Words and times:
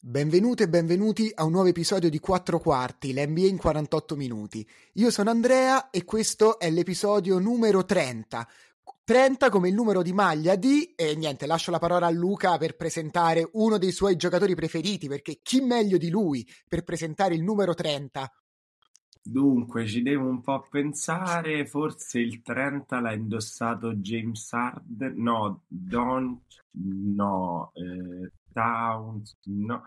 Benvenute 0.00 0.64
e 0.64 0.68
benvenuti 0.68 1.30
a 1.32 1.44
un 1.44 1.52
nuovo 1.52 1.68
episodio 1.68 2.10
di 2.10 2.18
4 2.18 2.58
quarti, 2.58 3.12
l'NBA 3.12 3.46
in 3.46 3.58
48 3.58 4.16
minuti. 4.16 4.68
Io 4.94 5.12
sono 5.12 5.30
Andrea 5.30 5.90
e 5.90 6.04
questo 6.04 6.58
è 6.58 6.68
l'episodio 6.68 7.38
numero 7.38 7.84
30. 7.84 8.48
30 9.04 9.48
come 9.50 9.68
il 9.68 9.74
numero 9.74 10.02
di 10.02 10.12
maglia 10.12 10.56
di 10.56 10.94
e 10.96 11.14
niente, 11.14 11.46
lascio 11.46 11.70
la 11.70 11.78
parola 11.78 12.06
a 12.06 12.10
Luca 12.10 12.58
per 12.58 12.74
presentare 12.74 13.48
uno 13.52 13.78
dei 13.78 13.92
suoi 13.92 14.16
giocatori 14.16 14.56
preferiti, 14.56 15.06
perché 15.06 15.38
chi 15.42 15.60
meglio 15.60 15.96
di 15.96 16.10
lui 16.10 16.44
per 16.66 16.82
presentare 16.82 17.36
il 17.36 17.44
numero 17.44 17.72
30? 17.72 18.28
Dunque, 19.26 19.86
ci 19.86 20.02
devo 20.02 20.28
un 20.28 20.42
po' 20.42 20.66
pensare, 20.68 21.66
forse 21.66 22.20
il 22.20 22.42
30 22.42 23.00
l'ha 23.00 23.14
indossato 23.14 23.94
James 23.94 24.52
Harden, 24.52 25.14
no, 25.16 25.62
Don, 25.66 26.42
no, 26.72 27.72
eh, 27.74 28.30
Towns, 28.52 29.38
no. 29.44 29.82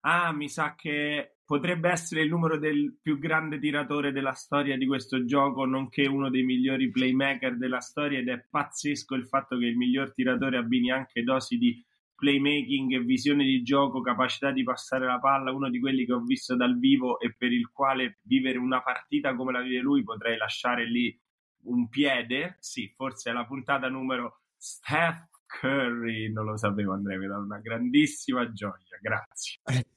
Ah, 0.00 0.32
mi 0.32 0.48
sa 0.48 0.74
che 0.74 1.36
potrebbe 1.44 1.90
essere 1.90 2.22
il 2.22 2.30
numero 2.30 2.58
del 2.58 2.96
più 3.02 3.18
grande 3.18 3.58
tiratore 3.58 4.10
della 4.10 4.32
storia 4.32 4.78
di 4.78 4.86
questo 4.86 5.22
gioco, 5.26 5.66
nonché 5.66 6.06
uno 6.06 6.30
dei 6.30 6.44
migliori 6.44 6.90
playmaker 6.90 7.58
della 7.58 7.80
storia 7.80 8.20
ed 8.20 8.28
è 8.28 8.46
pazzesco 8.48 9.14
il 9.14 9.26
fatto 9.26 9.58
che 9.58 9.66
il 9.66 9.76
miglior 9.76 10.14
tiratore 10.14 10.56
abbini 10.56 10.90
anche 10.90 11.22
dosi 11.22 11.58
di 11.58 11.84
playmaking, 12.18 13.04
visione 13.04 13.44
di 13.44 13.62
gioco, 13.62 14.00
capacità 14.00 14.50
di 14.50 14.64
passare 14.64 15.06
la 15.06 15.20
palla, 15.20 15.52
uno 15.52 15.70
di 15.70 15.78
quelli 15.78 16.04
che 16.04 16.12
ho 16.12 16.20
visto 16.20 16.56
dal 16.56 16.76
vivo 16.76 17.20
e 17.20 17.32
per 17.36 17.52
il 17.52 17.70
quale 17.70 18.18
vivere 18.22 18.58
una 18.58 18.82
partita 18.82 19.36
come 19.36 19.52
la 19.52 19.60
vive 19.60 19.78
lui 19.78 20.02
potrei 20.02 20.36
lasciare 20.36 20.84
lì 20.84 21.16
un 21.62 21.88
piede. 21.88 22.56
Sì, 22.58 22.92
forse 22.92 23.30
è 23.30 23.32
la 23.32 23.46
puntata 23.46 23.88
numero 23.88 24.40
Steph 24.56 25.28
Curry, 25.46 26.32
non 26.32 26.44
lo 26.44 26.56
sapevo 26.56 26.92
Andrea, 26.92 27.18
mi 27.18 27.28
dà 27.28 27.38
una 27.38 27.60
grandissima 27.60 28.52
gioia, 28.52 28.98
grazie. 29.00 29.60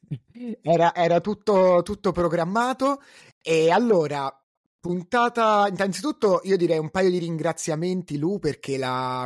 Era, 0.61 0.93
era 0.93 1.21
tutto, 1.21 1.83
tutto 1.83 2.11
programmato 2.11 3.01
e 3.41 3.71
allora 3.71 4.40
puntata 4.81 5.67
innanzitutto 5.69 6.41
io 6.43 6.57
direi 6.57 6.79
un 6.79 6.89
paio 6.89 7.09
di 7.09 7.19
ringraziamenti 7.19 8.17
Lu 8.17 8.39
perché 8.39 8.77
la, 8.77 9.25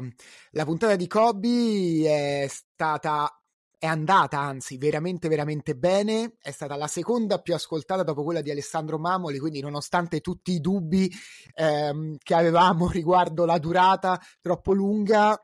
la 0.52 0.66
puntata 0.66 0.96
di 0.96 1.08
Kobe 1.08 2.04
è 2.44 2.48
stata 2.48 3.40
è 3.78 3.88
andata 3.88 4.40
anzi 4.40 4.78
veramente 4.78 5.28
veramente 5.28 5.76
bene. 5.76 6.36
È 6.42 6.52
stata 6.52 6.76
la 6.76 6.88
seconda 6.88 7.40
più 7.40 7.54
ascoltata 7.54 8.04
dopo 8.04 8.24
quella 8.24 8.42
di 8.42 8.52
Alessandro 8.52 8.98
Mamoli 8.98 9.40
quindi 9.40 9.62
nonostante 9.62 10.22
tutti 10.22 10.52
i 10.54 10.60
dubbi 10.60 11.12
ehm, 11.56 12.18
che 12.22 12.34
avevamo 12.34 12.90
riguardo 12.92 13.46
la 13.46 13.58
durata 13.58 14.20
troppo 14.42 14.74
lunga 14.74 15.40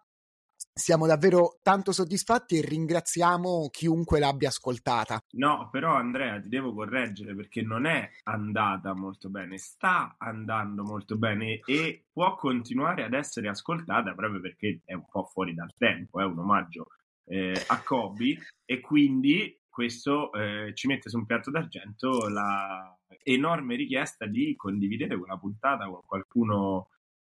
siamo 0.81 1.05
davvero 1.05 1.59
tanto 1.61 1.91
soddisfatti 1.91 2.57
e 2.57 2.65
ringraziamo 2.65 3.69
chiunque 3.71 4.19
l'abbia 4.19 4.49
ascoltata. 4.49 5.23
No, 5.33 5.69
però 5.71 5.95
Andrea 5.95 6.41
ti 6.41 6.49
devo 6.49 6.73
correggere 6.73 7.35
perché 7.35 7.61
non 7.61 7.85
è 7.85 8.09
andata 8.23 8.93
molto 8.95 9.29
bene, 9.29 9.57
sta 9.57 10.15
andando 10.17 10.83
molto 10.83 11.17
bene 11.17 11.61
e 11.65 12.05
può 12.11 12.35
continuare 12.35 13.03
ad 13.03 13.13
essere 13.13 13.47
ascoltata 13.47 14.13
proprio 14.15 14.41
perché 14.41 14.81
è 14.83 14.93
un 14.93 15.05
po' 15.09 15.25
fuori 15.25 15.53
dal 15.53 15.73
tempo, 15.77 16.19
è 16.19 16.25
un 16.25 16.39
omaggio 16.39 16.88
eh, 17.25 17.63
a 17.67 17.81
Kobe 17.83 18.38
e 18.66 18.79
quindi 18.81 19.55
questo 19.69 20.33
eh, 20.33 20.73
ci 20.73 20.88
mette 20.88 21.09
su 21.09 21.17
un 21.17 21.25
piatto 21.25 21.51
d'argento 21.51 22.27
la 22.27 22.93
enorme 23.23 23.75
richiesta 23.75 24.25
di 24.25 24.55
condividere 24.55 25.17
quella 25.17 25.38
puntata 25.38 25.85
con 25.85 26.01
qualcuno 26.05 26.89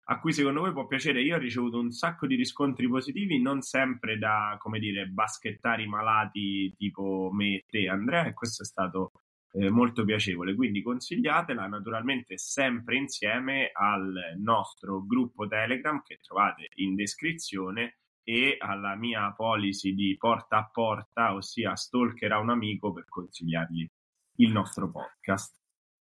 a 0.04 0.18
cui 0.18 0.32
secondo 0.32 0.60
voi 0.60 0.72
può 0.72 0.86
piacere. 0.86 1.22
Io 1.22 1.36
ho 1.36 1.38
ricevuto 1.38 1.78
un 1.78 1.90
sacco 1.90 2.26
di 2.26 2.34
riscontri 2.34 2.88
positivi, 2.88 3.40
non 3.40 3.60
sempre 3.60 4.18
da, 4.18 4.56
come 4.58 4.78
dire, 4.78 5.06
baschettari 5.06 5.86
malati 5.86 6.74
tipo 6.76 7.30
me 7.32 7.56
e 7.56 7.64
te, 7.68 7.88
Andrea, 7.88 8.24
e 8.24 8.34
questo 8.34 8.62
è 8.62 8.66
stato 8.66 9.12
eh, 9.52 9.70
molto 9.70 10.04
piacevole. 10.04 10.54
Quindi 10.54 10.82
consigliatela 10.82 11.66
naturalmente 11.66 12.36
sempre 12.38 12.96
insieme 12.96 13.70
al 13.72 14.12
nostro 14.38 15.04
gruppo 15.06 15.46
Telegram 15.46 16.02
che 16.02 16.18
trovate 16.20 16.68
in 16.76 16.94
descrizione 16.94 17.98
e 18.24 18.56
alla 18.58 18.94
mia 18.94 19.32
policy 19.36 19.94
di 19.94 20.16
porta 20.16 20.58
a 20.58 20.70
porta, 20.72 21.34
ossia 21.34 21.74
stalker 21.74 22.32
a 22.32 22.38
un 22.38 22.50
amico 22.50 22.92
per 22.92 23.04
consigliargli 23.08 23.88
il 24.36 24.52
nostro 24.52 24.90
podcast. 24.90 25.60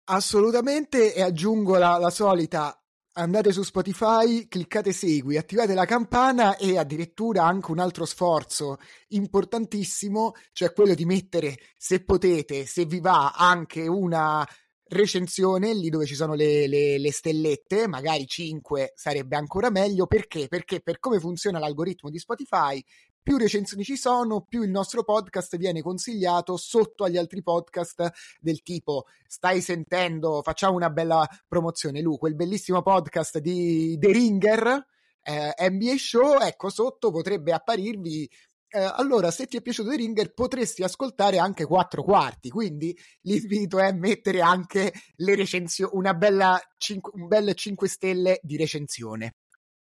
Assolutamente, 0.06 1.13
e 1.13 1.22
aggiungo 1.22 1.78
la, 1.78 1.97
la 1.97 2.09
solita 2.09 2.81
andate 3.13 3.51
su 3.51 3.63
Spotify, 3.63 4.47
cliccate 4.47 4.94
segui, 4.94 5.38
attivate 5.38 5.73
la 5.73 5.85
campana 5.85 6.55
e 6.57 6.77
addirittura 6.77 7.45
anche 7.45 7.72
un 7.72 7.79
altro 7.79 8.05
sforzo 8.05 8.77
importantissimo, 9.09 10.33
cioè 10.53 10.73
quello 10.73 10.94
di 10.94 11.05
mettere, 11.05 11.57
se 11.77 12.03
potete, 12.03 12.66
se 12.66 12.85
vi 12.85 13.00
va, 13.00 13.33
anche 13.35 13.88
una 13.88 14.47
recensione 14.91 15.73
lì 15.73 15.89
dove 15.89 16.05
ci 16.05 16.16
sono 16.16 16.33
le, 16.33 16.67
le, 16.67 16.97
le, 16.97 17.11
stellette, 17.11 17.88
magari 17.88 18.27
5 18.27 18.94
sarebbe 18.95 19.35
ancora 19.35 19.69
meglio. 19.69 20.05
Perché? 20.05 20.47
Perché 20.47 20.81
per 20.81 21.00
come 21.00 21.19
funziona 21.19 21.59
l'algoritmo 21.59 22.09
di 22.09 22.19
Spotify, 22.19 22.83
più 23.21 23.37
recensioni 23.37 23.83
ci 23.83 23.95
sono, 23.95 24.41
più 24.41 24.63
il 24.63 24.69
nostro 24.69 25.03
podcast 25.03 25.57
viene 25.57 25.81
consigliato 25.81 26.57
sotto 26.57 27.03
agli 27.03 27.17
altri 27.17 27.41
podcast 27.43 28.11
del 28.39 28.61
tipo 28.61 29.05
stai 29.27 29.61
sentendo, 29.61 30.41
facciamo 30.43 30.75
una 30.75 30.89
bella 30.89 31.27
promozione, 31.47 32.01
Lu, 32.01 32.17
quel 32.17 32.35
bellissimo 32.35 32.81
podcast 32.81 33.39
di 33.39 33.97
The 33.99 34.11
Ringer, 34.11 34.85
eh, 35.23 35.69
NBA 35.69 35.95
Show, 35.97 36.39
ecco 36.41 36.69
sotto 36.69 37.11
potrebbe 37.11 37.53
apparirvi 37.53 38.29
eh, 38.73 38.79
allora 38.79 39.31
se 39.31 39.47
ti 39.47 39.57
è 39.57 39.61
piaciuto 39.61 39.89
The 39.89 39.97
Ringer 39.97 40.33
potresti 40.33 40.81
ascoltare 40.81 41.38
anche 41.38 41.65
quattro 41.65 42.03
quarti 42.03 42.49
quindi 42.49 42.97
l'invito 43.23 43.79
è 43.79 43.91
mettere 43.91 44.39
anche 44.39 44.93
le 45.17 45.35
recensioni 45.35 45.91
una 45.95 46.13
bella 46.13 46.57
cinque, 46.77 47.11
un 47.15 47.27
bel 47.27 47.53
5 47.53 47.88
stelle 47.89 48.39
di 48.41 48.55
recensione 48.55 49.33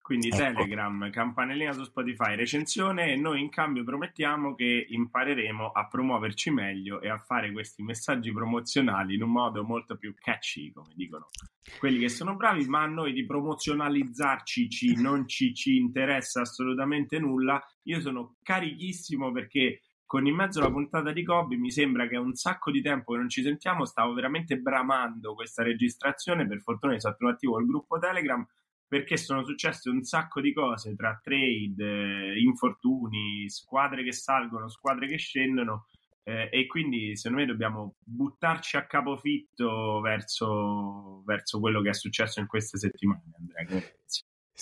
quindi 0.01 0.27
ecco. 0.27 0.37
Telegram, 0.37 1.09
campanellina 1.09 1.71
su 1.73 1.83
Spotify, 1.83 2.35
recensione 2.35 3.13
e 3.13 3.15
noi 3.15 3.39
in 3.39 3.49
cambio 3.49 3.83
promettiamo 3.83 4.55
che 4.55 4.85
impareremo 4.89 5.71
a 5.71 5.87
promuoverci 5.87 6.49
meglio 6.49 6.99
e 7.01 7.09
a 7.09 7.17
fare 7.17 7.51
questi 7.51 7.83
messaggi 7.83 8.31
promozionali 8.31 9.15
in 9.15 9.23
un 9.23 9.31
modo 9.31 9.63
molto 9.63 9.97
più 9.97 10.13
catchy, 10.17 10.71
come 10.71 10.93
dicono 10.95 11.29
quelli 11.77 11.99
che 11.99 12.09
sono 12.09 12.35
bravi, 12.35 12.65
ma 12.67 12.81
a 12.81 12.87
noi 12.87 13.13
di 13.13 13.25
promozionalizzarci 13.25 14.69
ci, 14.69 14.99
non 14.99 15.27
ci, 15.27 15.53
ci 15.53 15.77
interessa 15.77 16.41
assolutamente 16.41 17.19
nulla. 17.19 17.63
Io 17.83 18.01
sono 18.01 18.35
carichissimo 18.41 19.31
perché 19.31 19.81
con 20.05 20.27
in 20.27 20.35
mezzo 20.35 20.59
la 20.59 20.69
puntata 20.69 21.13
di 21.13 21.23
Kobe 21.23 21.55
mi 21.55 21.71
sembra 21.71 22.07
che 22.07 22.15
è 22.15 22.19
un 22.19 22.33
sacco 22.33 22.69
di 22.69 22.81
tempo 22.81 23.13
che 23.13 23.19
non 23.19 23.29
ci 23.29 23.41
sentiamo, 23.41 23.85
stavo 23.85 24.13
veramente 24.13 24.57
bramando 24.57 25.33
questa 25.35 25.63
registrazione, 25.63 26.45
per 26.45 26.59
fortuna 26.59 26.95
è 26.95 26.99
stato 26.99 27.27
attivo 27.27 27.59
il 27.59 27.65
gruppo 27.65 27.97
Telegram 27.97 28.45
perché 28.91 29.15
sono 29.15 29.45
successe 29.45 29.89
un 29.89 30.03
sacco 30.03 30.41
di 30.41 30.51
cose 30.51 30.97
tra 30.97 31.17
trade, 31.23 32.33
eh, 32.33 32.41
infortuni, 32.41 33.49
squadre 33.49 34.03
che 34.03 34.11
salgono, 34.11 34.67
squadre 34.67 35.07
che 35.07 35.15
scendono 35.15 35.85
eh, 36.23 36.49
e 36.51 36.67
quindi 36.67 37.15
secondo 37.15 37.41
me 37.41 37.47
dobbiamo 37.47 37.95
buttarci 38.03 38.75
a 38.75 38.85
capofitto 38.85 40.01
verso, 40.01 41.23
verso 41.23 41.61
quello 41.61 41.79
che 41.79 41.91
è 41.91 41.93
successo 41.93 42.41
in 42.41 42.47
queste 42.47 42.77
settimane, 42.77 43.31
Andrea. 43.37 43.81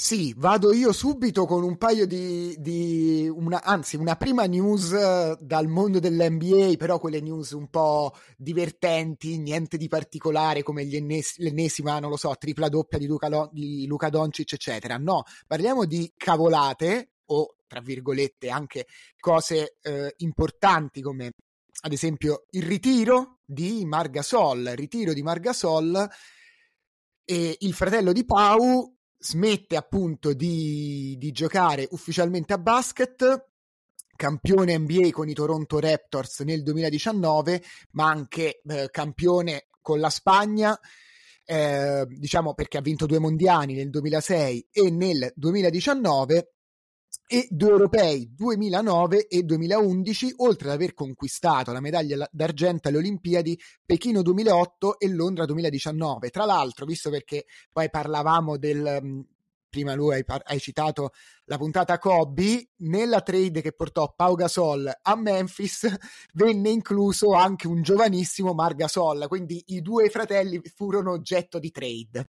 Sì, 0.02 0.34
vado 0.38 0.72
io 0.72 0.94
subito 0.94 1.46
con 1.46 1.62
un 1.62 1.78
paio 1.78 2.08
di, 2.08 2.56
di 2.58 3.28
una, 3.28 3.62
anzi, 3.62 3.98
una 3.98 4.16
prima 4.16 4.46
news 4.46 4.94
eh, 4.94 5.38
dal 5.42 5.68
mondo 5.68 6.00
dell'NBA, 6.00 6.76
però 6.78 7.00
quelle 7.00 7.20
news 7.20 7.52
un 7.52 7.68
po' 7.70 8.16
divertenti, 8.38 9.38
niente 9.40 9.76
di 9.76 9.90
particolare 9.90 10.64
come 10.64 10.84
ennes- 10.84 11.36
l'ennesima, 11.40 12.00
non 12.00 12.12
lo 12.12 12.16
so, 12.16 12.34
tripla 12.40 12.70
doppia 12.70 12.98
di 12.98 13.08
Luca, 13.08 13.50
di 13.52 13.86
Luca 13.88 14.08
Doncic, 14.08 14.54
eccetera. 14.54 14.96
No, 14.96 15.24
parliamo 15.46 15.84
di 15.84 16.10
cavolate 16.16 17.16
o, 17.26 17.56
tra 17.68 17.82
virgolette, 17.82 18.50
anche 18.50 18.88
cose 19.20 19.76
eh, 19.82 20.14
importanti 20.20 21.02
come 21.02 21.34
ad 21.82 21.92
esempio 21.92 22.46
il 22.52 22.64
ritiro 22.64 23.40
di 23.44 23.84
Margasol, 23.84 24.60
il 24.60 24.78
ritiro 24.78 25.12
di 25.12 25.24
Margasol 25.24 26.08
e 27.26 27.58
il 27.60 27.74
fratello 27.74 28.14
di 28.14 28.24
Pau 28.24 28.96
smette 29.20 29.76
appunto 29.76 30.34
di, 30.34 31.16
di 31.20 31.32
giocare 31.32 31.88
ufficialmente 31.92 32.54
a 32.54 32.58
basket, 32.58 33.48
campione 34.16 34.78
NBA 34.78 35.10
con 35.12 35.28
i 35.28 35.34
Toronto 35.34 35.80
Raptors 35.80 36.40
nel 36.42 36.64
2019, 36.64 37.62
ma 37.92 38.08
anche 38.08 38.62
eh, 38.66 38.90
campione 38.90 39.68
con 39.82 40.00
la 40.00 40.10
Spagna. 40.10 40.80
Eh, 41.46 42.06
diciamo 42.08 42.54
perché 42.54 42.78
ha 42.78 42.82
vinto 42.82 43.08
due 43.08 43.18
mondiali 43.18 43.74
nel 43.74 43.90
2006 43.90 44.68
e 44.72 44.90
nel 44.92 45.32
2019 45.36 46.54
e 47.32 47.48
due 47.52 47.70
europei 47.70 48.34
2009 48.34 49.28
e 49.28 49.44
2011, 49.44 50.34
oltre 50.38 50.70
ad 50.70 50.74
aver 50.74 50.96
conquistato 50.96 51.72
la 51.72 51.80
medaglia 51.80 52.28
d'argento 52.32 52.88
alle 52.88 52.98
Olimpiadi 52.98 53.56
Pechino 53.86 54.24
2008 54.24 54.98
e 54.98 55.10
Londra 55.10 55.46
2019. 55.46 56.32
Tra 56.32 56.46
l'altro, 56.46 56.88
visto 56.88 57.12
perché 57.12 57.46
poi 57.72 57.88
parlavamo 57.92 58.58
del 58.58 59.28
prima 59.70 59.94
lui 59.94 60.16
hai, 60.16 60.24
hai, 60.26 60.60
citato 60.60 61.12
la 61.46 61.58
puntata 61.58 62.00
Kobe, 62.00 62.70
nella 62.78 63.22
trade 63.22 63.62
che 63.62 63.74
portò 63.74 64.12
Pau 64.16 64.34
Gasol 64.34 64.92
a 65.00 65.16
Memphis 65.16 65.88
venne 66.34 66.72
incluso 66.72 67.34
anche 67.34 67.68
un 67.68 67.84
giovanissimo 67.84 68.54
Mar 68.56 68.74
Gasol, 68.74 69.28
quindi 69.28 69.64
i 69.68 69.84
due 69.84 70.10
fratelli 70.10 70.60
furono 70.74 71.12
oggetto 71.12 71.60
di 71.60 71.70
trade. 71.70 72.28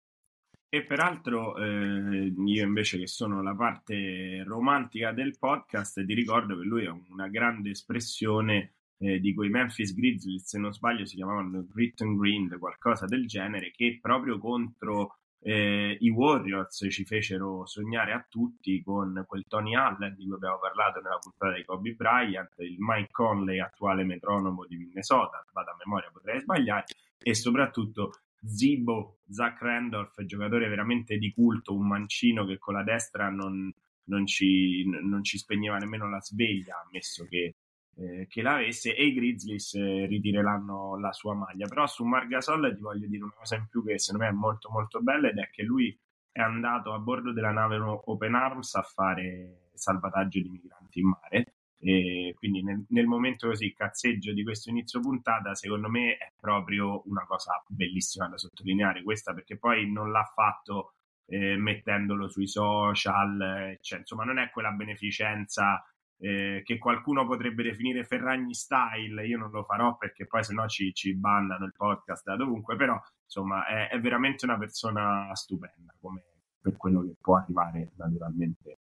E 0.72 0.84
peraltro 0.84 1.56
eh, 1.56 2.32
io 2.32 2.64
invece 2.64 2.96
che 2.96 3.08
sono 3.08 3.42
la 3.42 3.56
parte 3.56 4.44
romantica 4.44 5.10
del 5.10 5.36
podcast 5.36 6.04
ti 6.04 6.14
ricordo 6.14 6.56
che 6.56 6.62
lui 6.62 6.84
è 6.84 6.90
una 7.08 7.26
grande 7.26 7.70
espressione 7.70 8.74
eh, 8.98 9.18
di 9.18 9.34
quei 9.34 9.48
Memphis 9.48 9.92
Grizzlies, 9.92 10.46
se 10.46 10.60
non 10.60 10.72
sbaglio 10.72 11.04
si 11.06 11.16
chiamavano 11.16 11.66
Grit 11.66 12.04
Green, 12.04 12.56
qualcosa 12.60 13.06
del 13.06 13.26
genere, 13.26 13.72
che 13.72 13.98
proprio 14.00 14.38
contro 14.38 15.16
eh, 15.40 15.96
i 15.98 16.08
Warriors 16.08 16.86
ci 16.88 17.04
fecero 17.04 17.66
sognare 17.66 18.12
a 18.12 18.24
tutti 18.28 18.80
con 18.80 19.24
quel 19.26 19.46
Tony 19.48 19.74
Allen 19.74 20.14
di 20.14 20.24
cui 20.24 20.34
abbiamo 20.34 20.60
parlato 20.60 21.00
nella 21.00 21.18
puntata 21.18 21.56
di 21.56 21.64
Kobe 21.64 21.94
Bryant, 21.94 22.54
il 22.58 22.76
Mike 22.78 23.10
Conley, 23.10 23.58
attuale 23.58 24.04
metronomo 24.04 24.64
di 24.66 24.76
Minnesota, 24.76 25.44
vado 25.52 25.70
a 25.70 25.76
memoria 25.84 26.10
potrei 26.12 26.38
sbagliare, 26.38 26.84
e 27.18 27.34
soprattutto 27.34 28.12
Zibo, 28.44 29.20
Zach 29.28 29.60
Randolph, 29.60 30.24
giocatore 30.24 30.68
veramente 30.68 31.18
di 31.18 31.32
culto, 31.32 31.74
un 31.74 31.86
mancino 31.86 32.44
che 32.44 32.58
con 32.58 32.74
la 32.74 32.82
destra 32.82 33.28
non, 33.28 33.72
non, 34.04 34.26
ci, 34.26 34.84
non 34.88 35.22
ci, 35.22 35.38
spegneva 35.38 35.76
nemmeno 35.76 36.08
la 36.08 36.20
sveglia, 36.20 36.82
ammesso 36.84 37.26
che, 37.26 37.56
eh, 37.96 38.26
che 38.28 38.42
l'avesse, 38.42 38.94
e 38.94 39.06
i 39.06 39.12
Grizzlies 39.14 39.74
eh, 39.74 40.06
ritireranno 40.06 40.98
la 40.98 41.12
sua 41.12 41.34
maglia. 41.34 41.66
Però 41.68 41.86
su 41.86 42.04
Margasol 42.04 42.74
ti 42.74 42.80
voglio 42.80 43.06
dire 43.06 43.22
una 43.22 43.34
cosa 43.36 43.56
in 43.56 43.66
più 43.68 43.84
che 43.84 43.98
secondo 43.98 44.24
me 44.26 44.30
è 44.30 44.34
molto 44.34 44.70
molto 44.70 45.00
bella 45.00 45.28
ed 45.28 45.38
è 45.38 45.50
che 45.50 45.62
lui 45.62 45.96
è 46.32 46.40
andato 46.40 46.92
a 46.92 46.98
bordo 46.98 47.32
della 47.32 47.50
nave 47.50 47.76
Open 47.76 48.34
Arms 48.34 48.74
a 48.74 48.82
fare 48.82 49.70
salvataggio 49.74 50.40
di 50.40 50.48
migranti 50.48 51.00
in 51.00 51.08
mare 51.08 51.54
e 51.82 52.34
quindi 52.36 52.62
nel, 52.62 52.84
nel, 52.90 53.06
momento 53.06 53.48
così 53.48 53.72
cazzeggio 53.72 54.32
di 54.34 54.44
questo 54.44 54.68
inizio 54.68 55.00
puntata, 55.00 55.54
secondo 55.54 55.88
me 55.88 56.16
è 56.18 56.30
proprio 56.38 57.02
una 57.06 57.24
cosa 57.26 57.62
bellissima 57.66 58.28
da 58.28 58.36
sottolineare 58.36 59.02
questa 59.02 59.32
perché 59.32 59.56
poi 59.56 59.90
non 59.90 60.10
l'ha 60.10 60.30
fatto 60.34 60.92
eh, 61.26 61.56
mettendolo 61.56 62.28
sui 62.28 62.46
social, 62.46 63.78
cioè, 63.80 64.00
insomma 64.00 64.24
non 64.24 64.38
è 64.38 64.50
quella 64.50 64.72
beneficenza 64.72 65.82
eh, 66.18 66.60
che 66.64 66.76
qualcuno 66.76 67.26
potrebbe 67.26 67.62
definire 67.62 68.04
Ferragni 68.04 68.52
style, 68.52 69.26
io 69.26 69.38
non 69.38 69.50
lo 69.50 69.64
farò 69.64 69.96
perché 69.96 70.26
poi 70.26 70.44
sennò 70.44 70.66
ci, 70.68 70.92
ci 70.92 71.14
bandano 71.14 71.64
il 71.64 71.72
podcast 71.74 72.24
da 72.24 72.36
dovunque, 72.36 72.76
però 72.76 73.00
insomma 73.24 73.66
è, 73.66 73.88
è 73.88 73.98
veramente 74.00 74.44
una 74.44 74.58
persona 74.58 75.34
stupenda 75.34 75.94
come 75.98 76.24
per 76.60 76.76
quello 76.76 77.00
che 77.02 77.14
può 77.18 77.36
arrivare 77.36 77.92
naturalmente 77.96 78.79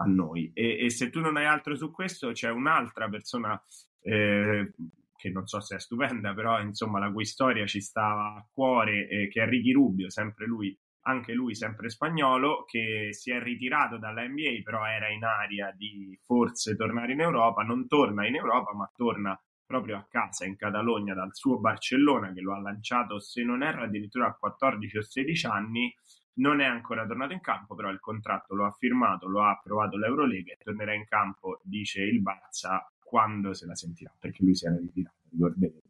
a 0.00 0.04
noi. 0.04 0.50
E, 0.54 0.84
e, 0.84 0.90
se 0.90 1.10
tu 1.10 1.20
non 1.20 1.36
hai 1.36 1.46
altro 1.46 1.76
su 1.76 1.90
questo, 1.90 2.32
c'è 2.32 2.50
un'altra 2.50 3.08
persona 3.08 3.62
eh, 4.02 4.72
che 5.16 5.30
non 5.30 5.46
so 5.46 5.60
se 5.60 5.76
è 5.76 5.80
stupenda, 5.80 6.32
però 6.34 6.60
insomma 6.60 6.98
la 6.98 7.12
cui 7.12 7.26
storia 7.26 7.66
ci 7.66 7.80
sta 7.80 8.06
a 8.06 8.48
cuore, 8.50 9.08
eh, 9.08 9.28
che 9.28 9.42
è 9.42 9.46
Ricky 9.48 9.72
Rubio, 9.72 10.08
sempre 10.10 10.46
lui, 10.46 10.76
anche 11.02 11.34
lui 11.34 11.54
sempre 11.54 11.90
spagnolo, 11.90 12.64
che 12.64 13.08
si 13.12 13.30
è 13.30 13.40
ritirato 13.40 13.98
dalla 13.98 14.26
NBA, 14.26 14.62
però 14.64 14.86
era 14.86 15.08
in 15.10 15.24
aria 15.24 15.72
di 15.76 16.18
forse 16.22 16.74
tornare 16.76 17.12
in 17.12 17.20
Europa, 17.20 17.62
non 17.62 17.86
torna 17.86 18.26
in 18.26 18.36
Europa, 18.36 18.74
ma 18.74 18.90
torna 18.94 19.38
proprio 19.66 19.98
a 19.98 20.06
casa 20.08 20.46
in 20.46 20.56
Catalogna 20.56 21.14
dal 21.14 21.32
suo 21.32 21.60
Barcellona 21.60 22.32
che 22.32 22.40
lo 22.40 22.54
ha 22.54 22.60
lanciato 22.60 23.20
se 23.20 23.44
non 23.44 23.62
erro 23.62 23.84
addirittura 23.84 24.26
a 24.26 24.34
14 24.34 24.96
o 24.96 25.02
16 25.02 25.46
anni 25.46 25.94
non 26.34 26.60
è 26.60 26.64
ancora 26.64 27.06
tornato 27.06 27.32
in 27.32 27.40
campo, 27.40 27.74
però 27.74 27.90
il 27.90 28.00
contratto 28.00 28.54
lo 28.54 28.64
ha 28.64 28.70
firmato, 28.70 29.26
lo 29.26 29.42
ha 29.42 29.50
approvato 29.50 29.96
l'Eurolega 29.96 30.52
e 30.52 30.58
tornerà 30.62 30.94
in 30.94 31.04
campo, 31.06 31.60
dice 31.62 32.02
il 32.02 32.22
Barça, 32.22 32.86
quando 33.02 33.52
se 33.52 33.66
la 33.66 33.74
sentirà, 33.74 34.14
perché 34.18 34.44
lui 34.44 34.54
si 34.54 34.66
era 34.66 34.76
ritirato, 34.76 35.16
ricorderete. 35.30 35.88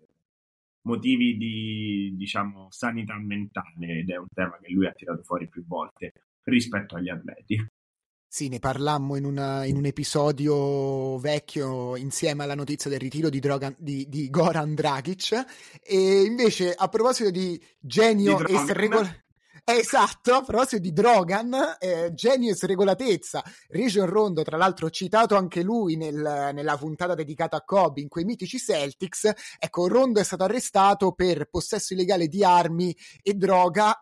Motivi 0.82 1.36
di, 1.36 2.14
diciamo, 2.16 2.68
sanità 2.70 3.14
mentale 3.18 3.98
ed 3.98 4.08
è 4.08 4.16
un 4.16 4.28
tema 4.32 4.58
che 4.62 4.72
lui 4.72 4.86
ha 4.86 4.92
tirato 4.92 5.22
fuori 5.22 5.46
più 5.46 5.64
volte 5.66 6.12
rispetto 6.44 6.96
agli 6.96 7.10
atleti. 7.10 7.66
Sì, 8.32 8.48
ne 8.48 8.60
parlammo 8.60 9.16
in, 9.16 9.24
una, 9.24 9.64
in, 9.64 9.76
un 9.76 9.84
episodio 9.84 11.18
vecchio 11.18 11.96
insieme 11.96 12.44
alla 12.44 12.54
notizia 12.54 12.88
del 12.88 13.00
ritiro 13.00 13.28
di, 13.28 13.40
Drogan, 13.40 13.74
di, 13.76 14.08
di 14.08 14.30
Goran 14.30 14.74
Dragic. 14.74 15.80
E 15.82 16.22
invece, 16.22 16.72
a 16.72 16.88
proposito 16.88 17.30
di 17.30 17.60
genio 17.78 18.38
e 18.46 18.72
regolare. 18.72 19.24
Esatto, 19.72 20.34
a 20.34 20.42
proposito 20.42 20.82
di 20.82 20.92
Drogan, 20.92 21.76
eh, 21.78 22.10
genio 22.12 22.50
e 22.50 22.56
sregolatezza, 22.56 23.40
Region 23.68 24.06
Rondo, 24.06 24.42
tra 24.42 24.56
l'altro 24.56 24.90
citato 24.90 25.36
anche 25.36 25.62
lui 25.62 25.94
nel, 25.94 26.50
nella 26.52 26.76
puntata 26.76 27.14
dedicata 27.14 27.58
a 27.58 27.62
Kobe 27.62 28.00
in 28.00 28.08
quei 28.08 28.24
mitici 28.24 28.58
Celtics, 28.58 29.30
ecco, 29.60 29.86
Rondo 29.86 30.18
è 30.18 30.24
stato 30.24 30.42
arrestato 30.42 31.12
per 31.12 31.48
possesso 31.48 31.94
illegale 31.94 32.26
di 32.26 32.42
armi 32.42 32.94
e 33.22 33.34
droga, 33.34 33.96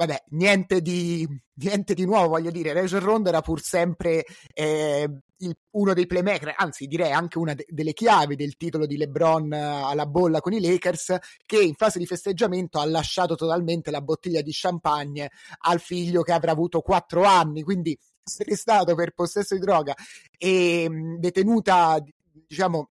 vabbè, 0.00 0.24
niente 0.30 0.80
di, 0.80 1.28
niente 1.56 1.92
di 1.92 2.06
nuovo, 2.06 2.28
voglio 2.28 2.50
dire, 2.50 2.72
Region 2.72 3.00
Rondo 3.00 3.28
era 3.28 3.42
pur 3.42 3.60
sempre 3.60 4.24
eh, 4.54 5.06
il, 5.36 5.56
uno 5.72 5.92
dei 5.92 6.06
playmaker, 6.06 6.54
anzi 6.56 6.86
direi 6.86 7.12
anche 7.12 7.36
una 7.36 7.52
de- 7.52 7.66
delle 7.68 7.92
chiavi 7.92 8.34
del 8.34 8.56
titolo 8.56 8.86
di 8.86 8.96
LeBron 8.96 9.52
eh, 9.52 9.58
alla 9.58 10.06
bolla 10.06 10.40
con 10.40 10.54
i 10.54 10.60
Lakers, 10.60 11.18
che 11.44 11.60
in 11.60 11.74
fase 11.74 11.98
di 11.98 12.06
festeggiamento 12.06 12.78
ha 12.78 12.86
lasciato 12.86 13.34
totalmente 13.34 13.90
la 13.90 14.00
bottiglia 14.00 14.40
di 14.40 14.52
champagne 14.54 15.30
al 15.66 15.80
figlio 15.80 16.22
che 16.22 16.32
avrà 16.32 16.52
avuto 16.52 16.80
quattro 16.80 17.24
anni, 17.24 17.62
quindi 17.62 17.94
essere 18.24 18.56
stato 18.56 18.94
per 18.94 19.12
possesso 19.12 19.54
di 19.54 19.60
droga 19.60 19.94
e 20.38 20.88
detenuta, 21.18 22.02
diciamo, 22.46 22.88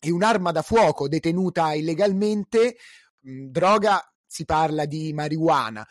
e 0.00 0.10
un'arma 0.10 0.50
da 0.50 0.62
fuoco 0.62 1.06
detenuta 1.06 1.74
illegalmente, 1.74 2.76
mh, 3.20 3.44
droga 3.50 4.04
si 4.26 4.44
parla 4.44 4.84
di 4.84 5.12
marijuana 5.12 5.86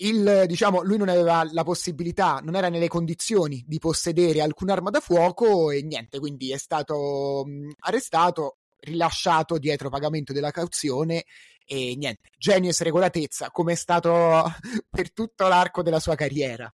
il, 0.00 0.44
diciamo, 0.46 0.82
lui 0.82 0.96
non 0.96 1.08
aveva 1.08 1.46
la 1.50 1.64
possibilità, 1.64 2.40
non 2.42 2.54
era 2.54 2.68
nelle 2.68 2.88
condizioni 2.88 3.64
di 3.66 3.78
possedere 3.78 4.40
alcun'arma 4.40 4.90
da 4.90 5.00
fuoco 5.00 5.70
e 5.70 5.82
niente, 5.82 6.18
quindi 6.18 6.52
è 6.52 6.56
stato 6.56 7.44
mh, 7.46 7.70
arrestato, 7.80 8.58
rilasciato 8.80 9.58
dietro 9.58 9.90
pagamento 9.90 10.32
della 10.32 10.50
cauzione 10.50 11.24
e 11.66 11.94
niente, 11.96 12.30
genio 12.36 12.70
e 12.70 12.74
regolatezza 12.78 13.50
come 13.50 13.72
è 13.72 13.76
stato 13.76 14.44
per 14.88 15.12
tutto 15.12 15.48
l'arco 15.48 15.82
della 15.82 16.00
sua 16.00 16.14
carriera. 16.14 16.72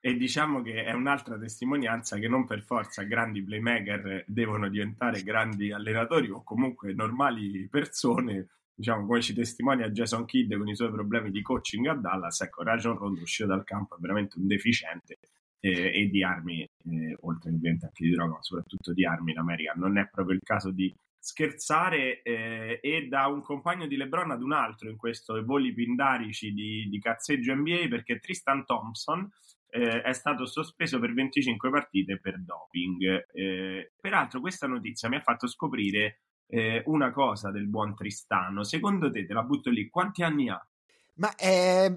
E 0.00 0.14
diciamo 0.14 0.62
che 0.62 0.84
è 0.84 0.92
un'altra 0.92 1.36
testimonianza 1.36 2.18
che 2.18 2.28
non 2.28 2.46
per 2.46 2.62
forza 2.62 3.02
grandi 3.02 3.42
playmaker 3.42 4.24
devono 4.28 4.68
diventare 4.68 5.24
grandi 5.24 5.72
allenatori 5.72 6.30
o 6.30 6.44
comunque 6.44 6.94
normali 6.94 7.66
persone 7.68 8.46
diciamo, 8.78 9.06
come 9.06 9.20
ci 9.20 9.34
testimonia 9.34 9.90
Jason 9.90 10.24
Kidd 10.24 10.54
con 10.54 10.68
i 10.68 10.76
suoi 10.76 10.92
problemi 10.92 11.32
di 11.32 11.42
coaching 11.42 11.86
a 11.86 11.94
Dallas, 11.94 12.42
ecco, 12.42 12.62
Rajon 12.62 12.96
Rondo 12.96 13.22
uscito 13.22 13.48
dal 13.48 13.64
campo 13.64 13.96
è 13.96 13.98
veramente 13.98 14.38
un 14.38 14.46
deficiente 14.46 15.18
eh, 15.58 15.90
e 15.92 16.08
di 16.08 16.22
armi, 16.22 16.62
eh, 16.62 17.16
oltre 17.22 17.50
ovviamente 17.50 17.86
anche 17.86 18.04
di 18.04 18.12
droga, 18.12 18.34
ma 18.34 18.42
soprattutto 18.42 18.92
di 18.92 19.04
armi 19.04 19.32
in 19.32 19.38
America. 19.38 19.72
Non 19.74 19.98
è 19.98 20.08
proprio 20.08 20.36
il 20.36 20.42
caso 20.44 20.70
di 20.70 20.94
scherzare 21.18 22.22
eh, 22.22 22.78
e 22.80 23.08
da 23.08 23.26
un 23.26 23.42
compagno 23.42 23.88
di 23.88 23.96
LeBron 23.96 24.30
ad 24.30 24.42
un 24.42 24.52
altro 24.52 24.88
in 24.88 24.96
questo 24.96 25.44
voli 25.44 25.74
pindarici 25.74 26.52
di, 26.52 26.86
di 26.88 27.00
cazzeggio 27.00 27.56
NBA 27.56 27.88
perché 27.88 28.20
Tristan 28.20 28.64
Thompson 28.64 29.28
eh, 29.70 30.02
è 30.02 30.12
stato 30.12 30.46
sospeso 30.46 31.00
per 31.00 31.12
25 31.14 31.68
partite 31.68 32.20
per 32.20 32.40
doping. 32.40 33.26
Eh, 33.32 33.90
peraltro 34.00 34.38
questa 34.38 34.68
notizia 34.68 35.08
mi 35.08 35.16
ha 35.16 35.20
fatto 35.20 35.48
scoprire 35.48 36.20
eh, 36.48 36.82
una 36.86 37.12
cosa 37.12 37.50
del 37.50 37.66
buon 37.66 37.94
Tristano. 37.94 38.64
Secondo 38.64 39.10
te, 39.10 39.26
te 39.26 39.32
la 39.32 39.42
butto 39.42 39.70
lì, 39.70 39.88
quanti 39.88 40.22
anni 40.22 40.48
ha? 40.48 40.66
Ma 41.14 41.34
è 41.34 41.92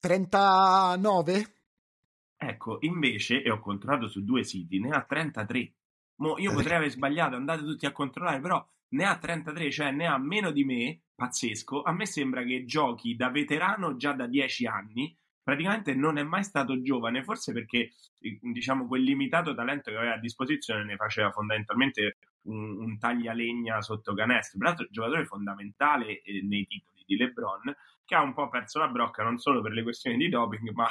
39? 0.00 1.54
Ecco, 2.36 2.78
invece, 2.80 3.42
e 3.42 3.50
ho 3.50 3.60
controllato 3.60 4.08
su 4.08 4.24
due 4.24 4.42
siti, 4.42 4.80
ne 4.80 4.90
ha 4.90 5.02
33. 5.02 5.72
Mo 6.16 6.38
io 6.38 6.52
potrei 6.52 6.76
aver 6.78 6.90
sbagliato, 6.90 7.36
andate 7.36 7.62
tutti 7.62 7.86
a 7.86 7.92
controllare, 7.92 8.40
però 8.40 8.66
ne 8.88 9.04
ha 9.04 9.16
33, 9.16 9.70
cioè 9.70 9.90
ne 9.90 10.06
ha 10.06 10.18
meno 10.18 10.50
di 10.50 10.64
me, 10.64 11.00
pazzesco. 11.14 11.82
A 11.82 11.92
me 11.92 12.06
sembra 12.06 12.42
che 12.42 12.64
giochi 12.64 13.14
da 13.14 13.30
veterano 13.30 13.96
già 13.96 14.12
da 14.12 14.26
10 14.26 14.66
anni, 14.66 15.16
praticamente 15.42 15.94
non 15.94 16.18
è 16.18 16.22
mai 16.22 16.44
stato 16.44 16.80
giovane, 16.82 17.24
forse 17.24 17.52
perché 17.52 17.92
diciamo 18.18 18.86
quel 18.86 19.02
limitato 19.02 19.54
talento 19.54 19.90
che 19.90 19.96
aveva 19.96 20.14
a 20.14 20.18
disposizione 20.18 20.84
ne 20.84 20.96
faceva 20.96 21.30
fondamentalmente 21.30 22.18
un, 22.42 22.78
un 22.78 22.98
taglialegna 22.98 23.80
sotto 23.82 24.14
canestro. 24.14 24.58
Peraltro, 24.58 24.86
giocatore 24.90 25.26
fondamentale 25.26 26.22
eh, 26.22 26.42
nei 26.42 26.66
titoli 26.66 27.02
di 27.06 27.16
LeBron, 27.16 27.74
che 28.04 28.14
ha 28.14 28.22
un 28.22 28.34
po' 28.34 28.48
perso 28.48 28.78
la 28.78 28.88
brocca 28.88 29.22
non 29.22 29.38
solo 29.38 29.60
per 29.60 29.72
le 29.72 29.82
questioni 29.82 30.16
di 30.16 30.28
doping, 30.28 30.70
ma 30.72 30.86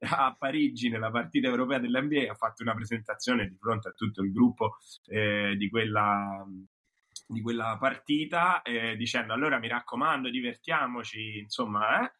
a 0.16 0.34
Parigi 0.38 0.88
nella 0.88 1.10
partita 1.10 1.48
europea 1.48 1.78
dell'NBA 1.78 2.30
ha 2.30 2.34
fatto 2.34 2.62
una 2.62 2.74
presentazione 2.74 3.48
di 3.48 3.56
fronte 3.58 3.88
a 3.88 3.92
tutto 3.92 4.22
il 4.22 4.32
gruppo 4.32 4.78
eh, 5.06 5.54
di 5.56 5.68
quella 5.68 6.46
di 7.24 7.40
quella 7.40 7.78
partita 7.78 8.62
eh, 8.62 8.96
dicendo 8.96 9.32
allora 9.32 9.58
mi 9.58 9.68
raccomando 9.68 10.28
divertiamoci 10.28 11.38
insomma 11.38 12.02
eh? 12.02 12.12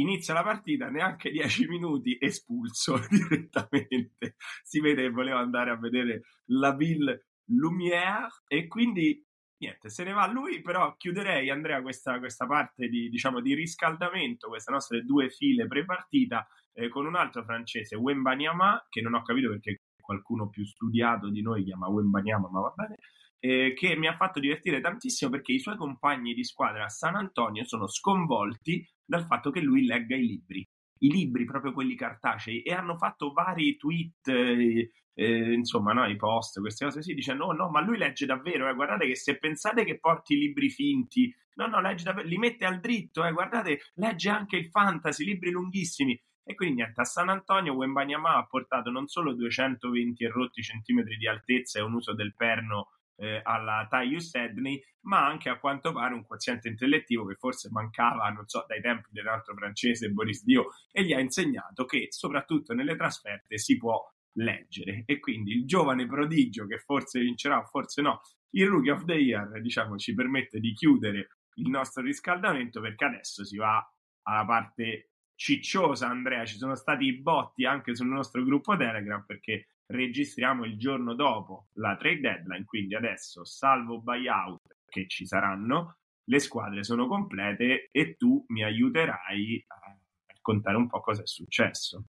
Inizia 0.00 0.34
la 0.34 0.42
partita 0.42 0.88
neanche 0.88 1.30
10 1.30 1.68
minuti 1.68 2.16
espulso 2.20 2.98
direttamente. 3.08 4.36
Si 4.62 4.80
vede 4.80 5.02
che 5.02 5.10
voleva 5.10 5.38
andare 5.38 5.70
a 5.70 5.76
vedere 5.76 6.22
la 6.46 6.74
Ville 6.74 7.28
Lumière. 7.50 8.28
E 8.46 8.66
quindi 8.66 9.24
niente, 9.58 9.88
se 9.88 10.04
ne 10.04 10.12
va 10.12 10.26
lui, 10.26 10.60
però 10.60 10.94
chiuderei 10.96 11.50
Andrea 11.50 11.82
questa, 11.82 12.18
questa 12.18 12.46
parte 12.46 12.88
di, 12.88 13.08
diciamo, 13.08 13.40
di 13.40 13.54
riscaldamento, 13.54 14.48
queste 14.48 14.72
nostre 14.72 15.04
due 15.04 15.30
file 15.30 15.66
pre-partita 15.66 16.46
eh, 16.72 16.88
con 16.88 17.06
un 17.06 17.16
altro 17.16 17.42
francese, 17.44 17.96
Wembanyama, 17.96 18.86
che 18.88 19.00
non 19.00 19.14
ho 19.14 19.22
capito 19.22 19.50
perché 19.50 19.82
qualcuno 20.00 20.48
più 20.48 20.64
studiato 20.64 21.28
di 21.28 21.42
noi 21.42 21.64
chiama 21.64 21.88
Wembanyama, 21.88 22.48
ma 22.48 22.60
va 22.60 22.72
bene, 22.74 22.96
eh, 23.38 23.74
che 23.74 23.96
mi 23.96 24.06
ha 24.06 24.16
fatto 24.16 24.40
divertire 24.40 24.80
tantissimo 24.80 25.30
perché 25.30 25.52
i 25.52 25.60
suoi 25.60 25.76
compagni 25.76 26.34
di 26.34 26.44
squadra 26.44 26.84
a 26.84 26.88
San 26.88 27.14
Antonio 27.14 27.64
sono 27.64 27.86
sconvolti 27.86 28.86
dal 29.04 29.26
fatto 29.26 29.50
che 29.50 29.60
lui 29.60 29.86
legga 29.86 30.16
i 30.16 30.26
libri 30.26 30.68
i 31.00 31.10
libri, 31.10 31.44
proprio 31.44 31.72
quelli 31.72 31.94
cartacei, 31.94 32.62
e 32.62 32.72
hanno 32.72 32.96
fatto 32.96 33.32
vari 33.32 33.76
tweet, 33.76 34.28
eh, 34.28 34.90
eh, 35.14 35.52
insomma, 35.52 35.92
no, 35.92 36.06
i 36.06 36.16
post, 36.16 36.60
queste 36.60 36.84
cose 36.84 36.98
così, 36.98 37.14
dicendo: 37.14 37.46
no, 37.46 37.52
no, 37.52 37.70
ma 37.70 37.80
lui 37.80 37.98
legge 37.98 38.26
davvero, 38.26 38.68
eh, 38.68 38.74
guardate 38.74 39.06
che 39.06 39.16
se 39.16 39.38
pensate 39.38 39.84
che 39.84 39.98
porti 39.98 40.36
libri 40.36 40.70
finti, 40.70 41.34
no, 41.54 41.66
no, 41.66 41.80
legge 41.80 42.04
davvero, 42.04 42.26
li 42.26 42.38
mette 42.38 42.64
al 42.64 42.80
dritto, 42.80 43.24
eh, 43.24 43.32
guardate, 43.32 43.80
legge 43.94 44.30
anche 44.30 44.56
il 44.56 44.68
fantasy, 44.70 45.24
libri 45.24 45.50
lunghissimi. 45.50 46.20
E 46.44 46.54
quindi 46.54 46.76
niente, 46.76 47.00
a 47.02 47.04
San 47.04 47.28
Antonio 47.28 47.74
Wembanyama 47.74 48.36
ha 48.36 48.46
portato 48.46 48.90
non 48.90 49.06
solo 49.06 49.34
220 49.34 50.24
e 50.24 50.28
rotti 50.28 50.62
centimetri 50.62 51.16
di 51.16 51.28
altezza 51.28 51.78
e 51.78 51.82
un 51.82 51.92
uso 51.92 52.14
del 52.14 52.34
perno 52.34 52.92
eh, 53.18 53.40
alla 53.42 53.86
Tyus 53.90 54.34
Edney, 54.34 54.80
ma 55.02 55.26
anche 55.26 55.48
a 55.48 55.58
quanto 55.58 55.92
pare 55.92 56.14
un 56.14 56.24
quoziente 56.24 56.68
intellettivo 56.68 57.26
che 57.26 57.34
forse 57.34 57.68
mancava, 57.70 58.28
non 58.28 58.46
so, 58.46 58.64
dai 58.66 58.80
tempi 58.80 59.08
dell'altro 59.10 59.54
francese 59.54 60.10
Boris 60.10 60.44
Dio, 60.44 60.68
e 60.90 61.04
gli 61.04 61.12
ha 61.12 61.20
insegnato 61.20 61.84
che 61.84 62.06
soprattutto 62.10 62.74
nelle 62.74 62.96
trasferte 62.96 63.58
si 63.58 63.76
può 63.76 64.00
leggere. 64.34 65.02
E 65.04 65.18
quindi 65.18 65.52
il 65.52 65.66
giovane 65.66 66.06
prodigio 66.06 66.66
che 66.66 66.78
forse 66.78 67.20
vincerà, 67.20 67.62
forse 67.64 68.02
no, 68.02 68.20
il 68.50 68.66
Rookie 68.66 68.92
of 68.92 69.04
the 69.04 69.14
Year, 69.14 69.60
diciamo, 69.60 69.96
ci 69.96 70.14
permette 70.14 70.60
di 70.60 70.72
chiudere 70.72 71.28
il 71.54 71.68
nostro 71.68 72.02
riscaldamento 72.02 72.80
perché 72.80 73.04
adesso 73.04 73.44
si 73.44 73.56
va 73.56 73.84
alla 74.22 74.44
parte 74.44 75.10
cicciosa, 75.34 76.08
Andrea. 76.08 76.44
Ci 76.44 76.56
sono 76.56 76.74
stati 76.74 77.04
i 77.04 77.20
botti 77.20 77.64
anche 77.64 77.94
sul 77.94 78.08
nostro 78.08 78.42
gruppo 78.44 78.76
Telegram 78.76 79.24
perché 79.26 79.66
registriamo 79.88 80.64
il 80.64 80.78
giorno 80.78 81.14
dopo 81.14 81.68
la 81.74 81.96
trade 81.96 82.20
deadline, 82.20 82.64
quindi 82.64 82.94
adesso, 82.94 83.44
salvo 83.44 84.00
buyout 84.00 84.76
che 84.86 85.06
ci 85.08 85.26
saranno, 85.26 85.98
le 86.24 86.38
squadre 86.40 86.84
sono 86.84 87.06
complete 87.06 87.88
e 87.90 88.16
tu 88.16 88.44
mi 88.48 88.62
aiuterai 88.62 89.64
a 89.66 89.98
raccontare 90.26 90.76
un 90.76 90.86
po' 90.86 91.00
cosa 91.00 91.22
è 91.22 91.26
successo. 91.26 92.04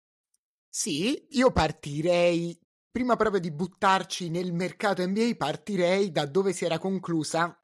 Sì, 0.68 1.28
io 1.32 1.52
partirei, 1.52 2.58
prima 2.92 3.16
proprio 3.16 3.40
di 3.40 3.52
buttarci 3.52 4.30
nel 4.30 4.54
mercato 4.54 5.06
NBA, 5.06 5.36
partirei 5.38 6.12
da 6.12 6.26
dove 6.26 6.52
si 6.54 6.66
era 6.66 6.78
conclusa 6.78 7.60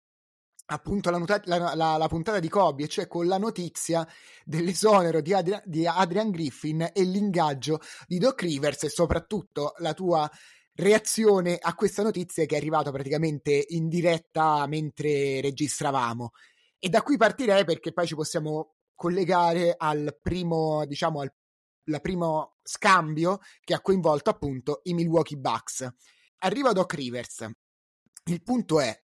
appunto 0.68 1.10
la, 1.10 1.18
not- 1.18 1.46
la, 1.46 1.76
la, 1.76 1.98
la, 1.98 2.08
puntata 2.08 2.40
di 2.40 2.50
Kobe, 2.50 2.88
cioè 2.88 3.08
con 3.08 3.28
la 3.28 3.38
notizia 3.38 4.08
dell'esonero 4.44 5.22
di, 5.22 5.34
Adri- 5.34 5.62
di, 5.66 5.86
Adrian 5.86 6.32
Griffin 6.32 6.90
e 6.94 7.04
l'ingaggio 7.04 7.80
di 8.08 8.18
Doc 8.18 8.42
Rivers 8.42 8.84
e 8.84 8.90
soprattutto 8.90 9.74
la 9.78 9.94
tua 9.94 10.30
reazione 10.76 11.58
a 11.60 11.74
questa 11.74 12.04
notizia 12.04 12.46
che 12.46 12.56
è 12.56 12.58
arrivata 12.58 12.92
praticamente 12.92 13.66
in 13.70 13.88
diretta 13.88 14.66
mentre 14.68 15.42
registravamo. 15.42 16.32
E 16.80 16.90
da 16.90 17.02
qui 17.02 17.18
partirei 17.18 17.64
perché 17.64 17.94
poi 17.94 18.08
ci 18.08 18.16
possiamo 18.16 18.76
collegare 18.94 19.76
al 19.78 20.18
primo, 20.22 20.86
diciamo, 20.86 21.22
al 21.22 22.02
primo 22.02 22.58
scambio 22.64 23.40
che 23.62 23.74
ha 23.74 23.82
coinvolto 23.82 24.30
appunto 24.30 24.82
i 24.84 24.94
Milwaukee 24.94 25.38
Bucks. 25.38 25.88
Arriva 26.40 26.74
Doc 26.74 26.94
Rivers. 26.94 27.48
Il 28.26 28.42
punto 28.44 28.80
è, 28.80 29.05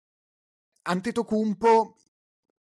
Antetokounmpo 0.91 1.97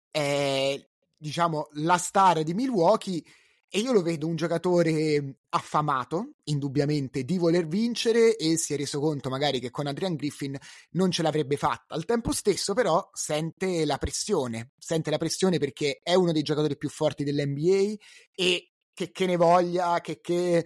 è 0.08 0.80
diciamo 1.16 1.68
la 1.72 1.98
star 1.98 2.44
di 2.44 2.54
Milwaukee 2.54 3.22
e 3.68 3.80
io 3.80 3.92
lo 3.92 4.02
vedo 4.02 4.26
un 4.26 4.36
giocatore 4.36 5.38
affamato, 5.50 6.34
indubbiamente, 6.44 7.24
di 7.24 7.38
voler 7.38 7.66
vincere 7.66 8.36
e 8.36 8.56
si 8.56 8.72
è 8.74 8.76
reso 8.76 9.00
conto 9.00 9.30
magari 9.30 9.58
che 9.60 9.70
con 9.70 9.86
Adrian 9.86 10.14
Griffin 10.14 10.56
non 10.92 11.10
ce 11.10 11.22
l'avrebbe 11.22 11.56
fatta. 11.56 11.94
Al 11.94 12.04
tempo 12.04 12.32
stesso 12.32 12.72
però 12.72 13.10
sente 13.12 13.84
la 13.84 13.98
pressione, 13.98 14.72
sente 14.78 15.10
la 15.10 15.18
pressione 15.18 15.58
perché 15.58 16.00
è 16.02 16.14
uno 16.14 16.32
dei 16.32 16.42
giocatori 16.42 16.76
più 16.76 16.88
forti 16.88 17.24
dell'NBA 17.24 17.94
e 18.34 18.72
che, 18.92 19.10
che 19.10 19.26
ne 19.26 19.36
voglia, 19.36 20.00
che, 20.00 20.20
che 20.20 20.64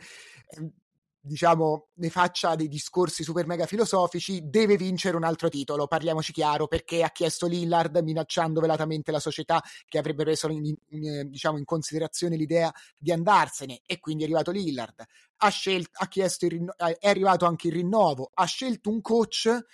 diciamo, 1.24 1.88
ne 1.94 2.10
faccia 2.10 2.54
dei 2.54 2.68
discorsi 2.68 3.24
super 3.24 3.46
mega 3.46 3.64
filosofici, 3.64 4.42
deve 4.44 4.76
vincere 4.76 5.16
un 5.16 5.24
altro 5.24 5.48
titolo, 5.48 5.86
parliamoci 5.86 6.32
chiaro, 6.32 6.66
perché 6.66 7.02
ha 7.02 7.10
chiesto 7.10 7.46
Lillard 7.46 7.96
minacciando 8.02 8.60
velatamente 8.60 9.10
la 9.10 9.20
società 9.20 9.62
che 9.86 9.98
avrebbe 9.98 10.24
preso 10.24 10.48
in, 10.48 10.74
in, 10.90 11.06
eh, 11.06 11.24
diciamo, 11.24 11.56
in 11.56 11.64
considerazione 11.64 12.36
l'idea 12.36 12.70
di 12.98 13.10
andarsene 13.10 13.80
e 13.86 13.98
quindi 14.00 14.22
è 14.22 14.26
arrivato 14.26 14.50
Lillard. 14.50 15.02
Ha, 15.38 15.48
scelto, 15.48 15.90
ha 15.94 16.08
chiesto 16.08 16.46
rinno- 16.46 16.76
è 16.76 17.08
arrivato 17.08 17.46
anche 17.46 17.68
il 17.68 17.74
rinnovo, 17.74 18.30
ha 18.34 18.44
scelto 18.44 18.90
un 18.90 19.00
coach 19.00 19.64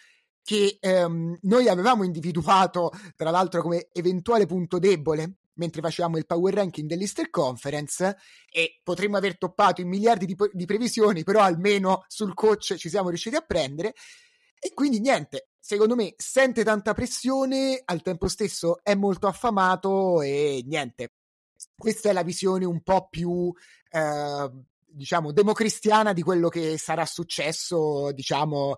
che 0.42 0.78
ehm, 0.80 1.38
noi 1.42 1.68
avevamo 1.68 2.04
individuato 2.04 2.90
tra 3.16 3.30
l'altro 3.30 3.60
come 3.60 3.88
eventuale 3.92 4.46
punto 4.46 4.78
debole 4.78 5.39
mentre 5.60 5.82
facevamo 5.82 6.16
il 6.16 6.24
power 6.24 6.54
ranking 6.54 6.88
dell'Easter 6.88 7.28
Conference 7.28 8.16
e 8.50 8.80
potremmo 8.82 9.18
aver 9.18 9.36
toppato 9.36 9.82
in 9.82 9.88
miliardi 9.88 10.24
di, 10.24 10.34
di 10.52 10.64
previsioni, 10.64 11.22
però 11.22 11.40
almeno 11.40 12.04
sul 12.08 12.32
coach 12.32 12.76
ci 12.76 12.88
siamo 12.88 13.10
riusciti 13.10 13.36
a 13.36 13.42
prendere. 13.42 13.92
E 14.58 14.72
quindi 14.72 15.00
niente, 15.00 15.50
secondo 15.60 15.94
me 15.94 16.14
sente 16.16 16.64
tanta 16.64 16.94
pressione, 16.94 17.80
al 17.84 18.00
tempo 18.00 18.26
stesso 18.26 18.80
è 18.82 18.94
molto 18.94 19.26
affamato 19.26 20.22
e 20.22 20.62
niente. 20.66 21.12
Questa 21.76 22.08
è 22.08 22.12
la 22.14 22.22
visione 22.22 22.64
un 22.64 22.82
po' 22.82 23.08
più, 23.10 23.52
eh, 23.90 24.50
diciamo, 24.86 25.30
democristiana 25.30 26.14
di 26.14 26.22
quello 26.22 26.48
che 26.48 26.78
sarà 26.78 27.04
successo, 27.04 28.12
diciamo, 28.12 28.76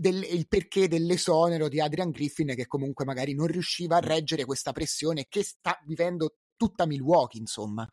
del, 0.00 0.22
il 0.22 0.48
perché 0.48 0.88
dell'esonero 0.88 1.68
di 1.68 1.78
Adrian 1.78 2.10
Griffin 2.10 2.54
che 2.54 2.66
comunque 2.66 3.04
magari 3.04 3.34
non 3.34 3.46
riusciva 3.46 3.96
a 3.96 4.00
reggere 4.00 4.46
questa 4.46 4.72
pressione 4.72 5.26
che 5.28 5.42
sta 5.42 5.78
vivendo 5.84 6.36
tutta 6.56 6.86
Milwaukee, 6.86 7.38
insomma. 7.38 7.86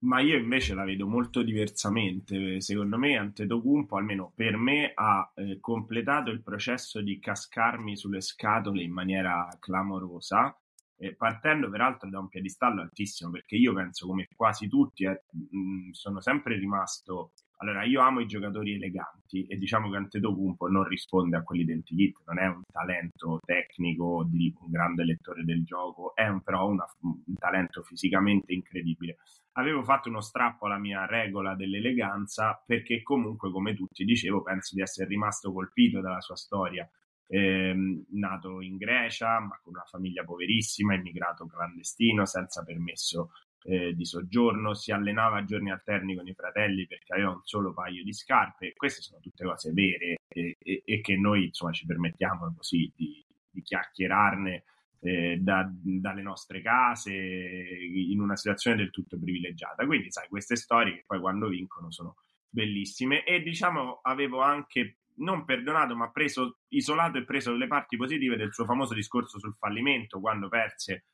Ma 0.00 0.20
io 0.20 0.36
invece 0.36 0.74
la 0.74 0.84
vedo 0.84 1.06
molto 1.06 1.42
diversamente. 1.42 2.60
Secondo 2.60 2.98
me 2.98 3.16
Antetokounmpo, 3.16 3.96
almeno 3.96 4.32
per 4.34 4.56
me, 4.56 4.92
ha 4.94 5.32
eh, 5.34 5.58
completato 5.60 6.30
il 6.30 6.42
processo 6.42 7.00
di 7.00 7.18
cascarmi 7.18 7.96
sulle 7.96 8.20
scatole 8.20 8.82
in 8.82 8.92
maniera 8.92 9.48
clamorosa, 9.58 10.54
eh, 10.96 11.14
partendo 11.14 11.70
peraltro 11.70 12.10
da 12.10 12.18
un 12.18 12.28
piedistallo 12.28 12.82
altissimo, 12.82 13.30
perché 13.30 13.56
io 13.56 13.72
penso 13.72 14.06
come 14.06 14.28
quasi 14.34 14.68
tutti 14.68 15.04
eh, 15.04 15.22
mh, 15.30 15.92
sono 15.92 16.20
sempre 16.20 16.58
rimasto 16.58 17.32
allora, 17.62 17.84
io 17.84 18.00
amo 18.00 18.18
i 18.18 18.26
giocatori 18.26 18.74
eleganti 18.74 19.46
e 19.46 19.56
diciamo 19.56 19.88
che 19.88 19.96
Antetokounmpo 19.96 20.66
non 20.66 20.82
risponde 20.82 21.36
a 21.36 21.42
quell'identity, 21.42 22.12
non 22.26 22.40
è 22.40 22.46
un 22.46 22.62
talento 22.70 23.38
tecnico 23.44 24.26
di 24.28 24.52
un 24.60 24.68
grande 24.68 25.04
lettore 25.04 25.44
del 25.44 25.62
gioco, 25.62 26.14
è 26.16 26.26
un, 26.26 26.42
però 26.42 26.66
una, 26.66 26.84
un 27.02 27.34
talento 27.38 27.82
fisicamente 27.82 28.52
incredibile. 28.52 29.18
Avevo 29.52 29.84
fatto 29.84 30.08
uno 30.08 30.20
strappo 30.20 30.66
alla 30.66 30.78
mia 30.78 31.06
regola 31.06 31.54
dell'eleganza 31.54 32.60
perché 32.66 33.00
comunque, 33.02 33.52
come 33.52 33.74
tutti 33.74 34.04
dicevo, 34.04 34.42
penso 34.42 34.74
di 34.74 34.82
essere 34.82 35.06
rimasto 35.06 35.52
colpito 35.52 36.00
dalla 36.00 36.20
sua 36.20 36.36
storia. 36.36 36.88
Eh, 37.28 38.04
nato 38.10 38.60
in 38.60 38.76
Grecia, 38.76 39.38
ma 39.38 39.58
con 39.62 39.74
una 39.74 39.84
famiglia 39.88 40.24
poverissima, 40.24 40.94
immigrato 40.94 41.46
clandestino, 41.46 42.26
senza 42.26 42.64
permesso 42.64 43.30
eh, 43.64 43.94
di 43.94 44.04
soggiorno, 44.04 44.74
si 44.74 44.92
allenava 44.92 45.38
a 45.38 45.44
giorni 45.44 45.70
alterni 45.70 46.16
con 46.16 46.26
i 46.26 46.34
fratelli 46.34 46.86
perché 46.86 47.12
aveva 47.12 47.30
un 47.30 47.40
solo 47.44 47.72
paio 47.72 48.02
di 48.02 48.12
scarpe. 48.12 48.72
Queste 48.74 49.02
sono 49.02 49.20
tutte 49.20 49.44
cose 49.44 49.72
vere 49.72 50.16
e, 50.28 50.56
e, 50.58 50.82
e 50.84 51.00
che 51.00 51.16
noi 51.16 51.46
insomma 51.46 51.72
ci 51.72 51.86
permettiamo 51.86 52.52
così 52.56 52.92
di, 52.94 53.24
di 53.50 53.62
chiacchierarne 53.62 54.64
eh, 55.00 55.38
da, 55.40 55.68
dalle 55.70 56.22
nostre 56.22 56.62
case 56.62 57.12
in 57.12 58.20
una 58.20 58.36
situazione 58.36 58.76
del 58.76 58.90
tutto 58.90 59.18
privilegiata. 59.18 59.84
Quindi, 59.84 60.10
sai, 60.10 60.28
queste 60.28 60.56
storie 60.56 60.94
che 60.94 61.04
poi 61.06 61.20
quando 61.20 61.48
vincono 61.48 61.90
sono 61.90 62.16
bellissime 62.48 63.24
e 63.24 63.40
diciamo 63.40 64.00
avevo 64.02 64.40
anche 64.40 64.98
non 65.14 65.44
perdonato 65.44 65.96
ma 65.96 66.10
preso 66.10 66.58
isolato 66.68 67.18
e 67.18 67.24
preso 67.24 67.54
le 67.54 67.66
parti 67.66 67.96
positive 67.96 68.36
del 68.36 68.52
suo 68.52 68.64
famoso 68.64 68.94
discorso 68.94 69.38
sul 69.38 69.54
fallimento 69.54 70.20
quando 70.20 70.48
perse 70.48 71.04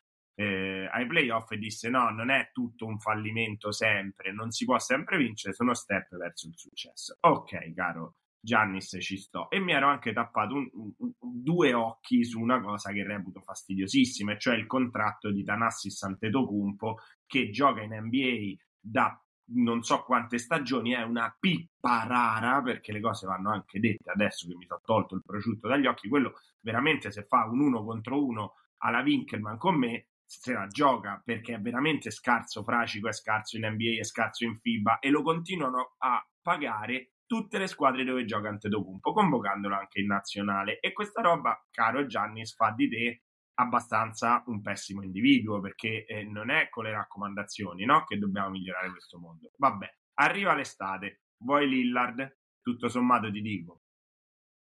eh, 0.41 0.89
ai 0.93 1.05
playoff 1.09 1.51
e 1.51 1.59
disse 1.59 1.89
no, 1.89 2.11
non 2.11 2.31
è 2.31 2.51
tutto 2.53 2.87
un 2.87 3.01
fallimento 3.01 3.73
sempre, 3.73 4.33
non 4.33 4.53
si 4.53 4.65
può 4.65 4.79
sempre 4.79 5.17
vincere, 5.17 5.53
sono 5.53 5.75
step 5.75 6.17
verso 6.17 6.47
il 6.47 6.57
successo. 6.57 7.17
Ok, 7.21 7.75
caro 7.75 8.15
Giannis, 8.41 8.97
ci 9.01 9.17
sto. 9.17 9.51
E 9.51 9.59
mi 9.59 9.73
ero 9.73 9.89
anche 9.89 10.13
tappato 10.13 10.55
un, 10.55 10.71
un, 10.73 11.13
due 11.19 11.75
occhi 11.75 12.25
su 12.25 12.39
una 12.39 12.61
cosa 12.61 12.93
che 12.93 13.03
reputo 13.03 13.41
fastidiosissima, 13.41 14.37
cioè 14.37 14.55
il 14.55 14.67
contratto 14.67 15.33
di 15.33 15.43
Tanassis 15.43 16.01
Antetokounmpo 16.05 16.99
che 17.27 17.51
gioca 17.51 17.83
in 17.83 17.95
NBA 17.95 18.63
da 18.79 19.21
non 19.51 19.83
so 19.83 20.05
quante 20.05 20.39
stagioni, 20.39 20.93
è 20.93 21.03
una 21.03 21.35
pippa 21.37 22.05
rara, 22.07 22.63
perché 22.63 22.93
le 22.93 23.01
cose 23.01 23.27
vanno 23.27 23.51
anche 23.51 23.81
dette 23.81 24.11
adesso 24.11 24.47
che 24.47 24.55
mi 24.55 24.67
sono 24.67 24.83
tolto 24.85 25.17
il 25.17 25.23
prosciutto 25.25 25.67
dagli 25.67 25.87
occhi, 25.87 26.07
quello 26.07 26.35
veramente 26.61 27.11
se 27.11 27.25
fa 27.25 27.47
un 27.47 27.61
uno 27.61 27.83
contro 27.83 28.25
uno 28.25 28.55
alla 28.79 29.01
Winkelman 29.01 29.57
con 29.57 29.77
me 29.77 30.08
se 30.29 30.53
la 30.53 30.67
gioca 30.67 31.23
perché 31.25 31.55
è 31.55 31.61
veramente 31.61 32.11
scarso 32.11 32.63
fracico, 32.63 33.09
è 33.09 33.13
scarso 33.13 33.57
in 33.57 33.67
NBA, 33.67 34.01
è 34.01 34.05
scarso 34.05 34.45
in 34.45 34.57
FIBA 34.57 34.99
e 34.99 35.09
lo 35.09 35.23
continuano 35.23 35.95
a 35.99 36.23
pagare 36.43 37.15
tutte 37.25 37.57
le 37.59 37.67
squadre 37.67 38.05
dove 38.05 38.27
gioca 38.27 38.49
Antetokounmpo, 38.49 39.13
convocandolo 39.13 39.75
anche 39.75 40.01
in 40.01 40.07
nazionale. 40.07 40.81
E 40.81 40.93
questa 40.93 41.23
roba, 41.23 41.59
caro 41.71 42.05
Giannis, 42.07 42.55
fa 42.55 42.73
di 42.73 42.89
te 42.91 43.23
abbastanza 43.55 44.43
un 44.47 44.61
pessimo 44.61 45.03
individuo 45.03 45.61
perché 45.61 46.05
eh, 46.05 46.25
non 46.25 46.51
è 46.51 46.69
con 46.69 46.85
le 46.85 46.93
raccomandazioni 46.93 47.85
no? 47.87 48.05
che 48.05 48.19
dobbiamo 48.19 48.51
migliorare 48.51 48.91
questo 48.91 49.19
mondo. 49.19 49.51
Vabbè, 49.57 49.89
arriva 50.21 50.55
l'estate, 50.55 51.23
vuoi 51.39 51.69
Lillard? 51.69 52.37
Tutto 52.61 52.89
sommato 52.89 53.31
ti 53.31 53.41
dico, 53.41 53.83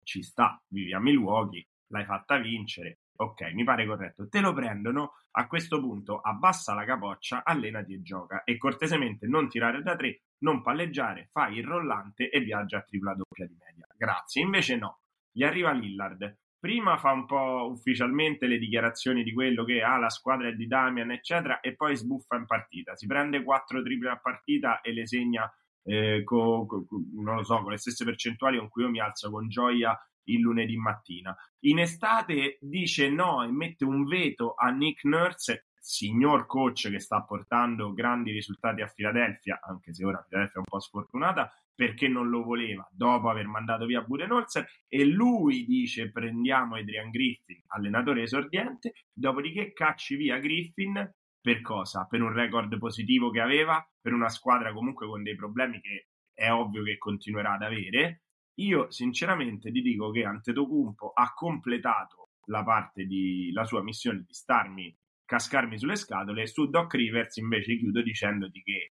ci 0.03 0.23
sta, 0.23 0.59
vivi 0.69 0.95
a 0.95 0.99
Milwaukee, 0.99 1.69
l'hai 1.89 2.07
fatta 2.07 2.39
vincere, 2.39 3.01
ok, 3.21 3.53
mi 3.53 3.65
pare 3.65 3.87
corretto, 3.87 4.29
te 4.29 4.41
lo 4.41 4.53
prendono, 4.53 5.15
a 5.33 5.47
questo 5.47 5.81
punto 5.81 6.21
abbassa 6.21 6.75
la 6.75 6.85
capoccia, 6.85 7.43
allenati 7.45 7.95
e 7.95 8.03
gioca 8.03 8.45
e 8.45 8.57
cortesemente 8.57 9.27
non 9.27 9.49
tirare 9.49 9.83
da 9.83 9.97
tre, 9.97 10.23
non 10.39 10.63
palleggiare, 10.63 11.29
fai 11.33 11.59
il 11.59 11.65
rollante 11.65 12.31
e 12.31 12.41
viaggia 12.41 12.79
a 12.79 12.83
tripla 12.83 13.15
doppia 13.15 13.47
di 13.47 13.57
media. 13.59 13.87
Grazie, 13.97 14.43
invece 14.43 14.77
no, 14.77 15.01
gli 15.33 15.43
arriva 15.43 15.73
Lillard, 15.73 16.39
prima 16.61 16.97
fa 16.97 17.11
un 17.13 17.27
po' 17.27 17.69
ufficialmente 17.71 18.47
le 18.47 18.59
dichiarazioni 18.59 19.25
di 19.25 19.33
quello 19.33 19.65
che 19.65 19.83
ha 19.83 19.95
ah, 19.95 19.99
la 19.99 20.11
squadra 20.11 20.51
di 20.53 20.67
Damian, 20.67 21.11
eccetera, 21.11 21.61
e 21.61 21.75
poi 21.75 21.97
sbuffa 21.97 22.37
in 22.37 22.47
partita. 22.47 22.95
Si 22.95 23.07
prende 23.07 23.43
quattro 23.43 23.83
triple 23.83 24.11
a 24.11 24.19
partita 24.19 24.81
e 24.81 24.93
le 24.93 25.07
segna 25.07 25.53
eh, 25.83 26.23
con, 26.25 26.67
con, 26.67 26.87
non 27.15 27.37
lo 27.37 27.43
so, 27.45 27.63
con 27.63 27.73
le 27.73 27.79
stesse 27.79 28.05
percentuali 28.05 28.59
con 28.59 28.69
cui 28.69 28.83
io 28.83 28.91
mi 28.91 29.01
alzo 29.01 29.31
con 29.31 29.49
gioia 29.49 29.97
il 30.29 30.41
lunedì 30.41 30.77
mattina. 30.77 31.37
In 31.61 31.79
estate 31.79 32.59
dice 32.61 33.11
no 33.11 33.43
e 33.43 33.51
mette 33.51 33.85
un 33.85 34.05
veto 34.05 34.55
a 34.55 34.71
Nick 34.71 35.05
Nurse, 35.05 35.67
signor 35.81 36.47
coach 36.47 36.91
che 36.91 37.01
sta 37.01 37.23
portando 37.23 37.93
grandi 37.93 38.31
risultati 38.33 38.83
a 38.83 38.87
Filadelfia, 38.87 39.61
anche 39.63 39.95
se 39.95 40.05
ora 40.05 40.23
Filadelfia 40.27 40.57
è 40.57 40.59
un 40.59 40.65
po' 40.69 40.81
sfortunata, 40.81 41.53
perché 41.75 42.09
non 42.09 42.29
lo 42.29 42.43
voleva 42.43 42.87
dopo 42.91 43.31
aver 43.31 43.47
mandato 43.47 43.87
via 43.87 44.03
Budenholzer 44.03 44.69
e 44.89 45.05
lui 45.05 45.65
dice 45.65 46.11
prendiamo 46.11 46.75
Adrian 46.75 47.11
Griffin, 47.11 47.63
allenatore 47.69 48.23
esordiente, 48.23 48.93
dopodiché 49.13 49.73
cacci 49.73 50.17
via 50.17 50.39
Griffin 50.39 51.11
per 51.41 51.61
cosa? 51.63 52.05
Per 52.11 52.21
un 52.21 52.33
record 52.33 52.77
positivo 52.79 53.31
che 53.31 53.41
aveva, 53.41 53.83
per 54.01 54.13
una 54.13 54.29
squadra 54.29 54.73
comunque 54.73 55.07
con 55.07 55.23
dei 55.23 55.37
problemi 55.37 55.81
che 55.81 56.09
è 56.35 56.51
ovvio 56.51 56.83
che 56.83 56.99
continuerà 56.99 57.55
ad 57.55 57.63
avere 57.63 58.23
io 58.59 58.91
sinceramente 58.91 59.71
ti 59.71 59.81
dico 59.83 60.11
che 60.11 60.25
Antetokounmpo 60.25 61.13
ha 61.13 61.33
completato 61.35 62.31
la 62.47 62.63
parte 62.63 63.05
di 63.05 63.51
la 63.53 63.65
sua 63.65 63.83
missione 63.83 64.25
di 64.27 64.33
starmi 64.33 64.97
cascarmi 65.25 65.79
sulle 65.79 65.97
scatole 65.97 66.47
su 66.47 66.69
Doc 66.69 66.95
Rivers 66.95 67.37
invece 67.37 67.77
chiudo 67.77 68.03
dicendoti 68.03 68.63
che 68.63 68.93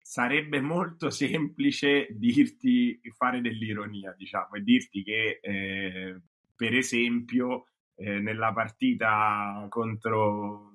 sarebbe 0.00 0.60
molto 0.60 1.10
semplice 1.10 2.08
dirti 2.10 3.00
fare 3.16 3.40
dell'ironia 3.40 4.14
diciamo 4.16 4.54
e 4.54 4.62
dirti 4.62 5.02
che 5.02 5.38
eh, 5.42 6.20
per 6.54 6.74
esempio 6.74 7.66
eh, 7.96 8.18
nella 8.20 8.52
partita 8.52 9.66
contro 9.68 10.72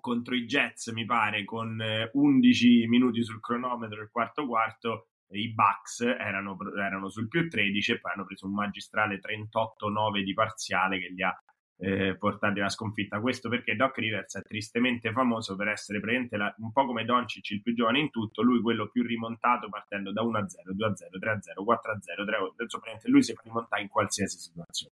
contro 0.00 0.34
i 0.34 0.46
Jets 0.46 0.90
mi 0.92 1.04
pare 1.04 1.44
con 1.44 1.78
11 2.12 2.82
eh, 2.82 2.88
minuti 2.88 3.22
sul 3.22 3.40
cronometro 3.40 4.00
il 4.00 4.10
quarto 4.10 4.46
quarto 4.46 5.08
i 5.30 5.52
Bucks 5.52 6.00
erano, 6.00 6.56
erano, 6.76 7.08
sul 7.08 7.28
più 7.28 7.48
13 7.48 7.92
e 7.92 8.00
poi 8.00 8.12
hanno 8.12 8.24
preso 8.24 8.46
un 8.46 8.54
magistrale 8.54 9.20
38-9 9.20 10.22
di 10.22 10.34
parziale 10.34 10.98
che 10.98 11.08
li 11.08 11.22
ha 11.22 11.36
eh, 11.80 12.16
portati 12.16 12.60
alla 12.60 12.68
sconfitta. 12.68 13.20
Questo 13.20 13.48
perché 13.48 13.76
Doc 13.76 13.96
Rivers 13.98 14.36
è 14.36 14.42
tristemente 14.42 15.12
famoso 15.12 15.54
per 15.56 15.68
essere 15.68 16.00
presente 16.00 16.36
la, 16.36 16.52
un 16.58 16.72
po' 16.72 16.86
come 16.86 17.04
Doncic, 17.04 17.50
il 17.50 17.62
più 17.62 17.74
giovane 17.74 18.00
in 18.00 18.10
tutto, 18.10 18.42
lui 18.42 18.60
quello 18.60 18.88
più 18.88 19.02
rimontato 19.02 19.68
partendo 19.68 20.12
da 20.12 20.22
1-0, 20.22 20.74
2-0, 20.74 21.18
3-0, 21.18 21.64
4-0, 21.64 22.54
3 22.56 22.62
insomma 22.62 22.84
lui 23.04 23.22
si 23.22 23.34
rimonta 23.42 23.78
in 23.78 23.88
qualsiasi 23.88 24.38
situazione. 24.38 24.94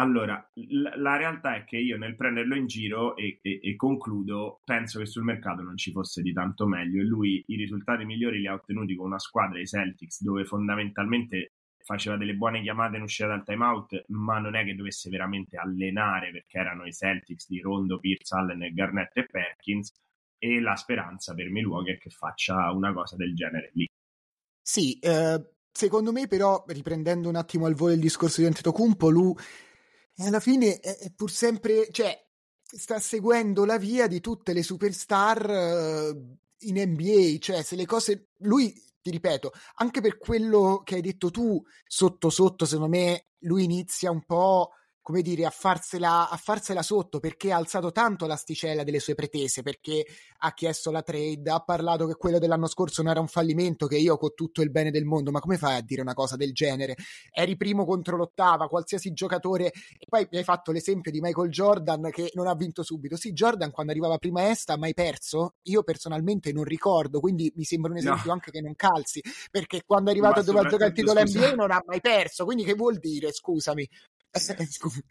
Allora, 0.00 0.42
la 0.96 1.18
realtà 1.18 1.56
è 1.56 1.64
che 1.64 1.76
io 1.76 1.98
nel 1.98 2.16
prenderlo 2.16 2.54
in 2.54 2.66
giro 2.66 3.14
e, 3.16 3.38
e, 3.42 3.60
e, 3.62 3.76
concludo, 3.76 4.62
penso 4.64 4.98
che 4.98 5.04
sul 5.04 5.24
mercato 5.24 5.60
non 5.60 5.76
ci 5.76 5.92
fosse 5.92 6.22
di 6.22 6.32
tanto 6.32 6.66
meglio 6.66 7.02
e 7.02 7.04
lui 7.04 7.44
i 7.48 7.56
risultati 7.56 8.06
migliori 8.06 8.38
li 8.40 8.46
ha 8.46 8.54
ottenuti 8.54 8.96
con 8.96 9.08
una 9.08 9.18
squadra, 9.18 9.60
i 9.60 9.66
Celtics, 9.66 10.22
dove 10.22 10.46
fondamentalmente 10.46 11.52
faceva 11.84 12.16
delle 12.16 12.34
buone 12.34 12.62
chiamate 12.62 12.96
in 12.96 13.02
uscita 13.02 13.28
dal 13.28 13.44
timeout, 13.44 14.04
ma 14.08 14.38
non 14.38 14.54
è 14.54 14.64
che 14.64 14.74
dovesse 14.74 15.10
veramente 15.10 15.58
allenare 15.58 16.30
perché 16.30 16.56
erano 16.56 16.86
i 16.86 16.92
Celtics 16.92 17.46
di 17.46 17.60
Rondo, 17.60 17.98
Pierce, 17.98 18.34
Allen, 18.34 18.72
Garnett 18.72 19.14
e 19.18 19.26
Perkins 19.26 19.92
e 20.38 20.60
la 20.60 20.76
speranza 20.76 21.34
per 21.34 21.50
Milwaukee 21.50 21.94
è 21.94 21.98
che 21.98 22.08
faccia 22.08 22.72
una 22.72 22.94
cosa 22.94 23.16
del 23.16 23.34
genere 23.34 23.70
lì. 23.74 23.86
Sì, 24.62 24.98
eh, 24.98 25.44
secondo 25.70 26.10
me 26.10 26.26
però, 26.26 26.64
riprendendo 26.68 27.28
un 27.28 27.36
attimo 27.36 27.66
al 27.66 27.74
volo 27.74 27.92
il 27.92 28.00
discorso 28.00 28.40
di 28.40 28.46
Antetokounmpo, 28.46 29.10
lui 29.10 29.34
e 30.14 30.26
alla 30.26 30.40
fine 30.40 30.78
è, 30.80 30.96
è 30.96 31.12
pur 31.12 31.30
sempre, 31.30 31.88
cioè, 31.90 32.18
sta 32.62 32.98
seguendo 32.98 33.64
la 33.64 33.78
via 33.78 34.06
di 34.06 34.20
tutte 34.20 34.52
le 34.52 34.62
superstar 34.62 35.48
uh, 35.48 36.36
in 36.60 36.76
NBA, 36.76 37.38
cioè 37.38 37.62
se 37.62 37.76
le 37.76 37.86
cose 37.86 38.30
lui 38.38 38.72
ti 39.00 39.10
ripeto, 39.10 39.52
anche 39.76 40.00
per 40.00 40.18
quello 40.18 40.82
che 40.84 40.96
hai 40.96 41.00
detto 41.00 41.30
tu, 41.30 41.62
sotto 41.86 42.30
sotto, 42.30 42.64
secondo 42.66 42.96
me, 42.96 43.28
lui 43.40 43.64
inizia 43.64 44.10
un 44.10 44.24
po' 44.24 44.72
come 45.10 45.22
dire, 45.22 45.44
a 45.44 45.50
farsela, 45.50 46.30
a 46.30 46.36
farsela 46.36 46.82
sotto 46.82 47.18
perché 47.18 47.50
ha 47.50 47.56
alzato 47.56 47.90
tanto 47.90 48.26
l'asticella 48.26 48.84
delle 48.84 49.00
sue 49.00 49.16
pretese, 49.16 49.62
perché 49.62 50.06
ha 50.38 50.54
chiesto 50.54 50.92
la 50.92 51.02
trade, 51.02 51.50
ha 51.50 51.58
parlato 51.58 52.06
che 52.06 52.14
quello 52.14 52.38
dell'anno 52.38 52.68
scorso 52.68 53.02
non 53.02 53.10
era 53.10 53.20
un 53.20 53.26
fallimento, 53.26 53.88
che 53.88 53.96
io 53.96 54.16
con 54.16 54.34
tutto 54.36 54.62
il 54.62 54.70
bene 54.70 54.92
del 54.92 55.04
mondo, 55.04 55.32
ma 55.32 55.40
come 55.40 55.58
fai 55.58 55.76
a 55.76 55.80
dire 55.80 56.00
una 56.00 56.14
cosa 56.14 56.36
del 56.36 56.52
genere? 56.52 56.94
Eri 57.32 57.56
primo 57.56 57.84
contro 57.84 58.16
l'ottava, 58.16 58.68
qualsiasi 58.68 59.12
giocatore, 59.12 59.66
e 59.66 60.06
poi 60.08 60.28
mi 60.30 60.38
hai 60.38 60.44
fatto 60.44 60.70
l'esempio 60.70 61.10
di 61.10 61.20
Michael 61.20 61.50
Jordan 61.50 62.08
che 62.10 62.30
non 62.34 62.46
ha 62.46 62.54
vinto 62.54 62.84
subito. 62.84 63.16
Sì, 63.16 63.32
Jordan 63.32 63.72
quando 63.72 63.90
arrivava 63.90 64.16
prima 64.16 64.48
est 64.48 64.70
ha 64.70 64.76
mai 64.76 64.94
perso? 64.94 65.54
Io 65.62 65.82
personalmente 65.82 66.52
non 66.52 66.62
ricordo, 66.62 67.18
quindi 67.18 67.52
mi 67.56 67.64
sembra 67.64 67.90
un 67.90 67.98
esempio 67.98 68.26
no. 68.26 68.32
anche 68.32 68.52
che 68.52 68.60
non 68.60 68.76
calzi, 68.76 69.20
perché 69.50 69.82
quando 69.84 70.10
è 70.10 70.12
arrivato 70.12 70.42
dove 70.42 70.60
ha 70.60 70.68
giocato 70.68 70.90
il 70.90 70.92
titolo 70.92 71.20
NBA 71.20 71.54
non 71.54 71.72
ha 71.72 71.82
mai 71.84 72.00
perso, 72.00 72.44
quindi 72.44 72.62
che 72.62 72.74
vuol 72.74 72.98
dire, 72.98 73.32
scusami? 73.32 73.88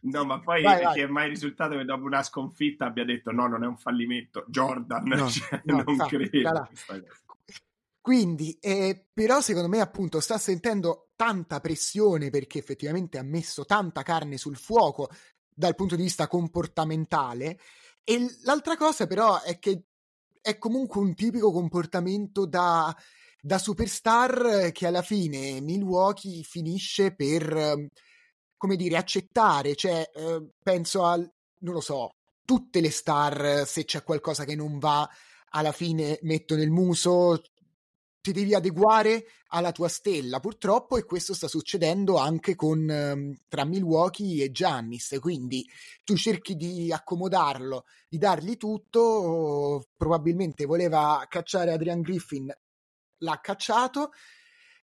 No, 0.01 0.23
ma 0.23 0.39
poi 0.39 0.62
vai, 0.62 0.84
vai. 0.84 0.93
che 0.93 1.03
è 1.03 1.08
mai 1.08 1.29
risultato 1.29 1.75
che 1.75 1.84
dopo 1.84 2.05
una 2.05 2.23
sconfitta 2.23 2.86
abbia 2.86 3.03
detto 3.03 3.32
no, 3.32 3.47
non 3.47 3.63
è 3.63 3.67
un 3.67 3.77
fallimento. 3.77 4.45
Jordan, 4.47 5.03
no, 5.05 5.27
cioè, 5.29 5.62
no, 5.65 5.84
non 5.86 5.97
credo. 6.08 6.69
Quindi, 8.01 8.58
eh, 8.62 9.05
però 9.13 9.41
secondo 9.41 9.67
me 9.67 9.82
appunto 9.82 10.19
sta 10.19 10.38
sentendo 10.38 11.10
tanta 11.15 11.60
pressione 11.60 12.29
perché 12.29 12.60
effettivamente 12.60 13.17
ha 13.17 13.23
messo 13.23 13.65
tanta 13.65 14.03
carne 14.03 14.38
sul 14.38 14.55
fuoco 14.55 15.10
dal 15.53 15.75
punto 15.75 15.97
di 15.97 16.03
vista 16.03 16.27
comportamentale 16.27 17.60
e 18.05 18.25
l'altra 18.43 18.77
cosa 18.77 19.05
però 19.05 19.41
è 19.41 19.60
che 19.60 19.84
è 20.41 20.58
comunque 20.58 21.01
un 21.01 21.13
tipico 21.13 21.51
comportamento 21.51 22.45
da, 22.45 22.95
da 23.41 23.58
superstar 23.58 24.71
che 24.71 24.88
alla 24.88 25.01
fine 25.01 25.60
Milwaukee 25.60 26.41
finisce 26.43 27.13
per 27.13 27.89
come 28.60 28.76
dire, 28.76 28.98
accettare, 28.98 29.74
cioè 29.74 30.12
eh, 30.13 30.50
penso 30.62 31.06
al, 31.06 31.28
non 31.60 31.74
lo 31.74 31.80
so, 31.80 32.10
tutte 32.43 32.82
le 32.82 32.91
star, 32.91 33.65
se 33.65 33.86
c'è 33.86 34.04
qualcosa 34.04 34.43
che 34.43 34.56
non 34.56 34.80
va, 34.80 35.10
alla 35.52 35.72
fine 35.72 36.19
mettono 36.24 36.62
il 36.62 36.69
muso, 36.69 37.41
ti 38.22 38.34
devi 38.34 38.54
adeguare 38.54 39.26
alla 39.52 39.72
tua 39.72 39.88
stella, 39.88 40.41
purtroppo, 40.41 40.98
e 40.98 41.06
questo 41.06 41.34
sta 41.34 41.48
succedendo 41.48 42.17
anche 42.17 42.56
con 42.56 42.89
ehm, 42.89 43.38
tra 43.48 43.63
Milwaukee 43.63 44.43
e 44.43 44.52
Giannis. 44.52 45.17
Quindi 45.22 45.65
tu 46.04 46.17
cerchi 46.17 46.56
di 46.56 46.91
accomodarlo, 46.91 47.86
di 48.10 48.17
dargli 48.17 48.58
tutto. 48.58 49.88
Probabilmente 49.95 50.65
voleva 50.65 51.26
cacciare 51.30 51.72
Adrian 51.72 52.02
Griffin, 52.02 52.54
l'ha 53.19 53.39
cacciato. 53.39 54.12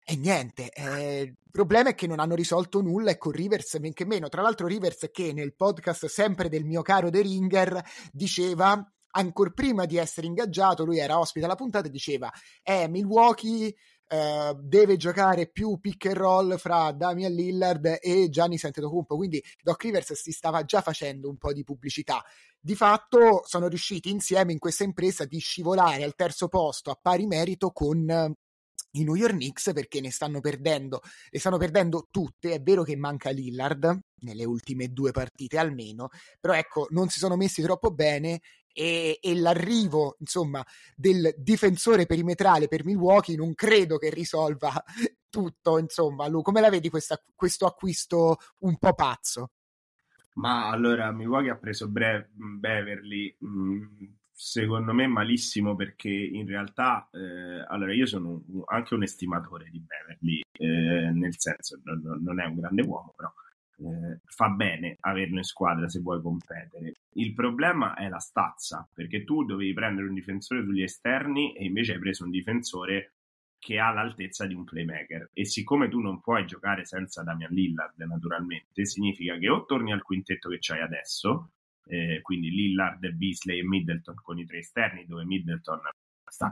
E 0.08 0.16
niente, 0.18 0.70
eh, 0.72 1.22
il 1.22 1.36
problema 1.50 1.90
è 1.90 1.96
che 1.96 2.06
non 2.06 2.20
hanno 2.20 2.36
risolto 2.36 2.80
nulla 2.80 3.10
e 3.10 3.18
con 3.18 3.32
Rivers 3.32 3.74
men 3.80 3.92
che 3.92 4.06
meno. 4.06 4.30
Tra 4.30 4.44
l'altro 4.44 4.68
Rivers 4.68 5.10
che 5.12 5.34
nel 5.34 5.56
podcast 5.56 6.06
sempre 6.06 6.48
del 6.48 6.64
mio 6.64 6.84
caro 6.84 7.10
The 7.10 7.22
Ringer 7.22 7.84
diceva, 8.12 8.88
ancora 9.14 9.50
prima 9.50 9.86
di 9.86 9.98
essere 9.98 10.28
ingaggiato, 10.28 10.86
lui 10.86 11.00
era 11.00 11.18
ospite 11.18 11.46
alla 11.46 11.56
puntata 11.56 11.88
diceva, 11.88 12.32
eh, 12.62 12.88
Milwaukee 12.88 13.74
Uh, 14.08 14.54
deve 14.62 14.98
giocare 14.98 15.50
più 15.50 15.80
pick 15.80 16.06
and 16.06 16.16
roll 16.16 16.58
fra 16.58 16.92
Damian 16.92 17.34
Lillard 17.34 17.98
e 18.00 18.30
Gianni 18.30 18.60
Santetocumpo 18.60 19.16
quindi 19.16 19.44
Doc 19.64 19.82
Rivers 19.82 20.14
si 20.14 20.32
stava 20.32 20.64
già 20.64 20.82
facendo 20.82 21.28
un 21.28 21.38
po' 21.38 21.52
di 21.52 21.64
pubblicità 21.64 22.24
di 22.60 22.76
fatto 22.76 23.42
sono 23.48 23.68
riusciti 23.68 24.12
insieme 24.12 24.52
in 24.52 24.60
questa 24.60 24.84
impresa 24.84 25.26
di 25.26 25.40
scivolare 25.40 26.04
al 26.04 26.14
terzo 26.14 26.48
posto 26.50 26.92
a 26.92 27.00
pari 27.02 27.26
merito 27.26 27.72
con 27.72 28.36
i 28.96 29.04
New 29.04 29.16
York 29.16 29.34
Knicks 29.34 29.72
perché 29.74 30.02
ne 30.02 30.12
stanno 30.12 30.42
perdendo, 30.42 31.02
le 31.30 31.40
stanno 31.40 31.58
perdendo 31.58 32.08
tutte. 32.12 32.54
È 32.54 32.62
vero 32.62 32.84
che 32.84 32.96
manca 32.96 33.30
Lillard 33.30 34.00
nelle 34.20 34.46
ultime 34.46 34.92
due 34.92 35.12
partite 35.12 35.58
almeno, 35.58 36.10
però 36.40 36.54
ecco, 36.54 36.88
non 36.90 37.10
si 37.10 37.20
sono 37.20 37.36
messi 37.36 37.62
troppo 37.62 37.92
bene 37.92 38.42
e, 38.78 39.20
e, 39.22 39.36
l'arrivo 39.36 40.18
insomma 40.20 40.66
del 40.96 41.34
difensore 41.38 42.06
perimetrale 42.06 42.68
per 42.68 42.84
Milwaukee 42.84 43.38
non 43.38 43.54
credo 43.54 43.98
che 43.98 44.10
risolva 44.10 44.70
tutto 45.30 45.78
insomma 45.78 46.28
Lu, 46.28 46.42
come 46.42 46.60
la 46.60 46.70
vedi 46.70 46.90
questa, 46.90 47.22
questo 47.34 47.66
acquisto 47.66 48.38
un 48.60 48.78
po' 48.78 48.94
pazzo? 48.94 49.52
Ma 50.34 50.70
allora 50.70 51.12
Milwaukee 51.12 51.52
ha 51.52 51.56
preso 51.56 51.88
Bre- 51.88 52.30
Beverly 52.34 53.34
mh, 53.40 53.48
mm, 53.48 53.88
secondo 54.38 54.94
me 54.94 55.08
malissimo 55.08 55.76
perché 55.76 56.10
in 56.10 56.46
realtà 56.46 57.10
eh, 57.14 57.66
allora 57.70 57.94
io 57.94 58.06
sono 58.06 58.44
un, 58.48 58.64
anche 58.66 58.94
un 58.94 59.04
estimatore 59.04 59.70
di 59.72 59.80
Beverly 59.80 60.42
eh, 60.52 61.10
nel 61.12 61.40
senso 61.40 61.80
non, 61.86 62.22
non, 62.22 62.42
è 62.42 62.46
un 62.46 62.56
grande 62.56 62.82
uomo 62.82 63.14
però 63.16 63.32
eh, 63.78 64.20
fa 64.26 64.50
bene 64.50 64.98
averlo 65.02 65.38
in 65.38 65.44
squadra 65.44 65.90
se 65.90 66.00
vuoi 66.00 66.22
competere. 66.22 66.94
Il 67.16 67.34
problema 67.34 67.94
è 67.96 68.08
la 68.08 68.20
stazza 68.20 68.88
perché 68.94 69.24
tu 69.24 69.44
dovevi 69.44 69.74
prendere 69.74 70.08
un 70.08 70.14
difensore 70.14 70.64
sugli 70.64 70.82
esterni 70.82 71.54
e 71.56 71.66
invece 71.66 71.94
hai 71.94 72.00
preso 72.00 72.24
un 72.24 72.32
difensore 72.32 73.16
che 73.58 73.80
ha 73.80 73.92
l'altezza 73.92 74.46
di 74.46 74.54
un 74.54 74.64
playmaker. 74.64 75.30
E 75.34 75.46
siccome 75.46 75.90
tu 75.90 76.00
non 76.00 76.22
puoi 76.22 76.46
giocare 76.46 76.86
senza 76.86 77.24
Damian 77.24 77.52
Lillard 77.52 78.00
naturalmente 78.02 78.86
significa 78.86 79.38
che 79.38 79.50
o 79.50 79.66
torni 79.66 79.92
al 79.92 80.04
quintetto 80.04 80.50
che 80.50 80.58
c'hai 80.60 80.82
adesso 80.82 81.50
eh, 81.88 82.22
quindi 82.22 82.50
Lillard, 82.50 83.08
Beasley 83.12 83.60
e 83.60 83.64
Middleton 83.64 84.16
con 84.22 84.40
i 84.40 84.46
tre 84.46 84.60
esterni, 84.60 85.06
dove 85.06 85.26
Middleton 85.26 85.80
sta 86.28 86.52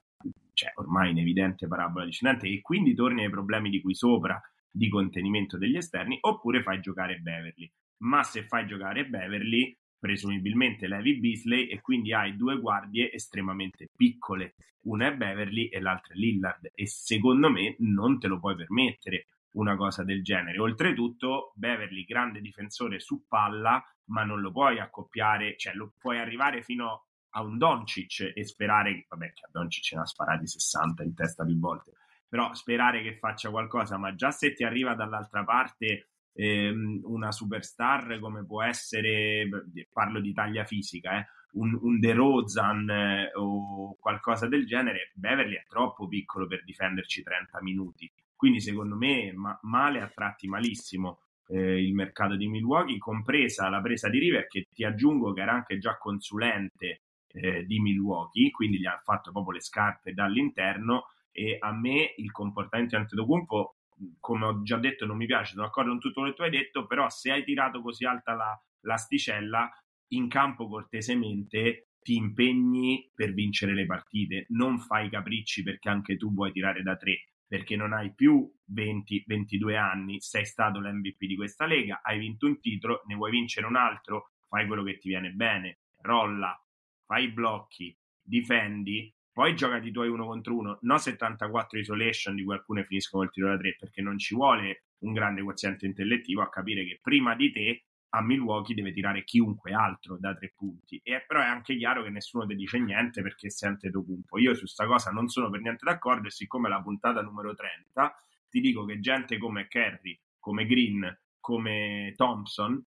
cioè, 0.54 0.72
ormai 0.76 1.12
in 1.12 1.20
evidente 1.20 1.68
parabola 1.68 2.06
discendente 2.06 2.48
e 2.48 2.62
quindi 2.62 2.94
torni 2.94 3.24
ai 3.24 3.30
problemi 3.30 3.70
di 3.70 3.82
qui 3.82 3.96
sopra 3.96 4.40
di 4.72 4.90
contenimento 4.90 5.58
degli 5.58 5.78
esterni, 5.78 6.18
oppure 6.22 6.64
fai 6.64 6.80
giocare 6.80 7.18
Beverly. 7.18 7.72
Ma 8.04 8.24
se 8.24 8.44
fai 8.44 8.66
giocare 8.66 9.06
Beverly, 9.06 9.76
presumibilmente 10.00 10.88
levi 10.88 11.20
Beasley 11.20 11.68
e 11.68 11.80
quindi 11.80 12.14
hai 12.14 12.36
due 12.36 12.60
guardie 12.60 13.12
estremamente 13.12 13.88
piccole. 13.96 14.56
Una 14.82 15.08
è 15.08 15.16
Beverly 15.16 15.68
e 15.68 15.80
l'altra 15.80 16.14
è 16.14 16.18
Lillard 16.18 16.72
e 16.74 16.88
secondo 16.88 17.50
me 17.50 17.76
non 17.80 18.20
te 18.20 18.28
lo 18.28 18.40
puoi 18.40 18.56
permettere 18.56 19.28
una 19.54 19.76
cosa 19.76 20.04
del 20.04 20.24
genere. 20.24 20.60
Oltretutto, 20.60 21.52
Beverly, 21.56 22.06
grande 22.06 22.42
difensore 22.42 23.00
su 23.00 23.26
palla, 23.28 23.84
ma 24.06 24.24
non 24.24 24.42
lo 24.42 24.52
puoi 24.52 24.80
accoppiare, 24.80 25.58
cioè 25.58 25.74
lo 25.74 25.94
puoi 25.98 26.20
arrivare 26.20 26.62
fino 26.62 27.08
a 27.36 27.42
un 27.42 27.58
Doncic 27.58 28.32
e 28.34 28.46
sperare, 28.46 29.06
vabbè 29.10 29.34
che 29.34 29.46
a 29.46 29.50
Doncic 29.52 29.94
ne 29.94 30.02
ha 30.02 30.06
sparati 30.06 30.48
60 30.48 31.04
in 31.04 31.14
testa 31.16 31.44
più 31.44 31.58
volte, 31.58 31.94
però 32.28 32.54
sperare 32.54 33.02
che 33.02 33.18
faccia 33.18 33.50
qualcosa, 33.50 33.98
ma 33.98 34.14
già 34.16 34.32
se 34.32 34.54
ti 34.54 34.64
arriva 34.64 34.94
dall'altra 34.94 35.44
parte 35.44 36.10
ehm, 36.34 37.02
una 37.04 37.32
superstar 37.32 38.20
come 38.20 38.46
può 38.46 38.62
essere, 38.62 39.48
parlo 39.92 40.20
di 40.20 40.34
taglia 40.34 40.66
fisica, 40.66 41.20
eh, 41.20 41.28
un, 41.54 41.78
un 41.82 42.00
DeRozan 42.00 42.90
eh, 42.90 43.32
o 43.36 43.96
qualcosa 44.00 44.48
del 44.48 44.66
genere, 44.66 45.12
Beverly 45.14 45.56
è 45.56 45.66
troppo 45.68 46.08
piccolo 46.08 46.48
per 46.48 46.64
difenderci 46.64 47.24
30 47.24 47.62
minuti 47.62 48.12
quindi 48.44 48.60
secondo 48.60 48.98
me 48.98 49.32
ma- 49.32 49.58
male 49.62 50.02
a 50.02 50.10
tratti 50.10 50.50
malissimo 50.50 51.22
eh, 51.48 51.82
il 51.82 51.94
mercato 51.94 52.36
di 52.36 52.50
Milwaukee, 52.50 52.98
compresa 52.98 53.70
la 53.70 53.80
presa 53.80 54.10
di 54.10 54.20
River 54.20 54.48
che 54.48 54.68
ti 54.70 54.84
aggiungo 54.84 55.32
che 55.32 55.40
era 55.40 55.54
anche 55.54 55.78
già 55.78 55.98
consulente 55.98 57.04
eh, 57.30 57.64
di 57.66 57.80
Milwaukee, 57.80 58.52
quindi 58.52 58.80
gli 58.80 58.86
ha 58.86 59.00
fatto 59.02 59.32
proprio 59.32 59.54
le 59.54 59.62
scarpe 59.62 60.12
dall'interno 60.14 61.06
e 61.32 61.56
a 61.58 61.72
me 61.72 62.16
il 62.18 62.32
comportamento 62.34 62.98
di 62.98 63.02
Antetokounmpo 63.04 63.78
come 64.20 64.46
ho 64.46 64.62
già 64.62 64.76
detto 64.78 65.06
non 65.06 65.16
mi 65.16 65.26
piace, 65.26 65.54
sono 65.54 65.64
d'accordo 65.64 65.92
con 65.92 66.00
tutto 66.00 66.20
quello 66.20 66.32
che 66.32 66.36
tu 66.36 66.44
hai 66.44 66.50
detto, 66.50 66.86
però 66.86 67.10
se 67.10 67.32
hai 67.32 67.46
tirato 67.46 67.82
così 67.82 68.04
alta 68.04 68.34
la, 68.34 68.62
l'asticella 68.82 69.72
in 70.10 70.28
campo 70.28 70.68
cortesemente 70.68 71.92
ti 72.02 72.16
impegni 72.16 73.10
per 73.16 73.34
vincere 73.34 73.74
le 73.74 73.86
partite, 73.86 74.48
non 74.50 74.80
fai 74.80 75.10
capricci 75.10 75.64
perché 75.64 75.88
anche 75.88 76.18
tu 76.18 76.34
vuoi 76.34 76.52
tirare 76.52 76.84
da 76.84 76.98
tre 76.98 77.24
perché 77.54 77.76
non 77.76 77.94
hai 77.94 78.12
più 78.12 78.52
20-22 78.74 79.76
anni, 79.76 80.20
sei 80.20 80.44
stato 80.44 80.80
l'MVP 80.80 81.26
di 81.26 81.36
questa 81.36 81.68
lega, 81.68 82.00
hai 82.02 82.18
vinto 82.18 82.48
un 82.48 82.60
titolo, 82.60 83.04
ne 83.06 83.14
vuoi 83.14 83.30
vincere 83.30 83.68
un 83.68 83.76
altro, 83.76 84.32
fai 84.48 84.66
quello 84.66 84.82
che 84.82 84.98
ti 84.98 85.10
viene 85.10 85.30
bene, 85.30 85.82
rolla, 86.02 86.60
fai 87.06 87.26
i 87.26 87.32
blocchi, 87.32 87.96
difendi, 88.24 89.14
poi 89.32 89.56
giocati 89.56 89.90
i 89.90 89.92
tuoi 89.92 90.08
uno 90.08 90.26
contro 90.26 90.58
uno, 90.58 90.80
no 90.82 90.98
74 90.98 91.78
isolation 91.78 92.34
di 92.34 92.44
cui 92.44 92.56
alcune 92.56 92.86
finiscono 92.86 93.22
il 93.22 93.30
tiro 93.30 93.50
da 93.50 93.58
tre, 93.58 93.76
perché 93.80 94.02
non 94.02 94.18
ci 94.18 94.34
vuole 94.34 94.86
un 95.02 95.14
grande 95.14 95.44
quoziente 95.44 95.86
intellettivo 95.86 96.42
a 96.42 96.50
capire 96.50 96.84
che 96.84 96.98
prima 97.04 97.36
di 97.36 97.52
te 97.52 97.84
a 98.16 98.22
Milwaukee 98.22 98.76
deve 98.76 98.92
tirare 98.92 99.24
chiunque 99.24 99.74
altro 99.74 100.18
da 100.20 100.34
tre 100.36 100.54
punti. 100.56 101.00
E 101.04 101.24
però 101.26 101.42
è 101.42 101.46
anche 101.46 101.76
chiaro 101.76 102.04
che 102.04 102.10
nessuno 102.10 102.46
ti 102.46 102.56
dice 102.56 102.80
niente 102.80 103.22
perché 103.22 103.50
sente 103.50 103.90
Tocumpo. 103.90 104.38
Io 104.38 104.54
su 104.54 104.62
questa 104.62 104.86
cosa 104.86 105.12
non 105.12 105.28
sono 105.28 105.50
per 105.50 105.62
niente 105.62 105.86
d'accordo 105.86 106.28
e 106.28 106.32
siccome 106.32 106.70
la 106.70 106.82
puntata 106.82 107.22
numero 107.22 107.54
30 107.54 108.16
ti 108.50 108.60
dico 108.60 108.86
che 108.86 109.00
gente 109.00 109.38
come 109.40 109.68
Kerry, 109.68 110.20
come 110.40 110.66
Green, 110.66 111.22
come 111.40 112.14
Thompson, 112.16 112.84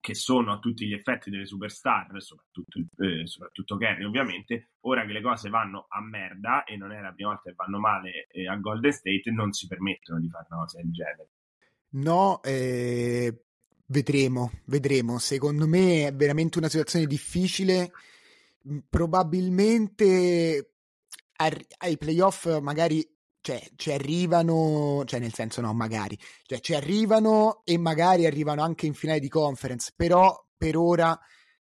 che 0.00 0.14
sono 0.14 0.52
a 0.52 0.58
tutti 0.58 0.86
gli 0.86 0.94
effetti 0.94 1.28
delle 1.28 1.44
superstar, 1.44 2.22
soprattutto, 2.22 2.78
eh, 2.96 3.26
soprattutto 3.26 3.76
Kerry 3.76 4.04
ovviamente, 4.04 4.70
ora 4.80 5.04
che 5.04 5.12
le 5.12 5.20
cose 5.20 5.50
vanno 5.50 5.84
a 5.90 6.00
merda 6.00 6.64
e 6.64 6.78
non 6.78 6.92
è 6.92 7.00
la 7.02 7.12
prima 7.12 7.30
volta 7.30 7.50
che 7.50 7.54
vanno 7.54 7.78
male 7.78 8.26
eh, 8.28 8.48
a 8.48 8.56
Golden 8.56 8.92
State, 8.92 9.30
non 9.30 9.52
si 9.52 9.66
permettono 9.66 10.18
di 10.20 10.30
fare 10.30 10.46
una 10.48 10.60
cosa 10.60 10.80
del 10.80 10.90
genere. 10.90 11.28
No, 11.90 12.42
eh, 12.42 13.47
Vedremo, 13.90 14.50
vedremo. 14.66 15.18
Secondo 15.18 15.66
me 15.66 16.06
è 16.06 16.14
veramente 16.14 16.58
una 16.58 16.68
situazione 16.68 17.06
difficile. 17.06 17.90
Probabilmente 18.88 20.72
ai 21.78 21.96
playoff 21.96 22.58
magari 22.60 23.08
cioè, 23.40 23.62
ci 23.76 23.90
arrivano, 23.90 25.04
cioè 25.06 25.20
nel 25.20 25.32
senso 25.32 25.62
no, 25.62 25.72
magari, 25.72 26.18
cioè 26.42 26.60
ci 26.60 26.74
arrivano 26.74 27.62
e 27.64 27.78
magari 27.78 28.26
arrivano 28.26 28.62
anche 28.62 28.84
in 28.84 28.92
finale 28.92 29.20
di 29.20 29.28
conference, 29.28 29.92
però 29.96 30.36
per 30.54 30.76
ora 30.76 31.18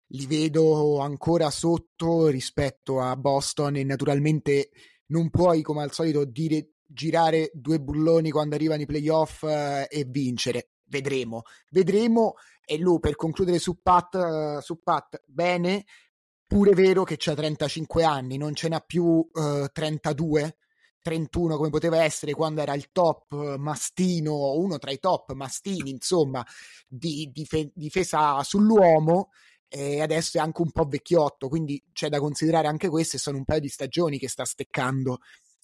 li 0.09 0.27
vedo 0.27 1.01
ancora 1.01 1.51
sotto 1.51 2.29
rispetto 2.29 3.01
a 3.01 3.17
Boston 3.17 3.77
e 3.77 3.85
naturalmente 3.85 4.71
non 5.07 5.29
puoi 5.31 5.63
come 5.63 5.83
al 5.83 5.93
solito 5.93 6.25
dire 6.25 6.75
girare 6.87 7.51
due 7.53 7.81
bulloni 7.81 8.31
quando 8.31 8.55
arrivano 8.55 8.83
i 8.83 8.87
playoff 8.87 9.43
eh, 9.43 9.89
e 9.91 10.05
vincere 10.07 10.72
vedremo, 10.93 11.43
vedremo. 11.71 12.35
E 12.65 12.79
lui 12.79 13.01
per 13.01 13.17
concludere 13.17 13.59
su 13.59 13.81
Pat, 13.83 14.15
uh, 14.15 14.61
su 14.61 14.83
Pat 14.83 15.23
bene, 15.27 15.85
pure 16.47 16.75
vero 16.75 17.03
che 17.03 17.17
c'ha 17.19 17.35
35 17.35 18.05
anni, 18.05 18.37
non 18.37 18.55
ce 18.55 18.69
n'ha 18.69 18.81
più 18.81 19.05
uh, 19.05 19.67
32. 19.73 20.57
31 21.03 21.57
come 21.57 21.71
poteva 21.71 22.05
essere 22.05 22.33
quando 22.33 22.61
era 22.61 22.75
il 22.75 22.93
top 22.93 23.57
mastino, 23.57 24.53
uno 24.53 24.79
tra 24.79 24.93
i 24.93 25.01
top 25.01 25.33
mastini, 25.33 25.91
insomma, 25.91 26.47
di, 26.87 27.29
di 27.33 27.45
fe- 27.45 27.73
difesa 27.75 28.41
sull'uomo 28.45 29.31
e 29.67 30.01
adesso 30.01 30.39
è 30.39 30.41
anche 30.41 30.63
un 30.63 30.71
po' 30.71 30.85
vecchiotto, 30.85 31.49
quindi 31.49 31.83
c'è 31.93 32.09
da 32.09 32.21
considerare 32.21 32.69
anche 32.69 32.89
questo 32.89 33.17
e 33.17 33.19
sono 33.19 33.39
un 33.39 33.45
paio 33.45 33.59
di 33.59 33.69
stagioni 33.69 34.17
che 34.17 34.29
sta 34.29 34.45
steccando 34.45 35.19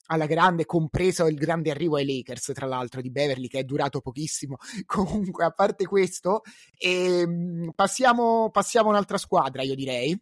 alla 0.08 0.26
grande, 0.26 0.66
compreso 0.66 1.26
il 1.26 1.36
grande 1.36 1.70
arrivo 1.70 1.96
ai 1.96 2.06
Lakers, 2.06 2.52
tra 2.54 2.66
l'altro, 2.66 3.00
di 3.00 3.10
Beverly, 3.10 3.48
che 3.48 3.60
è 3.60 3.64
durato 3.64 4.00
pochissimo. 4.00 4.56
Comunque, 4.86 5.44
a 5.44 5.50
parte 5.50 5.86
questo, 5.86 6.42
ehm, 6.78 7.72
passiamo, 7.74 8.50
passiamo 8.50 8.88
a 8.88 8.92
un'altra 8.92 9.18
squadra, 9.18 9.62
io 9.62 9.74
direi. 9.74 10.18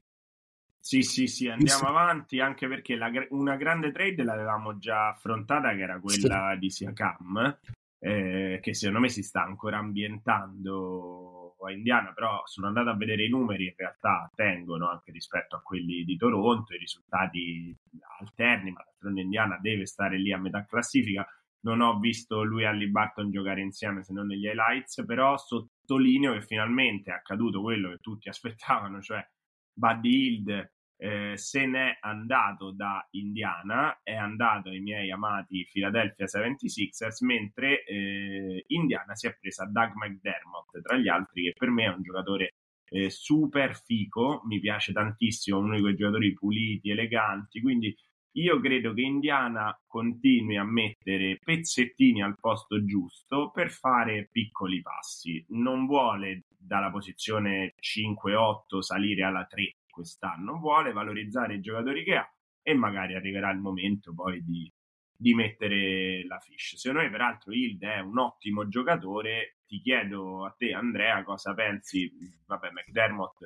Sì, 0.79 1.03
sì, 1.03 1.27
sì, 1.27 1.49
andiamo 1.49 1.81
sì. 1.81 1.87
avanti, 1.87 2.41
anche 2.41 2.69
perché 2.69 2.95
la, 2.95 3.11
una 3.31 3.57
grande 3.57 3.91
trade 3.91 4.23
l'avevamo 4.23 4.79
già 4.79 5.09
affrontata, 5.09 5.75
che 5.75 5.83
era 5.83 5.99
quella 5.99 6.51
sì. 6.53 6.59
di 6.61 6.71
Siakam, 6.71 7.59
eh, 7.99 8.61
che 8.63 8.75
secondo 8.75 9.01
me 9.01 9.09
si 9.09 9.25
sta 9.25 9.43
ancora 9.43 9.79
ambientando 9.79 11.36
a 11.65 11.73
Indiana, 11.73 12.13
però 12.13 12.43
sono 12.45 12.67
andato 12.67 12.91
a 12.91 12.97
vedere 12.97 13.25
i 13.25 13.29
numeri, 13.29 13.67
in 13.67 13.75
realtà 13.77 14.31
tengono 14.35 14.91
anche 14.91 15.11
rispetto 15.11 15.57
a 15.57 15.63
quelli 15.63 16.05
di 16.05 16.17
Toronto, 16.17 16.75
i 16.75 16.79
risultati 16.79 17.75
alterni, 18.21 18.73
ma 18.73 18.83
d'altronde 18.85 19.23
Indiana 19.23 19.59
deve 19.61 19.87
stare 19.87 20.19
lì 20.19 20.33
a 20.33 20.39
metà 20.39 20.65
classifica. 20.67 21.27
non 21.61 21.81
ho 21.81 21.99
visto 21.99 22.43
lui 22.45 22.63
e 22.63 22.67
Ali 22.67 22.89
Barton 22.89 23.31
giocare 23.31 23.61
insieme 23.61 24.05
se 24.05 24.13
non 24.13 24.27
negli 24.27 24.45
highlights, 24.47 25.03
però 25.07 25.37
sottolineo 25.37 26.35
che 26.35 26.43
finalmente 26.43 27.11
è 27.11 27.15
accaduto 27.15 27.61
quello 27.63 27.91
che 27.91 27.99
tutti 27.99 28.29
aspettavano, 28.31 29.01
cioè 29.01 29.27
Buddy 29.73 30.09
Hild 30.09 30.71
eh, 30.99 31.37
se 31.37 31.67
n'è 31.67 31.99
andato 32.01 32.71
da 32.73 33.07
Indiana, 33.11 34.01
è 34.03 34.15
andato 34.15 34.71
ai 34.71 34.81
miei 34.81 35.11
amati 35.11 35.69
Philadelphia 35.71 36.27
76ers, 36.27 37.25
mentre 37.25 37.85
eh, 37.85 38.65
Indiana 38.69 39.15
si 39.15 39.27
è 39.27 39.37
presa 39.39 39.67
Doug 39.67 39.93
McDermott, 39.95 40.81
tra 40.83 40.97
gli 40.97 41.09
altri, 41.09 41.45
che 41.45 41.53
per 41.57 41.71
me 41.71 41.85
è 41.85 41.89
un 41.89 42.03
giocatore 42.03 42.55
eh, 42.89 43.11
super 43.11 43.77
fico, 43.77 44.43
mi 44.47 44.61
piace 44.61 44.93
tantissimo, 44.93 45.59
uno 45.59 45.75
di 45.75 45.81
quei 45.81 45.97
giocatori 45.97 46.33
puliti, 46.33 46.91
eleganti, 46.91 47.61
quindi 47.61 47.95
io 48.37 48.61
credo 48.61 48.93
che 48.93 49.01
Indiana 49.01 49.79
continui 49.87 50.59
a 50.59 50.65
mettere 50.65 51.39
pezzettini 51.43 52.23
al 52.23 52.37
posto 52.39 52.85
giusto 52.85 53.51
per 53.51 53.71
fare 53.71 54.29
piccoli 54.31 54.83
passi. 54.83 55.43
Non 55.51 55.87
vuole 55.87 56.45
dalla 56.49 56.91
posizione 56.91 57.75
5-8 57.81 58.81
salire 58.81 59.23
alla 59.25 59.47
3 59.47 59.77
quest'anno, 59.97 60.59
vuole 60.59 60.93
valorizzare 60.93 61.55
i 61.55 61.61
giocatori 61.61 62.05
che 62.05 62.17
ha 62.17 62.31
e 62.63 62.75
magari 62.75 63.15
arriverà 63.15 63.51
il 63.51 63.59
momento 63.59 64.13
poi 64.13 64.45
di, 64.45 64.71
di 65.17 65.35
mettere 65.35 66.25
la 66.27 66.39
fish. 66.39 66.77
Secondo 66.77 67.05
me, 67.05 67.11
peraltro, 67.11 67.53
Hild 67.53 67.83
è 67.83 68.01
un 68.01 68.19
ottimo 68.19 68.69
giocatore. 68.69 69.57
Ti 69.67 69.81
chiedo 69.81 70.45
a 70.45 70.55
te, 70.57 70.73
Andrea, 70.73 71.25
cosa 71.25 71.55
pensi? 71.55 72.13
Vabbè, 72.45 72.71
McDermott 72.73 73.39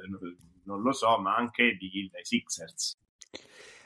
non 0.65 0.83
lo 0.83 0.93
so, 0.93 1.19
ma 1.19 1.37
anche 1.37 1.77
di 1.77 1.91
Hild 1.93 2.15
ai 2.15 2.25
Sixers. 2.25 2.99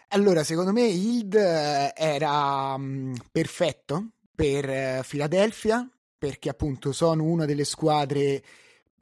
Allora, 0.08 0.42
secondo 0.44 0.72
me 0.72 0.86
Hild 0.86 1.34
eh, 1.34 1.92
era 1.94 2.74
um, 2.74 3.14
perfetto 3.30 4.12
per 4.34 4.68
uh, 5.00 5.02
Philadelphia 5.06 5.88
perché 6.16 6.48
appunto 6.48 6.92
sono 6.92 7.24
una 7.24 7.44
delle 7.44 7.64
squadre 7.64 8.42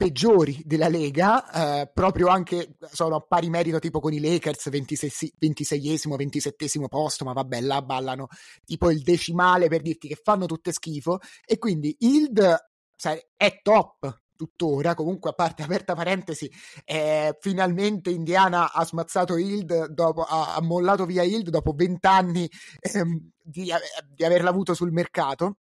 peggiori 0.03 0.61
della 0.65 0.89
Lega, 0.89 1.81
eh, 1.81 1.91
proprio 1.93 2.27
anche 2.27 2.75
sono 2.91 3.15
a 3.15 3.21
pari 3.21 3.49
merito 3.49 3.79
tipo 3.79 4.01
con 4.01 4.11
i 4.11 4.19
Lakers, 4.19 4.69
26, 4.69 5.33
26esimo, 5.39 6.17
27esimo 6.17 6.87
posto, 6.89 7.23
ma 7.23 7.31
vabbè, 7.31 7.61
là 7.61 7.81
ballano 7.81 8.27
tipo 8.65 8.91
il 8.91 9.01
decimale 9.01 9.69
per 9.69 9.81
dirti 9.81 10.09
che 10.09 10.19
fanno 10.21 10.45
tutte 10.45 10.73
schifo, 10.73 11.19
e 11.45 11.57
quindi 11.57 11.95
Hild 11.99 12.57
è 13.37 13.59
top 13.61 14.21
tuttora, 14.35 14.93
comunque 14.93 15.29
a 15.29 15.33
parte 15.33 15.63
aperta 15.63 15.95
parentesi, 15.95 16.51
eh, 16.83 17.37
finalmente 17.39 18.09
Indiana 18.09 18.73
ha 18.73 18.83
smazzato 18.83 19.37
Hild, 19.37 19.87
dopo, 19.87 20.23
ha, 20.23 20.55
ha 20.55 20.61
mollato 20.61 21.05
via 21.05 21.23
Hild 21.23 21.47
dopo 21.49 21.71
vent'anni 21.71 22.49
ehm, 22.81 23.29
di, 23.41 23.71
di 24.09 24.25
averla 24.25 24.49
avuto 24.49 24.73
sul 24.73 24.91
mercato. 24.91 25.59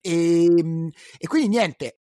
E, 0.00 0.44
e, 1.18 1.26
quindi 1.26 1.48
niente, 1.48 1.99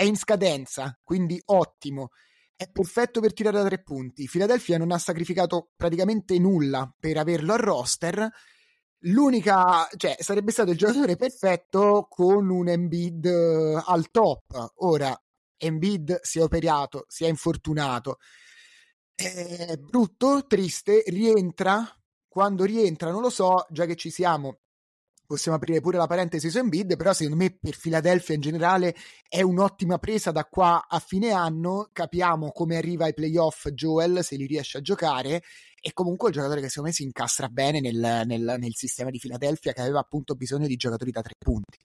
è 0.00 0.04
in 0.04 0.16
scadenza, 0.16 0.98
quindi 1.04 1.38
ottimo. 1.46 2.08
È 2.56 2.66
perfetto 2.70 3.20
per 3.20 3.34
tirare 3.34 3.58
da 3.58 3.66
tre 3.66 3.82
punti. 3.82 4.26
Philadelphia 4.30 4.78
non 4.78 4.92
ha 4.92 4.98
sacrificato 4.98 5.72
praticamente 5.76 6.38
nulla 6.38 6.90
per 6.98 7.18
averlo 7.18 7.52
al 7.52 7.58
roster. 7.58 8.26
L'unica, 9.00 9.86
cioè, 9.98 10.16
sarebbe 10.18 10.52
stato 10.52 10.70
il 10.70 10.78
giocatore 10.78 11.16
perfetto 11.16 12.06
con 12.08 12.48
un 12.48 12.68
Embiid 12.68 13.26
uh, 13.26 13.82
al 13.84 14.10
top. 14.10 14.72
Ora, 14.76 15.14
Embiid 15.58 16.20
si 16.22 16.38
è 16.38 16.42
operato, 16.42 17.04
si 17.06 17.24
è 17.24 17.28
infortunato. 17.28 18.20
È 19.14 19.76
brutto, 19.76 20.46
triste, 20.46 21.02
rientra. 21.08 21.86
Quando 22.26 22.64
rientra, 22.64 23.10
non 23.10 23.20
lo 23.20 23.28
so, 23.28 23.66
già 23.68 23.84
che 23.84 23.96
ci 23.96 24.08
siamo, 24.08 24.60
possiamo 25.30 25.58
aprire 25.58 25.80
pure 25.80 25.96
la 25.96 26.08
parentesi 26.08 26.50
su 26.50 26.58
Embiid, 26.58 26.96
però 26.96 27.12
secondo 27.12 27.40
me 27.40 27.56
per 27.56 27.78
Philadelphia 27.78 28.34
in 28.34 28.40
generale 28.40 28.96
è 29.28 29.42
un'ottima 29.42 29.98
presa 29.98 30.32
da 30.32 30.44
qua 30.44 30.88
a 30.88 30.98
fine 30.98 31.30
anno, 31.30 31.88
capiamo 31.92 32.50
come 32.50 32.76
arriva 32.76 33.04
ai 33.04 33.14
playoff 33.14 33.68
Joel, 33.68 34.24
se 34.24 34.34
li 34.34 34.46
riesce 34.46 34.78
a 34.78 34.80
giocare, 34.80 35.44
e 35.80 35.92
comunque 35.92 36.30
il 36.30 36.34
giocatore 36.34 36.60
che 36.60 36.68
secondo 36.68 36.88
me 36.88 36.94
si 36.96 37.04
incastra 37.04 37.46
bene 37.46 37.80
nel, 37.80 38.24
nel, 38.26 38.56
nel 38.58 38.74
sistema 38.74 39.08
di 39.10 39.20
Philadelphia 39.20 39.72
che 39.72 39.80
aveva 39.80 40.00
appunto 40.00 40.34
bisogno 40.34 40.66
di 40.66 40.74
giocatori 40.74 41.12
da 41.12 41.22
tre 41.22 41.34
punti. 41.38 41.78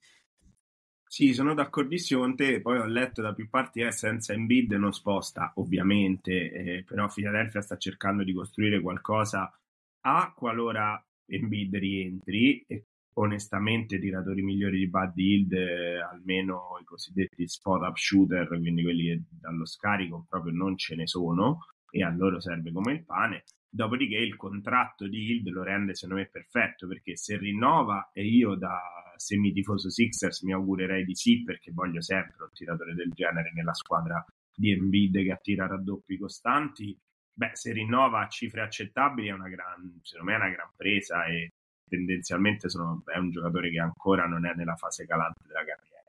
Sì, 1.08 1.32
sono 1.36 1.54
d'accordissimo 1.54 2.22
con 2.22 2.36
te, 2.36 2.62
poi 2.62 2.80
ho 2.80 2.88
letto 2.88 3.22
da 3.22 3.32
più 3.36 3.48
parti 3.48 3.82
eh, 3.82 3.92
senza 3.92 4.34
Embiid 4.34 4.72
non 4.72 4.92
sposta, 4.92 5.52
ovviamente, 5.58 6.52
eh, 6.52 6.84
però 6.84 7.08
Philadelphia 7.14 7.62
sta 7.62 7.78
cercando 7.78 8.24
di 8.24 8.34
costruire 8.34 8.82
qualcosa 8.82 9.54
a 10.02 10.34
qualora 10.36 11.00
Embiid 11.28 11.76
rientri 11.76 12.66
e 12.68 12.86
onestamente 13.18 14.00
tiratori 14.00 14.42
migliori 14.42 14.80
di 14.80 14.90
Bud 14.90 15.18
Hild, 15.18 15.54
eh, 15.54 16.00
almeno 16.00 16.78
i 16.82 16.84
cosiddetti 16.84 17.48
spot 17.48 17.82
up 17.82 17.96
shooter, 17.96 18.48
quindi 18.48 18.84
quelli 18.84 19.06
che 19.06 19.22
dallo 19.30 19.66
scarico 19.66 20.26
proprio 20.28 20.54
non 20.54 20.78
ce 20.78 20.96
ne 20.96 21.08
sono 21.08 21.60
e 21.90 22.04
a 22.04 22.10
loro 22.10 22.40
serve 22.40 22.72
come 22.72 22.94
il 22.94 23.06
pane. 23.06 23.44
Dopodiché 23.70 24.18
il 24.18 24.36
contratto 24.36 25.08
di 25.08 25.32
Hild 25.32 25.48
lo 25.50 25.64
rende 25.64 25.96
secondo 25.96 26.22
me 26.22 26.30
perfetto 26.30 26.88
perché 26.88 27.18
se 27.18 27.38
rinnova 27.38 28.10
e 28.14 28.26
io 28.26 28.56
da 28.56 28.80
semitifoso 29.18 29.90
Sixers 29.90 30.44
mi 30.44 30.54
augurerei 30.54 31.04
di 31.06 31.16
sì 31.16 31.44
perché 31.44 31.72
voglio 31.72 32.02
sempre 32.02 32.36
un 32.44 32.50
tiratore 32.54 32.94
del 32.94 33.12
genere 33.14 33.52
nella 33.54 33.74
squadra 33.74 34.24
di 34.54 34.72
Embiid 34.72 35.24
che 35.24 35.32
attira 35.32 35.68
raddoppi 35.68 36.18
costanti. 36.18 36.98
Beh, 37.34 37.52
se 37.54 37.74
rinnova 37.74 38.22
a 38.22 38.28
cifre 38.30 38.62
accettabili 38.62 39.28
è 39.28 39.34
una 39.34 39.50
gran, 39.50 40.00
secondo 40.02 40.32
me 40.32 40.38
è 40.38 40.40
una 40.40 40.54
gran 40.54 40.72
presa 40.76 41.26
e 41.26 41.52
tendenzialmente 41.88 42.70
sono, 42.70 43.04
è 43.06 43.18
un 43.18 43.30
giocatore 43.32 43.70
che 43.70 43.80
ancora 43.80 44.26
non 44.26 44.46
è 44.46 44.54
nella 44.56 44.76
fase 44.76 45.06
calante 45.06 45.42
della 45.48 45.64
carriera. 45.64 46.04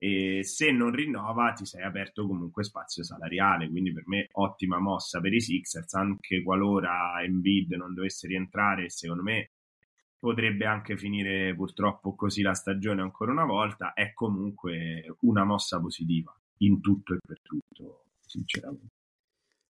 E 0.00 0.44
se 0.44 0.70
non 0.70 0.92
rinnova 0.92 1.52
ti 1.52 1.66
sei 1.66 1.82
aperto 1.82 2.26
comunque 2.26 2.62
spazio 2.62 3.02
salariale, 3.02 3.68
quindi 3.68 3.92
per 3.92 4.04
me 4.06 4.28
ottima 4.32 4.78
mossa 4.78 5.20
per 5.20 5.34
i 5.34 5.40
Sixers, 5.40 5.92
anche 5.94 6.42
qualora 6.42 7.20
Embiid 7.22 7.72
non 7.72 7.94
dovesse 7.94 8.28
rientrare, 8.28 8.90
secondo 8.90 9.24
me 9.24 9.50
potrebbe 10.18 10.66
anche 10.66 10.96
finire 10.96 11.54
purtroppo 11.54 12.14
così 12.14 12.42
la 12.42 12.54
stagione 12.54 13.02
ancora 13.02 13.32
una 13.32 13.44
volta, 13.44 13.92
è 13.92 14.12
comunque 14.12 15.16
una 15.20 15.44
mossa 15.44 15.80
positiva 15.80 16.32
in 16.58 16.80
tutto 16.80 17.14
e 17.14 17.18
per 17.24 17.40
tutto, 17.42 18.04
sinceramente. 18.20 18.97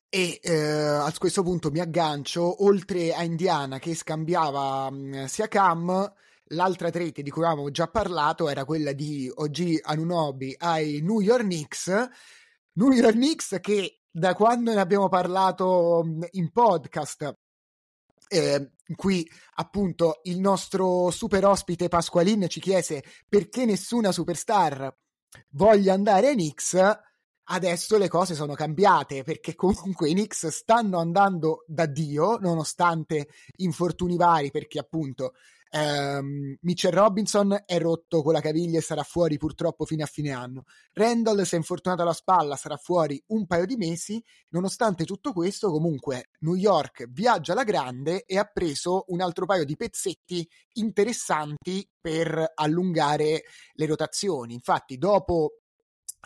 E 0.10 0.39
eh, 0.41 0.56
a 0.56 1.13
questo 1.17 1.43
punto 1.43 1.70
mi 1.70 1.80
aggancio, 1.80 2.63
oltre 2.63 3.13
a 3.13 3.24
Indiana 3.24 3.78
che 3.78 3.93
scambiava 3.93 4.89
mh, 4.89 5.26
sia 5.26 5.50
Cam, 5.50 6.13
l'altra 6.52 6.89
trade 6.89 7.22
di 7.22 7.30
cui 7.30 7.43
avevamo 7.43 7.70
già 7.72 7.88
parlato 7.88 8.48
era 8.48 8.63
quella 8.63 8.93
di 8.93 9.30
OG 9.34 9.80
Anunobi 9.84 10.56
ai 10.58 11.02
New 11.02 11.20
York 11.20 11.43
Knicks. 11.43 11.88
New 12.74 12.91
York 12.91 13.13
Knicks 13.13 13.58
che 13.60 14.00
da 14.10 14.34
quando 14.34 14.74
ne 14.74 14.80
abbiamo 14.80 15.10
parlato 15.10 16.04
in 16.32 16.52
podcast, 16.52 17.38
eh, 18.30 18.72
qui 18.96 19.30
appunto 19.56 20.22
il 20.24 20.39
nostro 20.39 21.12
super 21.12 21.46
ospite 21.46 21.89
Pasqualin 21.89 22.48
ci 22.48 22.60
chiese 22.60 23.04
perché 23.28 23.65
nessuna 23.65 24.12
superstar 24.12 24.96
voglia 25.50 25.93
andare 25.93 26.30
ai 26.30 26.34
Knicks 26.34 26.76
Adesso 27.50 27.98
le 27.98 28.10
cose 28.10 28.36
sono 28.36 28.56
cambiate 28.56 29.24
perché 29.24 29.56
comunque 29.56 30.10
i 30.10 30.14
Knicks 30.14 30.48
stanno 30.48 31.00
andando 31.00 31.64
da 31.66 31.86
Dio 31.86 32.38
nonostante 32.40 33.30
infortuni 33.58 34.18
vari 34.18 34.52
perché 34.52 34.80
appunto 34.80 35.34
ehm, 35.70 36.58
Mitchell 36.60 36.92
Robinson 36.92 37.64
è 37.66 37.80
rotto 37.80 38.22
con 38.22 38.34
la 38.34 38.42
caviglia 38.42 38.80
e 38.80 38.82
sarà 38.82 39.04
fuori 39.04 39.38
purtroppo 39.38 39.86
fino 39.86 40.04
a 40.04 40.08
fine 40.08 40.32
anno. 40.32 40.66
Randall 40.92 41.44
si 41.44 41.56
è 41.56 41.58
infortunato 41.58 42.02
alla 42.02 42.12
spalla, 42.12 42.58
sarà 42.58 42.76
fuori 42.76 43.22
un 43.28 43.48
paio 43.48 43.66
di 43.66 43.78
mesi. 43.78 44.22
Nonostante 44.50 45.06
tutto 45.06 45.32
questo 45.32 45.72
comunque 45.72 46.32
New 46.40 46.56
York 46.56 47.08
viaggia 47.08 47.54
alla 47.54 47.64
grande 47.64 48.26
e 48.26 48.38
ha 48.38 48.44
preso 48.44 49.06
un 49.08 49.22
altro 49.22 49.46
paio 49.46 49.64
di 49.64 49.78
pezzetti 49.78 50.46
interessanti 50.74 51.90
per 52.02 52.52
allungare 52.56 53.44
le 53.72 53.86
rotazioni. 53.86 54.54
Infatti 54.54 54.98
dopo 54.98 55.62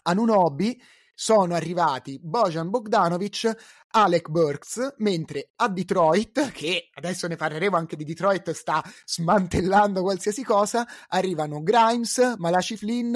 Anunobi 0.04 0.82
sono 1.14 1.54
arrivati 1.54 2.20
Bojan 2.22 2.70
Bogdanovic, 2.70 3.52
Alec 3.92 4.30
Burks, 4.30 4.96
mentre 4.98 5.52
a 5.56 5.68
Detroit, 5.68 6.52
che 6.52 6.90
adesso 6.94 7.28
ne 7.28 7.36
parleremo 7.36 7.76
anche 7.76 7.96
di 7.96 8.06
Detroit, 8.06 8.52
sta 8.52 8.84
smantellando 9.06 10.02
qualsiasi 10.02 10.44
cosa, 10.44 10.88
arrivano 11.10 11.62
Grimes, 11.62 12.36
Malachi 12.38 12.78
Flynn, 12.78 13.16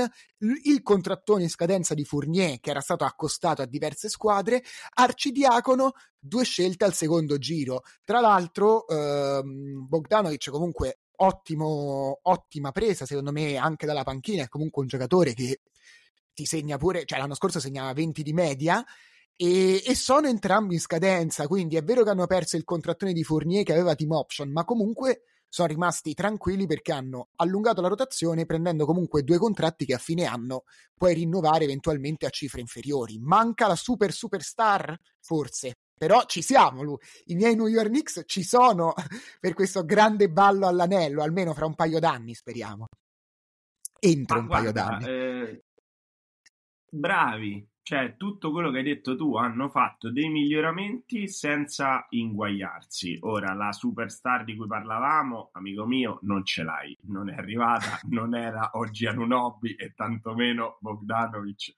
il 0.63 0.81
contrattone 0.83 1.43
in 1.43 1.49
scadenza 1.49 1.93
di 1.93 2.03
Fournier, 2.03 2.59
che 2.59 2.69
era 2.69 2.81
stato 2.81 3.05
accostato 3.05 3.61
a 3.61 3.65
diverse 3.65 4.09
squadre, 4.09 4.63
Arcidiacono, 4.95 5.93
due 6.19 6.43
scelte 6.43 6.85
al 6.85 6.93
secondo 6.93 7.37
giro. 7.37 7.83
Tra 8.03 8.19
l'altro, 8.19 8.87
ehm, 8.87 9.87
Bogdanovic 9.87 10.49
comunque 10.49 10.99
ottimo, 11.17 12.19
ottima 12.23 12.71
presa, 12.71 13.05
secondo 13.05 13.31
me, 13.31 13.55
anche 13.55 13.85
dalla 13.85 14.03
panchina, 14.03 14.43
è 14.43 14.47
comunque 14.49 14.81
un 14.81 14.87
giocatore 14.87 15.33
che 15.33 15.61
ti 16.35 16.45
segna 16.45 16.77
pure, 16.77 17.05
cioè 17.05 17.17
l'anno 17.17 17.33
scorso 17.33 17.59
segnava 17.59 17.91
20 17.93 18.21
di 18.21 18.33
media 18.33 18.85
e, 19.35 19.81
e, 19.83 19.95
sono 19.95 20.27
entrambi 20.27 20.75
in 20.75 20.79
scadenza, 20.79 21.47
quindi 21.47 21.75
è 21.75 21.83
vero 21.83 22.03
che 22.03 22.11
hanno 22.11 22.27
perso 22.27 22.57
il 22.57 22.63
contrattone 22.63 23.13
di 23.13 23.23
Fournier 23.23 23.63
che 23.63 23.73
aveva 23.73 23.95
team 23.95 24.11
option, 24.11 24.51
ma 24.51 24.63
comunque 24.63 25.23
sono 25.49 25.67
rimasti 25.67 26.13
tranquilli 26.13 26.67
perché 26.67 26.91
hanno 26.91 27.29
allungato 27.37 27.81
la 27.81 27.87
rotazione 27.87 28.45
prendendo 28.45 28.85
comunque 28.85 29.23
due 29.23 29.37
contratti 29.37 29.85
che 29.85 29.93
a 29.93 29.97
fine 29.97 30.25
anno 30.25 30.63
puoi 30.95 31.13
rinnovare 31.13 31.63
eventualmente 31.63 32.25
a 32.25 32.29
cifre 32.29 32.59
inferiori. 32.59 33.17
Manca 33.19 33.67
la 33.67 33.75
super 33.75 34.11
superstar? 34.11 34.97
Forse. 35.21 35.75
Però 35.97 36.25
ci 36.25 36.41
siamo, 36.41 36.83
lui. 36.83 36.97
i 37.27 37.35
miei 37.35 37.55
New 37.55 37.67
York 37.67 37.87
Knicks 37.87 38.23
ci 38.25 38.43
sono 38.43 38.93
per 39.39 39.53
questo 39.53 39.85
grande 39.85 40.29
ballo 40.29 40.67
all'anello, 40.67 41.23
almeno 41.23 41.53
fra 41.53 41.65
un 41.65 41.75
paio 41.75 41.99
d'anni, 41.99 42.33
speriamo. 42.33 42.87
Entro 43.97 44.35
Ma 44.35 44.41
un 44.41 44.47
guarda, 44.47 44.83
paio 44.83 44.99
d'anni. 44.99 45.05
Eh, 45.05 45.64
bravi, 46.95 47.67
cioè 47.81 48.15
tutto 48.17 48.51
quello 48.51 48.71
che 48.71 48.79
hai 48.79 48.83
detto 48.83 49.15
tu 49.15 49.35
hanno 49.35 49.69
fatto 49.69 50.11
dei 50.11 50.29
miglioramenti 50.29 51.27
senza 51.27 52.05
inguagliarsi. 52.09 53.19
Ora 53.21 53.53
la 53.53 53.71
superstar 53.71 54.43
di 54.43 54.55
cui 54.55 54.67
parlavamo, 54.67 55.49
amico 55.53 55.85
mio, 55.85 56.19
non 56.23 56.43
ce 56.43 56.63
l'hai, 56.63 56.97
non 57.03 57.29
è 57.29 57.35
arrivata, 57.35 57.99
non 58.09 58.35
era 58.35 58.71
oggi 58.73 59.05
Anunobi 59.05 59.75
e 59.75 59.93
tantomeno 59.93 60.77
Bogdanovic. 60.79 61.75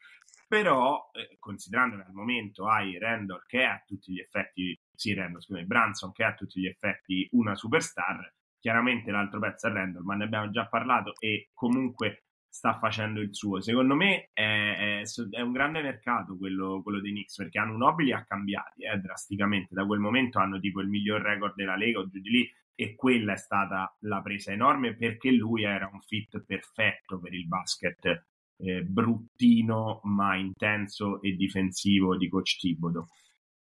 Però, 0.47 1.10
eh, 1.12 1.36
considerando 1.39 1.97
che 1.97 2.03
al 2.03 2.13
momento 2.13 2.67
hai 2.67 2.97
Randall 2.97 3.43
che 3.45 3.60
è 3.60 3.65
a 3.65 3.84
tutti 3.86 4.13
gli 4.13 4.19
effetti, 4.19 4.80
sì, 4.93 5.13
Randall, 5.13 5.41
scusami, 5.41 5.65
Branson 5.65 6.13
che 6.13 6.23
è 6.23 6.27
a 6.27 6.34
tutti 6.34 6.62
gli 6.62 6.67
effetti 6.67 7.27
una 7.32 7.53
superstar, 7.53 8.34
chiaramente 8.60 9.12
l'altro 9.12 9.39
pezzo 9.39 9.67
è 9.67 9.71
Randall, 9.71 10.03
ma 10.03 10.15
ne 10.15 10.23
abbiamo 10.23 10.49
già 10.51 10.67
parlato 10.67 11.15
e 11.19 11.49
comunque 11.53 12.27
sta 12.58 12.80
facendo 12.80 13.22
il 13.22 13.36
suo. 13.36 13.62
Secondo 13.62 13.93
me 13.93 14.32
è, 14.34 15.02
è, 15.02 15.04
è 15.30 15.41
un 15.41 15.52
grande 15.52 15.84
mercato 15.84 16.36
quello, 16.36 16.82
quello, 16.82 17.00
dei 17.00 17.12
Knicks 17.12 17.36
perché 17.36 17.60
hanno 17.60 17.78
nobili 17.78 18.12
ha 18.12 18.26
cambiati 18.26 18.84
eh, 18.84 18.98
drasticamente. 18.98 19.76
Da 19.76 19.86
quel 19.86 20.00
momento 20.00 20.39
hanno 20.39 20.60
tipo 20.60 20.82
il 20.82 20.89
miglior 20.89 21.22
record 21.22 21.54
della 21.54 21.76
Lega 21.76 22.00
o 22.00 22.08
giù 22.08 22.20
di 22.20 22.30
lì 22.30 22.52
e 22.74 22.96
quella 22.96 23.34
è 23.34 23.38
stata 23.38 23.96
la 24.02 24.22
presa 24.22 24.52
enorme 24.52 24.96
perché 24.96 25.32
lui 25.32 25.63
era 25.65 25.88
un 25.91 26.02
fit 26.02 26.43
perfetto 26.43 27.20
per 27.20 27.34
il 27.34 27.48
basket 27.48 28.26
eh, 28.58 28.82
bruttino 28.82 30.00
ma 30.04 30.36
intenso 30.36 31.22
e 31.22 31.34
difensivo 31.34 32.17
di 32.17 32.28
coach 32.28 32.58
Thibodeau. 32.58 33.06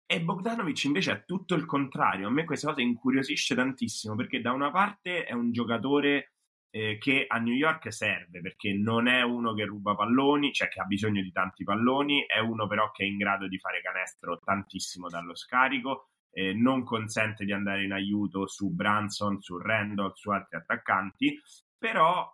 E 0.08 0.22
Bogdanovic 0.22 0.84
invece 0.84 1.10
è 1.10 1.24
tutto 1.24 1.56
il 1.56 1.64
contrario. 1.64 2.28
A 2.28 2.30
me 2.30 2.44
questa 2.44 2.68
cosa 2.68 2.82
incuriosisce 2.82 3.56
tantissimo 3.56 4.14
perché 4.14 4.40
da 4.40 4.52
una 4.52 4.70
parte 4.70 5.24
è 5.24 5.32
un 5.32 5.50
giocatore 5.50 6.35
eh, 6.76 6.98
che 6.98 7.24
a 7.26 7.38
New 7.38 7.54
York 7.54 7.90
serve 7.90 8.42
perché 8.42 8.74
non 8.74 9.08
è 9.08 9.22
uno 9.22 9.54
che 9.54 9.64
ruba 9.64 9.94
palloni, 9.94 10.52
cioè 10.52 10.68
che 10.68 10.80
ha 10.80 10.84
bisogno 10.84 11.22
di 11.22 11.32
tanti 11.32 11.64
palloni, 11.64 12.26
è 12.26 12.38
uno 12.38 12.66
però 12.66 12.90
che 12.90 13.02
è 13.02 13.06
in 13.06 13.16
grado 13.16 13.48
di 13.48 13.58
fare 13.58 13.80
canestro 13.80 14.38
tantissimo 14.44 15.08
dallo 15.08 15.34
scarico, 15.34 16.10
eh, 16.30 16.52
non 16.52 16.84
consente 16.84 17.46
di 17.46 17.52
andare 17.52 17.84
in 17.84 17.92
aiuto 17.92 18.46
su 18.46 18.68
Branson, 18.74 19.40
su 19.40 19.56
Randall, 19.56 20.12
su 20.12 20.28
altri 20.28 20.58
attaccanti, 20.58 21.40
però 21.78 22.30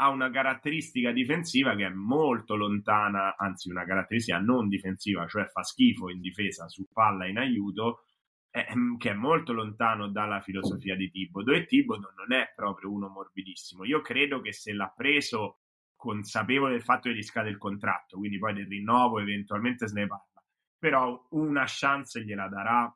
ha 0.00 0.08
una 0.08 0.28
caratteristica 0.28 1.12
difensiva 1.12 1.76
che 1.76 1.86
è 1.86 1.90
molto 1.90 2.56
lontana, 2.56 3.36
anzi 3.36 3.70
una 3.70 3.84
caratteristica 3.84 4.38
non 4.40 4.66
difensiva, 4.66 5.24
cioè 5.28 5.46
fa 5.46 5.62
schifo 5.62 6.10
in 6.10 6.20
difesa 6.20 6.68
su 6.68 6.84
palla 6.92 7.26
in 7.26 7.38
aiuto, 7.38 8.06
che 8.98 9.10
è 9.10 9.14
molto 9.14 9.52
lontano 9.52 10.08
dalla 10.08 10.40
filosofia 10.40 10.96
di 10.96 11.10
Tibodo 11.10 11.52
e 11.52 11.66
Tibodo 11.66 12.12
non 12.16 12.32
è 12.32 12.52
proprio 12.54 12.90
uno 12.90 13.08
morbidissimo. 13.08 13.84
Io 13.84 14.00
credo 14.00 14.40
che 14.40 14.52
se 14.52 14.72
l'ha 14.72 14.92
preso 14.94 15.60
consapevole 15.96 16.72
del 16.72 16.82
fatto 16.82 17.08
che 17.08 17.16
gli 17.16 17.22
scade 17.22 17.50
il 17.50 17.58
contratto, 17.58 18.18
quindi 18.18 18.38
poi 18.38 18.54
del 18.54 18.66
rinnovo 18.66 19.18
eventualmente 19.18 19.88
se 19.88 19.94
ne 19.94 20.06
parla, 20.06 20.42
però 20.78 21.26
una 21.30 21.64
chance 21.66 22.24
gliela 22.24 22.48
darà 22.48 22.92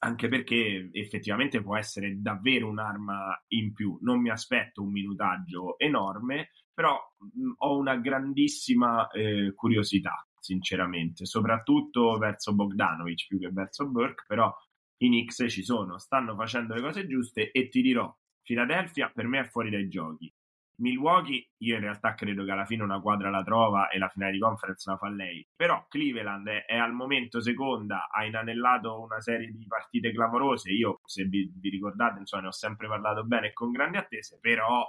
anche 0.00 0.28
perché 0.28 0.90
effettivamente 0.92 1.60
può 1.60 1.76
essere 1.76 2.20
davvero 2.20 2.68
un'arma 2.68 3.44
in 3.48 3.72
più. 3.72 3.98
Non 4.02 4.20
mi 4.20 4.30
aspetto 4.30 4.82
un 4.82 4.92
minutaggio 4.92 5.78
enorme, 5.78 6.50
però 6.72 6.96
mh, 7.18 7.54
ho 7.56 7.76
una 7.76 7.96
grandissima 7.96 9.08
eh, 9.08 9.52
curiosità, 9.54 10.24
sinceramente, 10.38 11.26
soprattutto 11.26 12.16
verso 12.18 12.54
Bogdanovic 12.54 13.26
più 13.26 13.40
che 13.40 13.50
verso 13.50 13.88
Burke, 13.88 14.24
però 14.28 14.54
i 14.98 15.06
Knicks 15.08 15.44
ci 15.48 15.62
sono, 15.62 15.98
stanno 15.98 16.34
facendo 16.34 16.74
le 16.74 16.80
cose 16.80 17.06
giuste 17.06 17.50
e 17.50 17.68
ti 17.68 17.82
dirò, 17.82 18.14
Philadelphia 18.42 19.10
per 19.14 19.26
me 19.26 19.40
è 19.40 19.44
fuori 19.44 19.70
dai 19.70 19.88
giochi. 19.88 20.32
Milwaukee, 20.80 21.50
io 21.58 21.74
in 21.74 21.80
realtà 21.80 22.14
credo 22.14 22.44
che 22.44 22.52
alla 22.52 22.64
fine 22.64 22.84
una 22.84 23.00
quadra 23.00 23.30
la 23.30 23.42
trova 23.42 23.88
e 23.88 23.98
la 23.98 24.08
finale 24.08 24.32
di 24.32 24.38
conference 24.38 24.88
la 24.88 24.96
fa 24.96 25.08
lei. 25.08 25.44
Però 25.56 25.84
Cleveland 25.88 26.46
è, 26.46 26.64
è 26.66 26.76
al 26.76 26.92
momento 26.92 27.40
seconda, 27.40 28.08
ha 28.08 28.24
inanellato 28.24 29.00
una 29.00 29.20
serie 29.20 29.50
di 29.50 29.66
partite 29.66 30.12
clamorose. 30.12 30.70
Io, 30.70 31.00
se 31.04 31.24
vi, 31.24 31.52
vi 31.52 31.70
ricordate, 31.70 32.20
insomma, 32.20 32.42
ne 32.42 32.48
ho 32.48 32.52
sempre 32.52 32.86
parlato 32.86 33.24
bene 33.24 33.48
e 33.48 33.52
con 33.52 33.72
grandi 33.72 33.96
attese. 33.96 34.38
Però 34.40 34.86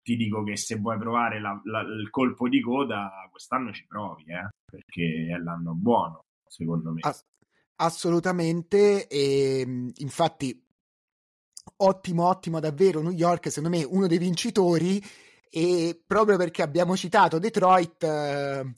ti 0.00 0.16
dico 0.16 0.44
che 0.44 0.56
se 0.56 0.76
vuoi 0.76 0.98
provare 0.98 1.40
la, 1.40 1.60
la, 1.64 1.80
il 1.80 2.08
colpo 2.10 2.48
di 2.48 2.60
coda, 2.60 3.10
quest'anno 3.28 3.72
ci 3.72 3.84
provi, 3.86 4.24
eh? 4.26 4.48
perché 4.64 5.26
è 5.28 5.36
l'anno 5.38 5.74
buono, 5.74 6.24
secondo 6.46 6.92
me. 6.92 7.00
As- 7.02 7.24
Assolutamente, 7.82 9.08
e 9.08 9.60
ehm, 9.60 9.90
infatti 9.96 10.56
ottimo, 11.78 12.28
ottimo 12.28 12.60
davvero 12.60 13.02
New 13.02 13.10
York, 13.10 13.50
secondo 13.50 13.76
me 13.76 13.82
uno 13.84 14.06
dei 14.06 14.18
vincitori 14.18 15.02
e 15.50 16.00
proprio 16.06 16.36
perché 16.36 16.62
abbiamo 16.62 16.96
citato 16.96 17.40
Detroit, 17.40 18.04
eh, 18.04 18.72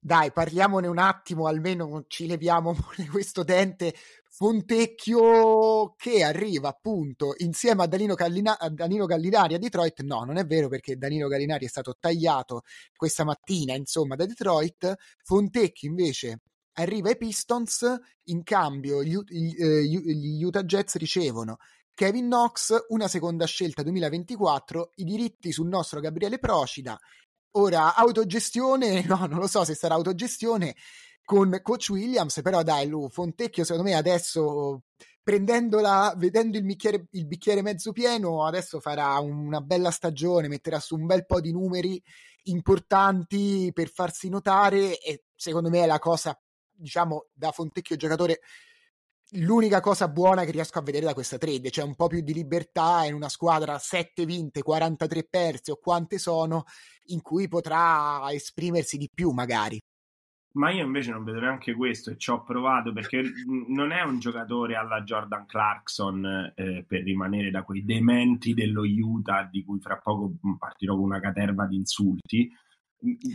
dai, 0.00 0.32
parliamone 0.32 0.88
un 0.88 0.98
attimo, 0.98 1.46
almeno 1.46 2.04
ci 2.08 2.26
leviamo 2.26 2.74
questo 3.12 3.44
dente 3.44 3.94
Fontecchio 4.28 5.94
che 5.96 6.24
arriva 6.24 6.68
appunto 6.68 7.34
insieme 7.38 7.84
a 7.84 7.86
Danilo, 7.86 8.14
Gallina- 8.14 8.58
a 8.58 8.68
Danilo 8.70 9.06
Gallinari 9.06 9.54
a 9.54 9.58
Detroit. 9.58 10.02
No, 10.02 10.24
non 10.24 10.36
è 10.36 10.44
vero 10.44 10.68
perché 10.68 10.96
Danilo 10.96 11.28
Gallinari 11.28 11.64
è 11.66 11.68
stato 11.68 11.96
tagliato 11.98 12.62
questa 12.96 13.24
mattina, 13.24 13.74
insomma, 13.74 14.16
da 14.16 14.26
Detroit. 14.26 14.94
Fontecchio 15.22 15.88
invece 15.88 16.40
arriva 16.82 17.08
ai 17.08 17.16
Pistons, 17.16 17.84
in 18.24 18.42
cambio 18.42 19.02
gli, 19.02 19.16
eh, 19.16 19.84
gli, 19.84 20.44
Utah 20.44 20.62
Jets 20.64 20.96
ricevono 20.96 21.58
Kevin 21.94 22.26
Knox, 22.26 22.86
una 22.88 23.08
seconda 23.08 23.44
scelta 23.46 23.82
2024, 23.82 24.92
i 24.96 25.04
diritti 25.04 25.50
sul 25.50 25.66
nostro 25.68 26.00
Gabriele 26.00 26.38
Procida. 26.38 26.98
Ora, 27.52 27.94
autogestione, 27.96 29.02
no, 29.08 29.26
non 29.26 29.40
lo 29.40 29.48
so 29.48 29.64
se 29.64 29.74
sarà 29.74 29.94
autogestione 29.94 30.76
con 31.24 31.58
Coach 31.62 31.88
Williams, 31.90 32.40
però 32.40 32.62
dai, 32.62 32.86
lui, 32.86 33.08
Fontecchio 33.10 33.64
secondo 33.64 33.88
me 33.88 33.96
adesso 33.96 34.84
prendendola, 35.22 36.14
vedendo 36.16 36.56
il 36.56 36.64
bicchiere, 36.64 37.06
il 37.10 37.26
bicchiere 37.26 37.60
mezzo 37.60 37.92
pieno, 37.92 38.46
adesso 38.46 38.80
farà 38.80 39.18
una 39.18 39.60
bella 39.60 39.90
stagione, 39.90 40.48
metterà 40.48 40.80
su 40.80 40.94
un 40.94 41.04
bel 41.04 41.26
po' 41.26 41.40
di 41.40 41.52
numeri 41.52 42.02
importanti 42.44 43.70
per 43.74 43.90
farsi 43.90 44.28
notare 44.28 44.98
e 45.00 45.24
secondo 45.34 45.68
me 45.68 45.82
è 45.82 45.86
la 45.86 45.98
cosa 45.98 46.38
diciamo, 46.78 47.26
da 47.32 47.50
Fontecchio 47.50 47.96
giocatore 47.96 48.40
l'unica 49.32 49.80
cosa 49.80 50.08
buona 50.08 50.44
che 50.44 50.52
riesco 50.52 50.78
a 50.78 50.82
vedere 50.82 51.04
da 51.04 51.14
questa 51.14 51.36
trade, 51.36 51.70
cioè 51.70 51.84
un 51.84 51.94
po' 51.94 52.06
più 52.06 52.20
di 52.20 52.32
libertà 52.32 53.04
in 53.04 53.14
una 53.14 53.28
squadra 53.28 53.78
7 53.78 54.24
vinte, 54.24 54.62
43 54.62 55.26
perse 55.28 55.72
o 55.72 55.76
quante 55.76 56.18
sono, 56.18 56.64
in 57.06 57.20
cui 57.20 57.48
potrà 57.48 58.26
esprimersi 58.30 58.96
di 58.96 59.10
più 59.12 59.30
magari. 59.30 59.78
Ma 60.50 60.70
io 60.70 60.84
invece 60.84 61.10
non 61.12 61.24
vedo 61.24 61.40
neanche 61.40 61.74
questo 61.74 62.10
e 62.10 62.16
ci 62.16 62.30
ho 62.30 62.42
provato 62.42 62.92
perché 62.92 63.22
non 63.68 63.92
è 63.92 64.02
un 64.02 64.18
giocatore 64.18 64.76
alla 64.76 65.02
Jordan 65.02 65.46
Clarkson 65.46 66.52
eh, 66.56 66.84
per 66.88 67.02
rimanere 67.02 67.50
da 67.50 67.62
quei 67.62 67.84
dementi 67.84 68.54
dello 68.54 68.82
Utah 68.82 69.46
di 69.48 69.62
cui 69.62 69.78
fra 69.78 69.98
poco 69.98 70.32
partirò 70.58 70.94
con 70.94 71.04
una 71.04 71.20
caterva 71.20 71.66
di 71.66 71.76
insulti 71.76 72.50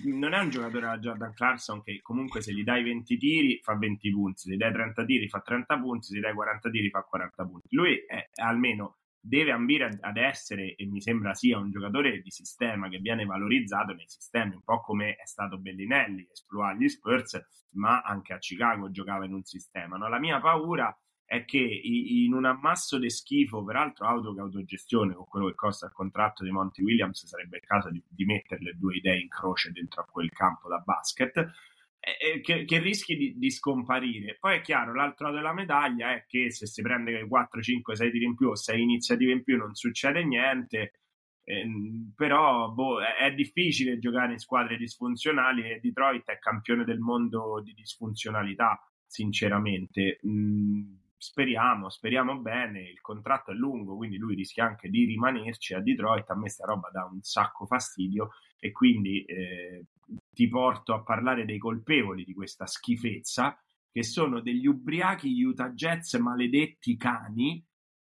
non 0.06 0.34
è 0.34 0.40
un 0.40 0.50
giocatore 0.50 0.86
alla 0.86 1.00
Jordan 1.00 1.34
Clarkson 1.34 1.82
che 1.84 2.02
comunque 2.02 2.42
se 2.42 2.54
gli 2.54 2.64
dai 2.64 2.84
20 2.84 3.18
tiri 3.18 3.60
fa 3.62 3.76
20 3.76 4.12
punti, 4.12 4.42
se 4.42 4.54
gli 4.54 4.58
dai 4.58 4.74
30 4.74 5.06
tiri 5.06 5.30
fa 5.30 5.40
30 5.40 5.80
punti, 5.80 6.08
se 6.08 6.18
gli 6.18 6.22
dai 6.22 6.34
40 6.34 6.70
tiri 6.70 6.90
fa 6.90 7.02
40 7.04 7.46
punti. 7.46 7.68
Lui 7.76 7.96
è, 8.06 8.30
almeno 8.42 8.98
deve 9.26 9.52
ambire 9.52 9.98
ad 10.02 10.18
essere, 10.18 10.76
e 10.76 10.86
mi 10.86 11.00
sembra 11.00 11.34
sia 11.34 11.58
un 11.58 11.72
giocatore 11.72 12.20
di 12.20 12.30
sistema 12.30 12.90
che 12.90 12.98
viene 12.98 13.24
valorizzato 13.24 13.94
nei 13.94 14.08
sistemi, 14.08 14.56
un 14.56 14.64
po' 14.64 14.82
come 14.82 15.16
è 15.16 15.26
stato 15.26 15.58
Bellinelli, 15.58 16.28
esploa 16.30 16.74
gli 16.74 16.90
Spurs, 16.90 17.42
ma 17.76 18.02
anche 18.02 18.34
a 18.34 18.38
Chicago 18.38 18.92
giocava 18.92 19.24
in 19.24 19.34
un 19.34 19.44
sistema. 19.44 19.96
No? 19.96 20.10
La 20.10 20.20
mia 20.20 20.42
paura 20.42 20.94
è 21.26 21.46
che 21.46 21.58
in 21.58 22.34
un 22.34 22.46
ammasso 22.46 23.00
di 23.00 23.10
schifo, 23.10 23.64
peraltro 23.64 24.06
auto 24.06 24.34
che 24.34 24.42
autogestione, 24.42 25.14
con 25.14 25.26
quello 25.26 25.48
che 25.48 25.56
costa 25.56 25.88
il 25.88 25.92
contratto 25.92 26.44
di 26.44 26.52
Monty 26.52 26.84
Williams, 26.84 27.26
sarebbe 27.26 27.58
il 27.58 27.64
caso 27.64 27.90
di, 27.90 28.02
di 28.08 28.26
mettere 28.26 28.62
le 28.62 28.74
due 28.78 28.96
idee 28.96 29.20
in 29.20 29.30
croce 29.30 29.72
dentro 29.72 30.02
a 30.02 30.06
quel 30.06 30.30
campo 30.30 30.68
da 30.68 30.78
basket, 30.80 31.52
eh, 32.00 32.42
che, 32.42 32.66
che, 32.66 32.80
rischi 32.80 33.16
di, 33.16 33.38
di, 33.38 33.50
scomparire. 33.50 34.38
Poi 34.40 34.58
è 34.58 34.62
chiaro, 34.62 34.94
l'altro 34.94 35.28
lato 35.28 35.38
della 35.38 35.54
medaglia 35.54 36.14
è 36.14 36.26
che 36.28 36.52
se 36.52 36.68
si 36.68 36.82
prende 36.82 37.26
4, 37.26 37.62
5, 37.62 37.96
6 37.96 38.12
tiri 38.12 38.26
in 38.26 38.36
più 38.36 38.50
o 38.50 38.56
6 38.56 38.82
iniziative 38.82 39.32
in 39.32 39.44
più 39.44 39.58
non 39.58 39.74
succede 39.74 40.24
niente. 40.26 40.92
Eh, 41.46 41.66
però 42.16 42.70
boh, 42.72 43.02
è, 43.02 43.26
è, 43.26 43.34
difficile 43.34 44.00
giocare 44.00 44.34
in 44.34 44.40
squadre 44.40 44.78
disfunzionali 44.78 45.70
e 45.70 45.80
Detroit 45.82 46.26
è 46.30 46.40
campione 46.40 46.84
del 46.84 47.00
mondo 47.00 47.62
di 47.64 47.74
disfunzionalità, 47.74 48.80
sinceramente. 49.06 50.20
Mm, 50.28 50.96
speriamo, 51.24 51.90
speriamo 51.90 52.38
bene, 52.40 52.82
il 52.82 53.00
contratto 53.00 53.52
è 53.52 53.54
lungo, 53.54 53.96
quindi 53.96 54.18
lui 54.18 54.36
rischia 54.36 54.66
anche 54.66 54.90
di 54.90 55.06
rimanerci 55.06 55.74
a 55.74 55.80
Detroit, 55.80 56.30
a 56.30 56.36
me 56.36 56.50
sta 56.50 56.66
roba 56.66 56.90
dà 56.92 57.06
un 57.06 57.22
sacco 57.22 57.66
fastidio 57.66 58.32
e 58.60 58.74
quindi 58.74 59.24
eh, 59.24 59.86
ti 60.30 60.50
porto 60.50 60.94
a 60.94 61.02
parlare 61.02 61.46
dei 61.46 61.58
colpevoli 61.58 62.26
di 62.26 62.34
questa 62.34 62.66
schifezza, 62.68 63.58
che 63.90 64.04
sono 64.04 64.42
degli 64.42 64.68
ubriachi 64.68 65.42
Utah 65.42 65.70
Jets 65.70 66.16
maledetti 66.16 66.98
cani, 66.98 67.66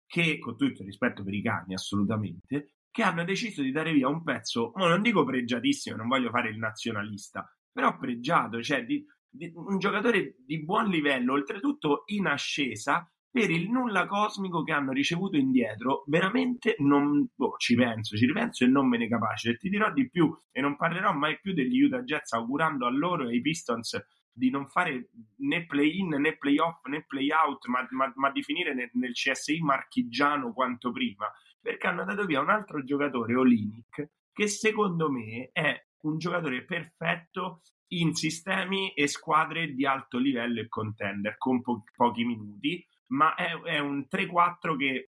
che, 0.07 0.39
con 0.39 0.57
tutto 0.57 0.81
il 0.81 0.87
rispetto 0.87 1.23
per 1.23 1.35
i 1.35 1.41
cani 1.43 1.75
assolutamente, 1.75 2.77
che 2.89 3.03
hanno 3.03 3.23
deciso 3.23 3.61
di 3.61 3.71
dare 3.71 3.93
via 3.93 4.07
un 4.07 4.23
pezzo, 4.23 4.71
non 4.75 5.03
dico 5.03 5.23
pregiatissimo, 5.23 5.97
non 5.97 6.07
voglio 6.07 6.31
fare 6.31 6.49
il 6.49 6.57
nazionalista, 6.57 7.47
però 7.71 7.95
pregiato, 7.95 8.61
cioè 8.63 8.83
di, 8.85 9.05
un 9.55 9.79
giocatore 9.79 10.35
di 10.45 10.63
buon 10.63 10.89
livello, 10.89 11.33
oltretutto 11.33 12.03
in 12.07 12.27
ascesa, 12.27 13.07
per 13.33 13.49
il 13.49 13.67
nulla 13.67 14.05
cosmico 14.05 14.61
che 14.61 14.73
hanno 14.73 14.91
ricevuto 14.91 15.37
indietro, 15.37 16.03
veramente 16.05 16.75
non 16.79 17.27
boh, 17.33 17.55
ci 17.57 17.73
penso, 17.73 18.15
ci 18.15 18.27
ripenso 18.27 18.63
e 18.63 18.67
non 18.67 18.87
me 18.87 18.99
ne 18.99 19.07
capace. 19.07 19.51
E 19.51 19.57
ti 19.57 19.69
dirò 19.69 19.91
di 19.91 20.07
più, 20.07 20.31
e 20.51 20.61
non 20.61 20.75
parlerò 20.75 21.11
mai 21.13 21.39
più 21.39 21.51
degli 21.53 21.81
Utah 21.81 22.03
Jets 22.03 22.33
augurando 22.33 22.85
a 22.85 22.91
loro 22.91 23.27
e 23.27 23.31
ai 23.31 23.41
Pistons 23.41 23.99
di 24.31 24.51
non 24.51 24.67
fare 24.67 25.09
né 25.37 25.65
play-in 25.65 26.09
né 26.09 26.37
play-off 26.37 26.85
né 26.85 27.05
play-out, 27.07 27.65
ma, 27.67 27.87
ma, 27.89 28.11
ma 28.15 28.31
di 28.31 28.43
finire 28.43 28.75
nel, 28.75 28.89
nel, 28.93 29.13
CSI 29.13 29.61
marchigiano 29.61 30.53
quanto 30.53 30.91
prima, 30.91 31.31
perché 31.59 31.87
hanno 31.87 32.03
dato 32.03 32.25
via 32.25 32.39
un 32.39 32.49
altro 32.49 32.83
giocatore, 32.83 33.35
Olinic, 33.35 34.09
che 34.31 34.47
secondo 34.47 35.09
me 35.09 35.49
è 35.51 35.87
un 36.01 36.17
giocatore 36.17 36.65
perfetto 36.65 37.61
in 37.89 38.13
sistemi 38.15 38.93
e 38.93 39.07
squadre 39.07 39.73
di 39.73 39.85
alto 39.85 40.17
livello 40.17 40.61
e 40.61 40.67
contender 40.67 41.37
con 41.37 41.61
po- 41.61 41.83
pochi 41.95 42.25
minuti, 42.25 42.85
ma 43.07 43.35
è, 43.35 43.53
è 43.61 43.79
un 43.79 44.07
3-4 44.09 44.75
che 44.77 45.09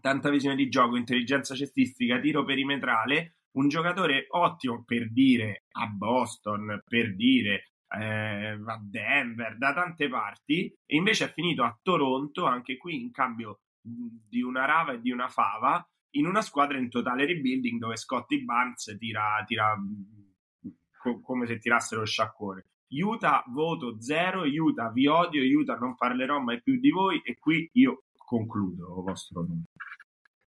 tanta 0.00 0.30
visione 0.30 0.56
di 0.56 0.68
gioco, 0.68 0.96
intelligenza 0.96 1.54
cestistica, 1.54 2.20
tiro 2.20 2.44
perimetrale, 2.44 3.36
un 3.52 3.68
giocatore 3.68 4.26
ottimo 4.30 4.84
per 4.84 5.10
dire 5.10 5.64
a 5.72 5.86
Boston, 5.86 6.82
per 6.86 7.14
dire 7.14 7.72
eh, 7.88 8.58
a 8.64 8.80
Denver, 8.82 9.56
da 9.56 9.72
tante 9.72 10.08
parti, 10.08 10.72
e 10.86 10.96
invece 10.96 11.26
è 11.26 11.32
finito 11.32 11.62
a 11.64 11.76
Toronto, 11.82 12.44
anche 12.44 12.76
qui 12.76 13.00
in 13.00 13.10
cambio 13.10 13.60
di 13.80 14.42
una 14.42 14.64
rava 14.64 14.92
e 14.92 15.00
di 15.00 15.10
una 15.10 15.28
fava, 15.28 15.86
in 16.12 16.26
una 16.26 16.42
squadra 16.42 16.78
in 16.78 16.88
totale 16.88 17.26
rebuilding 17.26 17.78
dove 17.78 17.96
Scotty 17.96 18.44
Barnes 18.44 18.96
tira, 18.98 19.42
tira 19.46 19.74
co- 20.98 21.20
come 21.20 21.46
se 21.46 21.58
tirassero 21.58 22.02
il 22.02 22.08
sciacquone. 22.08 22.64
Utah 22.88 23.44
voto 23.48 24.00
zero, 24.00 24.42
Utah 24.44 24.90
vi 24.90 25.06
odio, 25.06 25.42
Utah 25.42 25.76
non 25.76 25.94
parlerò 25.94 26.38
mai 26.38 26.62
più 26.62 26.78
di 26.78 26.90
voi 26.90 27.20
e 27.24 27.38
qui 27.38 27.68
io 27.74 28.04
concludo 28.16 29.02
vostro 29.02 29.42
nome. 29.42 29.64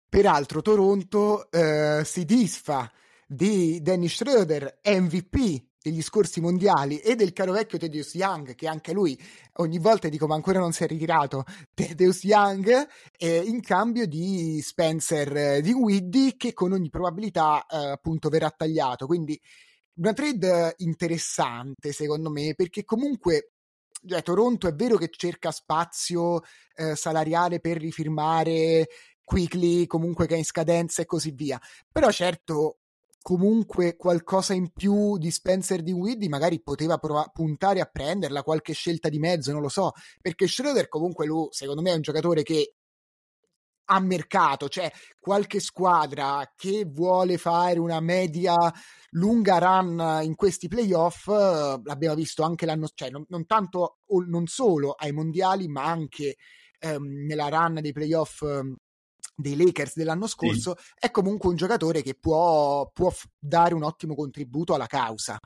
Peraltro 0.09 0.61
Toronto 0.61 1.51
eh, 1.51 2.03
si 2.05 2.25
disfa 2.25 2.91
di 3.27 3.81
Dennis 3.81 4.17
Schroeder, 4.17 4.81
MVP 4.85 5.69
degli 5.83 6.03
scorsi 6.03 6.41
mondiali 6.41 6.99
e 6.99 7.15
del 7.15 7.33
caro 7.33 7.53
vecchio 7.53 7.79
Tedeus 7.79 8.15
Young 8.15 8.55
che 8.55 8.69
anche 8.69 8.93
lui 8.93 9.19
ogni 9.55 9.79
volta 9.79 10.09
dico 10.09 10.27
ma 10.27 10.35
ancora 10.35 10.59
non 10.59 10.73
si 10.73 10.85
è 10.85 10.87
ritirato 10.87 11.45
Tedeus 11.73 12.23
Young 12.25 12.87
eh, 13.17 13.43
in 13.47 13.63
cambio 13.63 14.07
di 14.07 14.61
Spencer 14.61 15.37
eh, 15.37 15.61
di 15.63 15.73
Widdy 15.73 16.37
che 16.37 16.53
con 16.53 16.73
ogni 16.73 16.91
probabilità 16.91 17.65
eh, 17.67 17.93
appunto 17.93 18.29
verrà 18.29 18.51
tagliato 18.51 19.07
quindi 19.07 19.41
una 19.95 20.12
trade 20.12 20.74
interessante 20.78 21.93
secondo 21.93 22.30
me 22.30 22.55
perché 22.55 22.84
comunque 22.84 23.53
cioè, 24.07 24.22
Toronto 24.22 24.66
è 24.66 24.74
vero 24.74 24.97
che 24.97 25.11
cerca 25.11 25.51
spazio 25.51 26.41
eh, 26.74 26.97
salariale 26.97 27.61
per 27.61 27.76
rifirmare 27.76 28.88
Quickly 29.22 29.86
comunque 29.86 30.26
che 30.26 30.34
è 30.34 30.38
in 30.38 30.45
scadenza 30.45 31.03
e 31.03 31.07
così 31.07 31.30
via. 31.32 31.61
Però 31.91 32.11
certo 32.11 32.78
comunque 33.22 33.97
qualcosa 33.97 34.55
in 34.55 34.72
più 34.72 35.18
di 35.18 35.30
Spencer 35.30 35.82
di 35.82 35.93
Widdy 35.93 36.28
magari 36.28 36.62
poteva 36.62 36.97
prov- 36.97 37.30
puntare 37.32 37.80
a 37.80 37.84
prenderla 37.84 38.43
qualche 38.43 38.72
scelta 38.72 39.11
di 39.11 39.18
mezzo 39.18 39.53
non 39.53 39.61
lo 39.61 39.68
so. 39.68 39.93
Perché 40.20 40.47
Schroeder 40.49 40.88
comunque 40.88 41.26
lui 41.26 41.49
secondo 41.51 41.82
me 41.82 41.91
è 41.91 41.95
un 41.95 42.01
giocatore 42.01 42.43
che 42.43 42.76
a 43.93 43.99
mercato, 43.99 44.68
cioè 44.68 44.91
qualche 45.18 45.59
squadra 45.59 46.53
che 46.57 46.84
vuole 46.86 47.38
fare 47.38 47.80
una 47.80 47.99
media 48.01 48.55
lunga 49.11 49.59
run 49.59 50.20
in 50.22 50.36
questi 50.36 50.68
playoff, 50.68 51.26
l'abbiamo 51.26 52.14
visto 52.14 52.45
anche 52.45 52.66
l'anno, 52.66 52.88
cioè 52.95 53.11
non, 53.11 53.24
non 53.28 53.47
tanto 53.47 53.99
o 54.07 54.24
non 54.24 54.47
solo 54.47 54.93
ai 54.93 55.11
mondiali, 55.11 55.66
ma 55.66 55.84
anche 55.84 56.36
ehm, 56.78 57.26
nella 57.26 57.49
run 57.49 57.80
dei 57.80 57.93
playoff 57.93 58.43
ehm, 58.43 58.76
dei 59.34 59.57
Lakers 59.57 59.97
dell'anno 59.97 60.28
scorso, 60.28 60.76
sì. 60.78 60.93
è 60.99 61.11
comunque 61.11 61.49
un 61.49 61.57
giocatore 61.57 62.03
che 62.03 62.14
può, 62.14 62.88
può 62.93 63.12
dare 63.38 63.74
un 63.74 63.82
ottimo 63.82 64.14
contributo 64.14 64.74
alla 64.74 64.86
causa. 64.86 65.38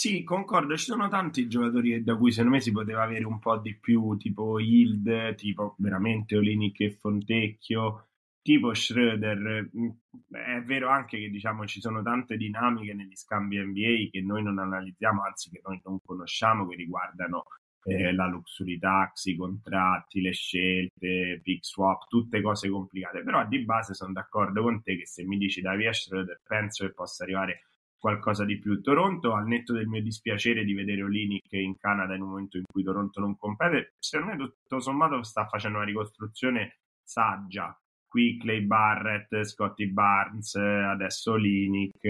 Sì, 0.00 0.24
concordo, 0.24 0.78
ci 0.78 0.86
sono 0.86 1.08
tanti 1.08 1.46
giocatori 1.46 2.02
da 2.02 2.16
cui 2.16 2.30
secondo 2.32 2.54
me 2.56 2.62
si 2.62 2.72
poteva 2.72 3.02
avere 3.02 3.24
un 3.26 3.38
po' 3.38 3.58
di 3.58 3.76
più, 3.78 4.16
tipo 4.16 4.58
Hild, 4.58 5.34
tipo 5.34 5.74
veramente 5.76 6.38
Olinic 6.38 6.80
e 6.80 6.96
Fontecchio, 6.98 8.08
tipo 8.40 8.72
Schroeder. 8.72 9.68
Mm, 9.76 9.90
è 10.30 10.62
vero 10.64 10.88
anche 10.88 11.18
che 11.18 11.28
diciamo 11.28 11.66
ci 11.66 11.82
sono 11.82 12.00
tante 12.02 12.38
dinamiche 12.38 12.94
negli 12.94 13.14
scambi 13.14 13.58
NBA 13.58 14.08
che 14.10 14.22
noi 14.22 14.42
non 14.42 14.58
analizziamo, 14.58 15.22
anzi 15.22 15.50
che 15.50 15.60
noi 15.62 15.78
non 15.84 15.98
conosciamo, 16.02 16.66
che 16.66 16.76
riguardano 16.76 17.44
eh, 17.84 18.14
la 18.14 18.26
luxury 18.26 18.78
tax, 18.78 19.26
i 19.26 19.36
contratti, 19.36 20.22
le 20.22 20.32
scelte, 20.32 21.40
pick 21.42 21.62
swap, 21.62 22.06
tutte 22.08 22.40
cose 22.40 22.70
complicate. 22.70 23.22
Però 23.22 23.46
di 23.46 23.62
base 23.66 23.92
sono 23.92 24.14
d'accordo 24.14 24.62
con 24.62 24.82
te 24.82 24.96
che 24.96 25.06
se 25.06 25.26
mi 25.26 25.36
dici 25.36 25.60
da 25.60 25.74
via 25.74 25.92
Schroeder 25.92 26.40
penso 26.46 26.86
che 26.86 26.94
possa 26.94 27.24
arrivare 27.24 27.64
qualcosa 28.00 28.44
di 28.44 28.58
più. 28.58 28.80
Toronto, 28.80 29.34
al 29.34 29.46
netto 29.46 29.72
del 29.72 29.86
mio 29.86 30.02
dispiacere 30.02 30.64
di 30.64 30.72
vedere 30.72 31.02
Olinic 31.02 31.52
in 31.52 31.76
Canada 31.76 32.14
in 32.14 32.22
un 32.22 32.30
momento 32.30 32.56
in 32.56 32.64
cui 32.66 32.82
Toronto 32.82 33.20
non 33.20 33.36
compete, 33.36 33.94
secondo 33.98 34.32
me 34.32 34.38
tutto 34.38 34.80
sommato 34.80 35.22
sta 35.22 35.46
facendo 35.46 35.76
una 35.76 35.86
ricostruzione 35.86 36.78
saggia. 37.04 37.78
Qui 38.08 38.38
Clay 38.38 38.62
Barrett, 38.62 39.42
Scotty 39.44 39.86
Barnes, 39.86 40.54
adesso 40.56 41.32
Olinic, 41.32 42.04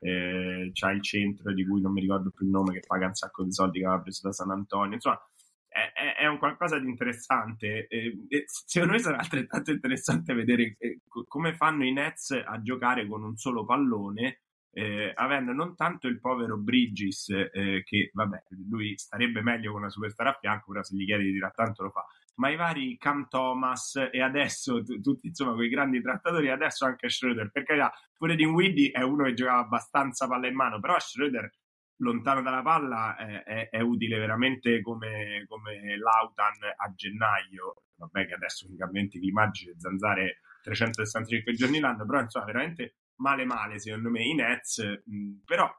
eh, 0.00 0.70
c'ha 0.72 0.90
il 0.90 1.02
centro 1.02 1.54
di 1.54 1.66
cui 1.66 1.80
non 1.80 1.92
mi 1.92 2.02
ricordo 2.02 2.30
più 2.30 2.44
il 2.44 2.52
nome 2.52 2.74
che 2.74 2.82
paga 2.86 3.06
un 3.06 3.14
sacco 3.14 3.44
di 3.44 3.52
soldi 3.52 3.78
che 3.78 3.86
aveva 3.86 4.02
preso 4.02 4.26
da 4.26 4.32
San 4.32 4.50
Antonio. 4.50 4.94
Insomma, 4.94 5.18
è, 5.68 6.16
è, 6.18 6.26
un 6.26 6.38
qualcosa 6.38 6.78
di 6.78 6.88
interessante. 6.88 7.86
Eh, 7.86 8.44
secondo 8.46 8.94
me 8.94 9.00
sarà 9.00 9.18
altrettanto 9.18 9.70
interessante 9.70 10.34
vedere 10.34 10.76
eh, 10.78 11.00
come 11.26 11.54
fanno 11.54 11.84
i 11.84 11.92
Nets 11.92 12.30
a 12.30 12.60
giocare 12.60 13.06
con 13.06 13.22
un 13.22 13.36
solo 13.36 13.64
pallone 13.64 14.42
eh, 14.78 15.10
avendo 15.12 15.52
non 15.52 15.74
tanto 15.74 16.06
il 16.06 16.20
povero 16.20 16.56
Bridges, 16.56 17.30
eh, 17.30 17.82
che 17.84 18.10
vabbè, 18.12 18.44
lui 18.70 18.96
starebbe 18.96 19.42
meglio 19.42 19.72
con 19.72 19.80
una 19.80 19.90
superstar 19.90 20.28
a 20.28 20.38
fianco, 20.38 20.70
però 20.70 20.84
se 20.84 20.94
gli 20.94 21.04
chiedi 21.04 21.24
di 21.24 21.32
tirare 21.32 21.52
tanto 21.56 21.82
lo 21.82 21.90
fa, 21.90 22.06
ma 22.36 22.48
i 22.48 22.54
vari 22.54 22.96
Cam 22.96 23.26
Thomas 23.26 23.96
e 24.12 24.22
adesso 24.22 24.80
t- 24.84 25.00
tutti 25.00 25.26
insomma 25.26 25.54
quei 25.54 25.68
grandi 25.68 26.00
trattatori, 26.00 26.48
adesso 26.48 26.84
anche 26.84 27.08
Schroeder, 27.08 27.50
perché 27.50 27.74
carità, 27.74 27.92
pure 28.16 28.36
Dinwiddie 28.36 28.92
è 28.92 29.02
uno 29.02 29.24
che 29.24 29.34
giocava 29.34 29.58
abbastanza 29.58 30.28
palla 30.28 30.46
in 30.46 30.54
mano, 30.54 30.78
però 30.78 30.96
Schroeder 31.00 31.50
lontano 31.96 32.40
dalla 32.40 32.62
palla 32.62 33.16
è, 33.16 33.42
è, 33.42 33.68
è 33.70 33.80
utile 33.80 34.16
veramente 34.16 34.80
come, 34.80 35.44
come 35.48 35.96
Lautan 35.96 36.54
a 36.76 36.92
gennaio, 36.94 37.82
vabbè 37.96 38.26
che 38.26 38.34
adesso 38.34 38.66
con 38.66 38.76
i 38.76 38.78
cambiamenti 38.78 39.18
climatici 39.18 39.70
e 39.70 39.74
zanzare 39.76 40.38
365 40.62 41.52
giorni 41.54 41.80
l'anno, 41.80 42.06
però 42.06 42.20
insomma 42.20 42.44
veramente 42.44 42.94
male 43.18 43.44
male 43.44 43.78
secondo 43.78 44.10
me 44.10 44.22
i 44.24 44.34
Nets, 44.34 45.02
però 45.44 45.70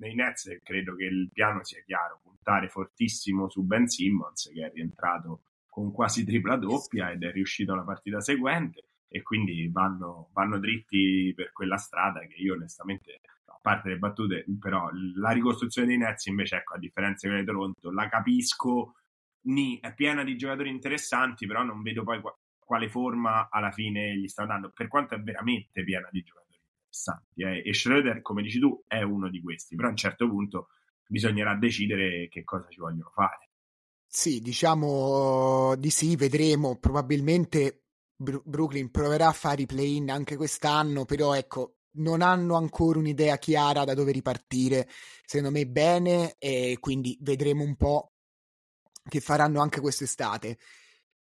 nei 0.00 0.14
Nets 0.14 0.58
credo 0.62 0.94
che 0.94 1.04
il 1.04 1.30
piano 1.32 1.64
sia 1.64 1.82
chiaro, 1.84 2.20
puntare 2.22 2.68
fortissimo 2.68 3.48
su 3.48 3.62
Ben 3.62 3.86
Simmons 3.86 4.50
che 4.52 4.66
è 4.66 4.70
rientrato 4.72 5.42
con 5.68 5.92
quasi 5.92 6.24
tripla 6.24 6.56
doppia 6.56 7.10
ed 7.10 7.22
è 7.22 7.32
riuscito 7.32 7.72
alla 7.72 7.84
partita 7.84 8.20
seguente 8.20 8.88
e 9.08 9.22
quindi 9.22 9.68
vanno, 9.68 10.30
vanno 10.32 10.58
dritti 10.58 11.32
per 11.34 11.52
quella 11.52 11.76
strada 11.76 12.20
che 12.20 12.34
io 12.36 12.54
onestamente 12.54 13.20
a 13.44 13.58
parte 13.60 13.90
le 13.90 13.98
battute, 13.98 14.44
però 14.58 14.88
la 15.16 15.30
ricostruzione 15.30 15.88
dei 15.88 15.98
Nets 15.98 16.26
invece, 16.26 16.56
ecco, 16.56 16.74
a 16.74 16.78
differenza 16.78 17.28
di 17.28 17.44
Toronto, 17.44 17.90
la 17.90 18.08
capisco, 18.08 18.94
ni, 19.42 19.78
è 19.80 19.94
piena 19.94 20.24
di 20.24 20.36
giocatori 20.36 20.70
interessanti, 20.70 21.46
però 21.46 21.62
non 21.62 21.82
vedo 21.82 22.02
poi 22.02 22.20
quale 22.58 22.88
forma 22.88 23.48
alla 23.50 23.70
fine 23.70 24.16
gli 24.16 24.26
sta 24.26 24.44
dando, 24.44 24.70
per 24.70 24.88
quanto 24.88 25.14
è 25.14 25.20
veramente 25.20 25.84
piena 25.84 26.08
di 26.10 26.22
giocatori 26.22 26.45
interessanti. 26.96 27.42
Eh. 27.42 27.62
E 27.68 27.74
Schroeder, 27.74 28.22
come 28.22 28.42
dici 28.42 28.58
tu, 28.58 28.82
è 28.86 29.02
uno 29.02 29.28
di 29.28 29.40
questi, 29.40 29.76
però 29.76 29.88
a 29.88 29.90
un 29.90 29.96
certo 29.96 30.28
punto 30.28 30.68
bisognerà 31.06 31.54
decidere 31.54 32.28
che 32.28 32.42
cosa 32.42 32.66
ci 32.68 32.80
vogliono 32.80 33.10
fare. 33.14 33.50
Sì, 34.06 34.40
diciamo 34.40 35.74
di 35.76 35.90
sì, 35.90 36.16
vedremo. 36.16 36.78
Probabilmente 36.78 37.84
Brooklyn 38.16 38.90
proverà 38.90 39.28
a 39.28 39.32
fare 39.32 39.62
i 39.62 39.66
play-in 39.66 40.10
anche 40.10 40.36
quest'anno, 40.36 41.04
però 41.04 41.34
ecco, 41.34 41.76
non 41.96 42.22
hanno 42.22 42.56
ancora 42.56 42.98
un'idea 42.98 43.36
chiara 43.36 43.84
da 43.84 43.94
dove 43.94 44.12
ripartire, 44.12 44.88
secondo 45.24 45.52
me 45.56 45.66
bene, 45.66 46.36
e 46.38 46.78
quindi 46.80 47.16
vedremo 47.20 47.62
un 47.62 47.76
po' 47.76 48.12
che 49.08 49.20
faranno 49.20 49.60
anche 49.60 49.80
quest'estate. 49.80 50.58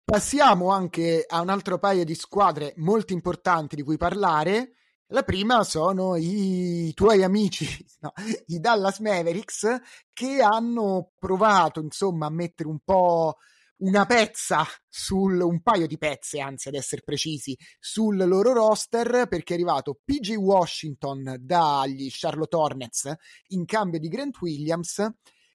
Passiamo 0.05 0.71
anche 0.71 1.25
a 1.27 1.41
un 1.41 1.49
altro 1.49 1.79
paio 1.79 2.05
di 2.05 2.14
squadre 2.14 2.73
molto 2.77 3.12
importanti 3.12 3.75
di 3.75 3.83
cui 3.83 3.97
parlare. 3.97 4.77
La 5.11 5.23
prima 5.23 5.63
sono 5.63 6.17
i 6.17 6.93
tuoi 6.93 7.23
amici, 7.23 7.65
no, 8.01 8.13
i 8.47 8.59
Dallas 8.59 8.99
Mavericks, 8.99 9.65
che 10.13 10.41
hanno 10.41 11.13
provato 11.17 11.81
insomma 11.81 12.27
a 12.27 12.31
mettere 12.31 12.69
un 12.69 12.81
po' 12.81 13.37
una 13.79 14.05
pezza 14.05 14.67
sul 14.89 15.41
un 15.41 15.63
paio 15.63 15.87
di 15.87 15.97
pezze, 15.97 16.41
anzi 16.41 16.67
ad 16.67 16.75
essere 16.75 17.03
precisi, 17.05 17.57
sul 17.79 18.17
loro 18.17 18.53
roster 18.53 19.29
perché 19.29 19.53
è 19.53 19.57
arrivato 19.57 20.01
PG 20.03 20.35
Washington 20.39 21.37
dagli 21.39 22.09
Charlotte 22.11 22.57
Hornets 22.57 23.15
in 23.49 23.65
cambio 23.65 24.01
di 24.01 24.09
Grant 24.09 24.41
Williams 24.41 25.09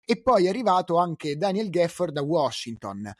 e 0.06 0.22
poi 0.22 0.46
è 0.46 0.50
arrivato 0.50 0.98
anche 0.98 1.36
Daniel 1.36 1.70
Gafford 1.70 2.14
da 2.14 2.22
Washington. 2.22 3.14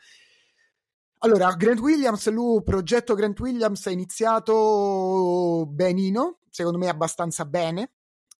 Allora, 1.24 1.54
Grant 1.54 1.78
Williams, 1.78 2.28
lui, 2.30 2.64
progetto 2.64 3.14
Grant 3.14 3.38
Williams 3.38 3.86
è 3.86 3.92
iniziato 3.92 5.64
benino, 5.68 6.40
secondo 6.50 6.78
me 6.78 6.88
abbastanza 6.88 7.44
bene. 7.44 7.92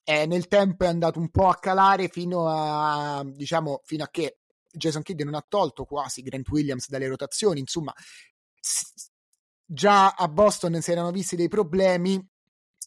E 0.03 0.27
nel 0.27 0.49
tempo 0.49 0.83
è 0.83 0.89
andato 0.89 1.21
un 1.21 1.31
po' 1.31 1.47
a 1.47 1.55
calare 1.55 2.09
fino 2.09 2.49
a, 2.49 3.23
diciamo, 3.25 3.83
fino 3.85 4.03
a 4.03 4.09
che 4.11 4.39
Jason 4.73 5.03
Kidd 5.03 5.21
non 5.21 5.35
ha 5.35 5.47
tolto 5.49 5.85
quasi 5.85 6.23
Grant 6.23 6.49
Williams 6.49 6.89
dalle 6.89 7.07
rotazioni, 7.07 7.61
insomma, 7.61 7.95
già 9.65 10.11
a 10.11 10.27
Boston 10.27 10.83
si 10.83 10.91
erano 10.91 11.13
visti 11.13 11.37
dei 11.37 11.49
problemi, 11.49 12.21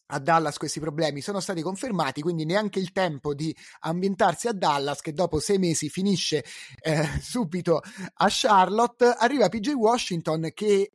a 0.06 0.18
Dallas 0.18 0.56
questi 0.56 0.80
problemi 0.80 1.20
sono 1.20 1.40
stati 1.40 1.62
confermati, 1.62 2.20
quindi 2.20 2.44
neanche 2.44 2.78
il 2.78 2.92
tempo 2.92 3.34
di 3.34 3.54
ambientarsi 3.80 4.48
a 4.48 4.52
Dallas, 4.52 5.00
che 5.00 5.12
dopo 5.12 5.40
sei 5.40 5.58
mesi 5.58 5.88
finisce 5.88 6.44
eh, 6.80 7.06
subito 7.20 7.80
a 8.14 8.26
Charlotte, 8.28 9.06
arriva 9.06 9.48
PJ 9.48 9.72
Washington 9.72 10.50
che 10.54 10.92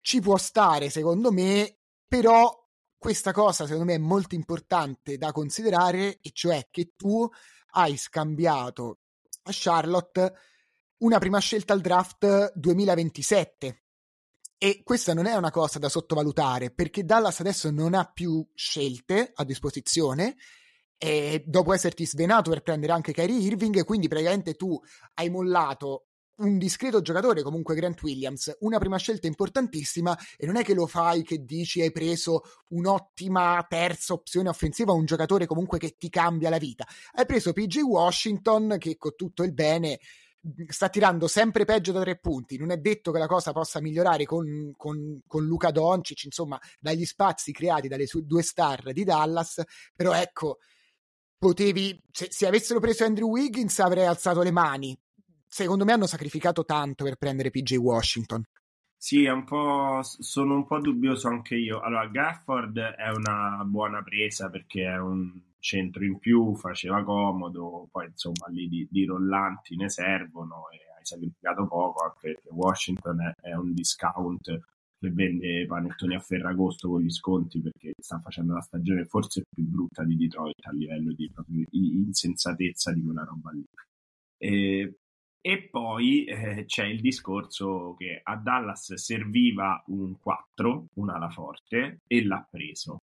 ci 0.00 0.20
può 0.20 0.36
stare 0.36 0.90
secondo 0.90 1.32
me, 1.32 1.76
però 2.06 2.60
questa 2.96 3.32
cosa 3.32 3.64
secondo 3.64 3.86
me 3.86 3.94
è 3.94 3.98
molto 3.98 4.34
importante 4.34 5.16
da 5.16 5.32
considerare, 5.32 6.18
e 6.20 6.30
cioè 6.32 6.68
che 6.70 6.92
tu 6.96 7.28
hai 7.74 7.96
scambiato 7.96 8.98
a 9.44 9.50
Charlotte 9.52 10.34
una 10.98 11.18
prima 11.18 11.40
scelta 11.40 11.72
al 11.72 11.80
draft 11.80 12.52
2027 12.54 13.81
e 14.62 14.82
questa 14.84 15.12
non 15.12 15.26
è 15.26 15.34
una 15.34 15.50
cosa 15.50 15.80
da 15.80 15.88
sottovalutare 15.88 16.70
perché 16.70 17.04
Dallas 17.04 17.40
adesso 17.40 17.68
non 17.72 17.94
ha 17.94 18.04
più 18.04 18.46
scelte 18.54 19.32
a 19.34 19.42
disposizione 19.42 20.36
e 20.96 21.42
dopo 21.44 21.72
esserti 21.72 22.06
svenato 22.06 22.50
per 22.50 22.62
prendere 22.62 22.92
anche 22.92 23.12
Kyrie 23.12 23.40
Irving, 23.40 23.82
quindi 23.82 24.06
praticamente 24.06 24.54
tu 24.54 24.80
hai 25.14 25.30
mollato 25.30 26.10
un 26.36 26.58
discreto 26.58 27.02
giocatore, 27.02 27.42
comunque 27.42 27.74
Grant 27.74 28.00
Williams, 28.02 28.56
una 28.60 28.78
prima 28.78 28.98
scelta 28.98 29.26
importantissima 29.26 30.16
e 30.36 30.46
non 30.46 30.54
è 30.54 30.62
che 30.62 30.74
lo 30.74 30.86
fai 30.86 31.24
che 31.24 31.44
dici 31.44 31.80
hai 31.80 31.90
preso 31.90 32.42
un'ottima 32.68 33.66
terza 33.68 34.12
opzione 34.12 34.48
offensiva, 34.48 34.92
un 34.92 35.06
giocatore 35.06 35.44
comunque 35.44 35.78
che 35.78 35.96
ti 35.98 36.08
cambia 36.08 36.50
la 36.50 36.58
vita. 36.58 36.86
Hai 37.14 37.26
preso 37.26 37.52
PJ 37.52 37.80
Washington 37.80 38.76
che 38.78 38.96
con 38.96 39.16
tutto 39.16 39.42
il 39.42 39.54
bene 39.54 39.98
sta 40.68 40.88
tirando 40.88 41.28
sempre 41.28 41.64
peggio 41.64 41.92
da 41.92 42.00
tre 42.00 42.18
punti. 42.18 42.56
Non 42.58 42.70
è 42.70 42.76
detto 42.76 43.12
che 43.12 43.18
la 43.18 43.26
cosa 43.26 43.52
possa 43.52 43.80
migliorare 43.80 44.24
con, 44.24 44.72
con, 44.76 45.20
con 45.26 45.44
Luca 45.44 45.70
Doncic, 45.70 46.24
insomma, 46.24 46.58
dagli 46.78 47.04
spazi 47.04 47.52
creati 47.52 47.88
dalle 47.88 48.06
su- 48.06 48.24
due 48.24 48.42
star 48.42 48.92
di 48.92 49.04
Dallas. 49.04 49.62
Però 49.94 50.12
ecco, 50.12 50.58
potevi, 51.38 52.00
se, 52.10 52.28
se, 52.30 52.46
avessero 52.46 52.80
preso 52.80 53.04
Andrew 53.04 53.28
Wiggins 53.28 53.78
avrei 53.78 54.06
alzato 54.06 54.42
le 54.42 54.50
mani. 54.50 54.98
Secondo 55.46 55.84
me 55.84 55.92
hanno 55.92 56.06
sacrificato 56.06 56.64
tanto 56.64 57.04
per 57.04 57.16
prendere 57.16 57.50
PJ 57.50 57.76
Washington. 57.76 58.42
Sì, 58.96 59.26
un 59.26 59.44
sono 60.02 60.54
un 60.54 60.66
po' 60.66 60.78
dubbioso 60.80 61.28
anche 61.28 61.56
io. 61.56 61.80
Allora, 61.80 62.06
Gafford 62.06 62.78
è 62.78 63.08
una 63.10 63.62
buona 63.64 64.02
presa 64.02 64.48
perché 64.48 64.84
è 64.84 64.96
un 64.96 65.51
centro 65.62 66.04
in 66.04 66.18
più, 66.18 66.56
faceva 66.56 67.04
comodo, 67.04 67.88
poi 67.90 68.06
insomma 68.06 68.48
lì 68.48 68.68
di, 68.68 68.86
di 68.90 69.04
rollanti 69.04 69.76
ne 69.76 69.88
servono 69.88 70.68
e 70.70 70.78
hai 70.98 71.04
sacrificato 71.06 71.66
poco, 71.68 72.02
anche 72.02 72.32
perché 72.32 72.48
Washington 72.50 73.20
è, 73.20 73.34
è, 73.48 73.54
un 73.54 73.72
discount 73.72 74.60
che 74.98 75.10
vende 75.10 75.64
panettoni 75.66 76.16
a 76.16 76.20
Ferragosto 76.20 76.88
con 76.88 77.00
gli 77.00 77.10
sconti 77.10 77.60
perché 77.60 77.92
sta 77.96 78.18
facendo 78.18 78.54
la 78.54 78.60
stagione 78.60 79.04
forse 79.04 79.44
più 79.48 79.64
brutta 79.64 80.04
di 80.04 80.16
Detroit 80.16 80.66
a 80.66 80.72
livello 80.72 81.12
di 81.12 81.30
insensatezza 81.70 82.92
di 82.92 83.02
quella 83.02 83.24
roba 83.24 83.52
lì. 83.52 83.64
E, 84.36 84.96
e 85.40 85.68
poi 85.70 86.24
eh, 86.24 86.64
c'è 86.66 86.86
il 86.86 87.00
discorso 87.00 87.94
che 87.96 88.20
a 88.22 88.36
Dallas 88.36 88.94
serviva 88.94 89.82
un 89.86 90.18
4, 90.18 90.86
un'ala 90.94 91.30
forte, 91.30 92.00
e 92.06 92.24
l'ha 92.24 92.46
preso 92.50 92.98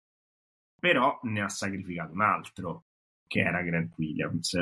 però 0.86 1.18
ne 1.24 1.42
ha 1.42 1.48
sacrificato 1.48 2.12
un 2.12 2.20
altro, 2.20 2.84
che 3.26 3.40
era 3.40 3.60
Grant 3.62 3.92
Williams. 3.96 4.54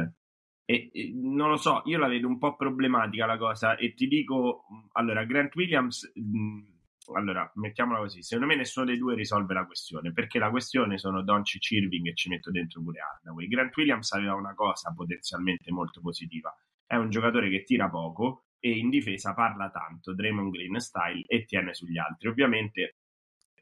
E, 0.65 0.91
e, 0.91 1.13
non 1.13 1.51
lo 1.51 1.59
so, 1.59 1.83
io 1.85 1.99
la 1.99 2.09
vedo 2.09 2.27
un 2.27 2.39
po' 2.39 2.57
problematica 2.57 3.27
la 3.27 3.37
cosa 3.37 3.77
e 3.77 3.93
ti 3.93 4.07
dico, 4.07 4.65
allora, 4.93 5.23
Grant 5.25 5.55
Williams, 5.55 6.11
mh, 6.15 6.61
allora, 7.15 7.53
mettiamola 7.57 7.99
così, 7.99 8.23
secondo 8.23 8.51
me 8.51 8.57
nessuno 8.57 8.87
dei 8.87 8.97
due 8.97 9.15
risolve 9.15 9.53
la 9.53 9.67
questione, 9.67 10.15
perché 10.15 10.39
la 10.39 10.49
questione 10.49 10.97
sono 10.97 11.23
Doncic 11.23 11.73
Irving 11.73 12.07
e 12.07 12.15
ci 12.15 12.31
metto 12.31 12.51
dentro 12.51 12.81
pure 12.81 13.01
Hardaway. 13.01 13.47
Grant 13.47 13.77
Williams 13.77 14.11
aveva 14.13 14.35
una 14.35 14.55
cosa 14.55 14.95
potenzialmente 14.97 15.71
molto 15.71 16.01
positiva, 16.01 16.57
è 16.87 16.97
un 16.97 17.11
giocatore 17.11 17.51
che 17.51 17.65
tira 17.65 17.91
poco 17.91 18.47
e 18.59 18.71
in 18.71 18.89
difesa 18.89 19.35
parla 19.35 19.69
tanto, 19.69 20.15
Draymond 20.15 20.51
Green 20.51 20.81
style, 20.81 21.23
e 21.27 21.45
tiene 21.45 21.75
sugli 21.75 21.99
altri. 21.99 22.29
Ovviamente, 22.29 22.97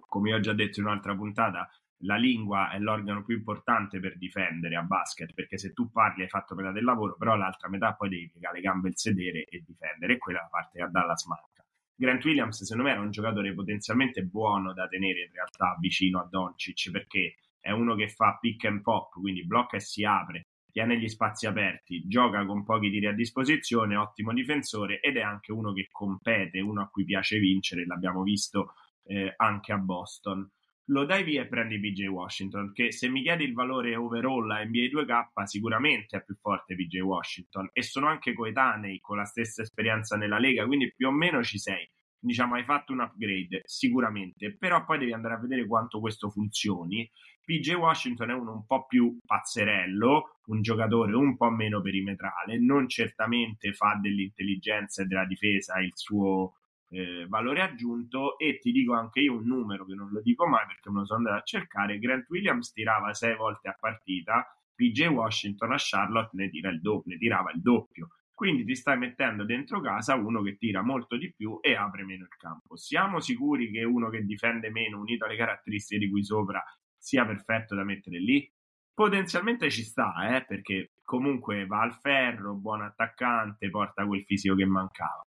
come 0.06 0.32
ho 0.32 0.38
già 0.38 0.52
detto 0.52 0.78
in 0.78 0.86
un'altra 0.86 1.16
puntata, 1.16 1.68
la 2.02 2.16
lingua 2.16 2.70
è 2.70 2.78
l'organo 2.78 3.24
più 3.24 3.36
importante 3.36 4.00
per 4.00 4.16
difendere 4.16 4.76
a 4.76 4.82
basket, 4.82 5.32
perché 5.34 5.58
se 5.58 5.72
tu 5.72 5.90
parli 5.90 6.22
hai 6.22 6.28
fatto 6.28 6.54
metà 6.54 6.72
del 6.72 6.84
lavoro, 6.84 7.16
però 7.16 7.36
l'altra 7.36 7.68
metà 7.68 7.94
poi 7.94 8.08
devi 8.08 8.30
piegare 8.30 8.56
le 8.56 8.62
gambe, 8.62 8.88
il 8.88 8.98
sedere 8.98 9.44
e 9.44 9.62
difendere, 9.66 10.14
e 10.14 10.18
quella 10.18 10.40
è 10.40 10.42
la 10.42 10.48
parte 10.48 10.78
che 10.78 10.84
a 10.84 10.88
Dallas 10.88 11.26
manca. 11.26 11.64
Grant 11.94 12.24
Williams, 12.24 12.62
secondo 12.62 12.88
me, 12.88 12.94
era 12.94 13.00
un 13.00 13.10
giocatore 13.10 13.54
potenzialmente 13.54 14.22
buono 14.24 14.72
da 14.72 14.88
tenere 14.88 15.24
in 15.24 15.32
realtà 15.32 15.76
vicino 15.78 16.20
a 16.20 16.26
Doncic, 16.28 16.90
perché 16.90 17.36
è 17.60 17.70
uno 17.70 17.94
che 17.94 18.08
fa 18.08 18.38
pick 18.40 18.64
and 18.64 18.82
pop, 18.82 19.12
quindi 19.12 19.46
blocca 19.46 19.76
e 19.76 19.80
si 19.80 20.04
apre, 20.04 20.48
tiene 20.72 20.98
gli 20.98 21.08
spazi 21.08 21.46
aperti, 21.46 22.02
gioca 22.08 22.44
con 22.44 22.64
pochi 22.64 22.90
tiri 22.90 23.06
a 23.06 23.12
disposizione, 23.12 23.94
ottimo 23.94 24.32
difensore 24.32 25.00
ed 25.00 25.16
è 25.18 25.20
anche 25.20 25.52
uno 25.52 25.72
che 25.72 25.88
compete, 25.92 26.60
uno 26.60 26.82
a 26.82 26.88
cui 26.88 27.04
piace 27.04 27.38
vincere, 27.38 27.86
l'abbiamo 27.86 28.22
visto 28.22 28.74
eh, 29.04 29.34
anche 29.36 29.72
a 29.72 29.78
Boston 29.78 30.50
lo 30.92 31.06
dai 31.06 31.24
via 31.24 31.42
e 31.42 31.48
prendi 31.48 31.80
PJ 31.80 32.06
Washington, 32.06 32.72
che 32.72 32.92
se 32.92 33.08
mi 33.08 33.22
chiedi 33.22 33.44
il 33.44 33.54
valore 33.54 33.96
overall 33.96 34.48
a 34.50 34.62
NBA 34.62 34.90
2K 34.92 35.42
sicuramente 35.44 36.18
è 36.18 36.22
più 36.22 36.36
forte 36.36 36.74
PJ 36.74 37.00
Washington 37.00 37.70
e 37.72 37.82
sono 37.82 38.06
anche 38.06 38.34
coetanei 38.34 39.00
con 39.00 39.16
la 39.16 39.24
stessa 39.24 39.62
esperienza 39.62 40.16
nella 40.16 40.38
Lega, 40.38 40.66
quindi 40.66 40.92
più 40.94 41.08
o 41.08 41.10
meno 41.10 41.42
ci 41.42 41.58
sei. 41.58 41.88
Diciamo, 42.24 42.54
hai 42.54 42.64
fatto 42.64 42.92
un 42.92 43.00
upgrade 43.00 43.62
sicuramente, 43.64 44.54
però 44.56 44.84
poi 44.84 44.98
devi 44.98 45.12
andare 45.12 45.34
a 45.34 45.40
vedere 45.40 45.66
quanto 45.66 45.98
questo 45.98 46.30
funzioni. 46.30 47.10
PJ 47.44 47.72
Washington 47.72 48.30
è 48.30 48.34
uno 48.34 48.52
un 48.52 48.66
po' 48.66 48.86
più 48.86 49.18
pazzerello, 49.26 50.38
un 50.46 50.62
giocatore 50.62 51.14
un 51.16 51.36
po' 51.36 51.50
meno 51.50 51.80
perimetrale, 51.80 52.60
non 52.60 52.88
certamente 52.88 53.72
fa 53.72 53.98
dell'intelligenza 54.00 55.02
e 55.02 55.06
della 55.06 55.24
difesa 55.24 55.80
il 55.80 55.90
suo 55.94 56.58
eh, 56.92 57.26
valore 57.26 57.62
aggiunto 57.62 58.38
e 58.38 58.58
ti 58.58 58.70
dico 58.70 58.92
anche 58.92 59.20
io 59.20 59.34
un 59.34 59.46
numero 59.46 59.86
che 59.86 59.94
non 59.94 60.10
lo 60.10 60.20
dico 60.20 60.46
mai 60.46 60.66
perché 60.66 60.90
me 60.90 61.00
lo 61.00 61.06
sono 61.06 61.20
andato 61.20 61.38
a 61.38 61.42
cercare. 61.42 61.98
Grant 61.98 62.28
Williams 62.28 62.72
tirava 62.72 63.14
sei 63.14 63.34
volte 63.34 63.68
a 63.68 63.76
partita 63.78 64.46
PJ 64.74 65.06
Washington 65.06 65.72
a 65.72 65.76
Charlotte 65.78 66.30
ne, 66.34 66.50
tira 66.50 66.68
il 66.70 66.80
do- 66.80 67.02
ne 67.06 67.16
tirava 67.16 67.50
il 67.52 67.62
doppio. 67.62 68.08
Quindi 68.34 68.64
ti 68.64 68.74
stai 68.74 68.98
mettendo 68.98 69.44
dentro 69.44 69.80
casa 69.80 70.14
uno 70.16 70.42
che 70.42 70.56
tira 70.56 70.82
molto 70.82 71.16
di 71.16 71.32
più 71.32 71.58
e 71.62 71.74
apre 71.74 72.04
meno 72.04 72.24
il 72.24 72.36
campo. 72.36 72.76
Siamo 72.76 73.20
sicuri 73.20 73.70
che 73.70 73.84
uno 73.84 74.10
che 74.10 74.22
difende 74.24 74.70
meno 74.70 74.98
unito 75.00 75.24
alle 75.24 75.36
caratteristiche 75.36 76.04
di 76.04 76.10
qui 76.10 76.24
sopra 76.24 76.62
sia 76.96 77.24
perfetto 77.24 77.74
da 77.74 77.84
mettere 77.84 78.18
lì? 78.18 78.50
Potenzialmente 78.92 79.70
ci 79.70 79.82
sta 79.82 80.36
eh, 80.36 80.44
perché 80.44 80.92
comunque 81.02 81.64
va 81.66 81.80
al 81.80 81.94
ferro 81.94 82.54
buon 82.54 82.82
attaccante 82.82 83.70
porta 83.70 84.04
quel 84.04 84.24
fisico 84.24 84.54
che 84.54 84.66
mancava 84.66 85.22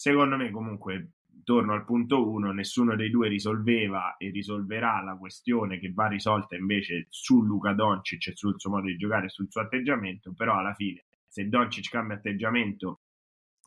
Secondo 0.00 0.36
me, 0.36 0.52
comunque, 0.52 1.14
torno 1.42 1.72
al 1.72 1.84
punto 1.84 2.30
1, 2.30 2.52
nessuno 2.52 2.94
dei 2.94 3.10
due 3.10 3.26
risolveva 3.26 4.16
e 4.16 4.30
risolverà 4.30 5.02
la 5.02 5.16
questione 5.16 5.80
che 5.80 5.90
va 5.92 6.06
risolta 6.06 6.54
invece 6.54 7.08
su 7.08 7.42
Luca 7.42 7.72
Doncic 7.72 8.28
e 8.28 8.36
sul 8.36 8.60
suo 8.60 8.70
modo 8.70 8.86
di 8.86 8.96
giocare 8.96 9.26
e 9.26 9.28
sul 9.28 9.50
suo 9.50 9.62
atteggiamento, 9.62 10.32
però 10.34 10.56
alla 10.56 10.72
fine 10.74 11.06
se 11.26 11.48
Doncic 11.48 11.90
cambia 11.90 12.14
atteggiamento 12.14 13.00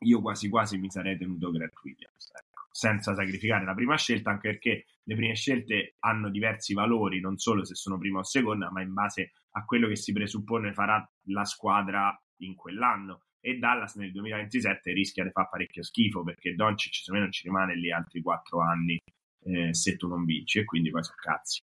io 0.06 0.22
quasi 0.22 0.48
quasi 0.48 0.78
mi 0.78 0.90
sarei 0.90 1.18
tenuto 1.18 1.52
Grant 1.52 1.74
Williams, 1.84 2.32
ecco, 2.34 2.68
senza 2.72 3.14
sacrificare 3.14 3.66
la 3.66 3.74
prima 3.74 3.98
scelta, 3.98 4.30
anche 4.30 4.52
perché 4.52 4.86
le 5.04 5.16
prime 5.16 5.36
scelte 5.36 5.96
hanno 6.00 6.30
diversi 6.30 6.74
valori, 6.74 7.20
non 7.20 7.40
solo 7.40 7.66
se 7.66 7.76
sono 7.76 7.98
prima 7.98 8.20
o 8.20 8.24
seconda, 8.24 8.72
ma 8.72 8.82
in 8.82 8.94
base 8.94 9.34
a 9.50 9.66
quello 9.66 9.90
che 9.90 9.98
si 9.98 10.14
presuppone 10.14 10.72
farà 10.72 11.06
la 11.24 11.44
squadra 11.44 12.18
in 12.38 12.56
quell'anno 12.56 13.24
e 13.42 13.58
Dallas 13.58 13.96
nel 13.96 14.12
2027 14.12 14.94
rischia 14.94 15.24
di 15.24 15.32
fare 15.32 15.48
parecchio 15.50 15.84
schifo 15.84 16.24
perché 16.24 16.54
Doncic 16.54 16.94
secondo 16.94 17.20
me 17.20 17.26
non 17.26 17.32
ci 17.32 17.44
rimane 17.44 17.76
lì 17.76 17.92
altri 17.92 18.22
quattro 18.22 18.62
anni 18.62 19.02
eh, 19.44 19.74
se 19.74 19.98
tu 19.98 20.08
non 20.08 20.24
vinci 20.24 20.60
e 20.60 20.66
quindi 20.66 20.92
poi 20.92 21.04
sono 21.04 21.18
cazzi. 21.20 21.62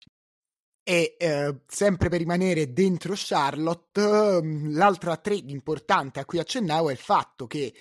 E 0.82 1.14
eh, 1.18 1.60
sempre 1.66 2.08
per 2.08 2.18
rimanere 2.18 2.72
dentro 2.72 3.12
Charlotte, 3.14 4.40
mm, 4.42 4.74
l'altra 4.74 5.16
trade 5.16 5.52
importante 5.52 6.18
a 6.18 6.24
cui 6.24 6.40
accennavo 6.40 6.88
è 6.88 6.92
il 6.92 6.98
fatto 6.98 7.46
che 7.46 7.72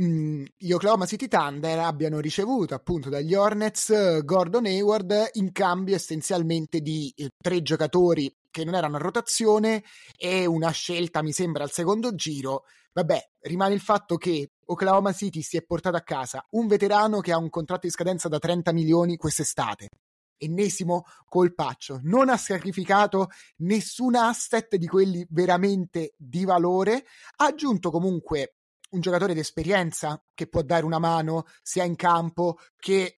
mm, 0.00 0.44
gli 0.56 0.72
Oklahoma 0.72 1.04
City 1.04 1.28
Thunder 1.28 1.78
abbiano 1.80 2.20
ricevuto 2.20 2.74
appunto 2.74 3.10
dagli 3.10 3.34
Hornets 3.34 4.24
Gordon 4.24 4.64
Hayward 4.64 5.30
in 5.34 5.52
cambio 5.52 5.94
essenzialmente 5.94 6.80
di 6.80 7.12
eh, 7.16 7.30
tre 7.36 7.60
giocatori 7.60 8.32
che 8.50 8.64
non 8.64 8.74
erano 8.74 8.96
a 8.96 9.00
rotazione 9.00 9.84
e 10.16 10.46
una 10.46 10.70
scelta 10.70 11.22
mi 11.22 11.32
sembra 11.32 11.64
al 11.64 11.70
secondo 11.70 12.14
giro. 12.14 12.64
Vabbè, 12.92 13.30
rimane 13.42 13.74
il 13.74 13.80
fatto 13.80 14.16
che 14.16 14.52
Oklahoma 14.66 15.12
City 15.12 15.42
si 15.42 15.56
è 15.56 15.62
portato 15.62 15.96
a 15.96 16.02
casa 16.02 16.44
un 16.50 16.66
veterano 16.66 17.20
che 17.20 17.32
ha 17.32 17.38
un 17.38 17.50
contratto 17.50 17.86
di 17.86 17.92
scadenza 17.92 18.28
da 18.28 18.38
30 18.38 18.72
milioni 18.72 19.16
quest'estate. 19.16 19.88
Ennesimo 20.36 21.04
colpaccio. 21.24 22.00
Non 22.02 22.28
ha 22.28 22.36
sacrificato 22.36 23.28
nessun 23.58 24.14
asset 24.14 24.76
di 24.76 24.86
quelli 24.86 25.26
veramente 25.30 26.14
di 26.16 26.44
valore. 26.44 27.04
Ha 27.36 27.46
aggiunto 27.46 27.90
comunque 27.90 28.54
un 28.90 29.00
giocatore 29.00 29.34
d'esperienza 29.34 30.22
che 30.34 30.48
può 30.48 30.62
dare 30.62 30.84
una 30.84 30.98
mano 30.98 31.44
sia 31.62 31.84
in 31.84 31.96
campo 31.96 32.58
che 32.76 33.17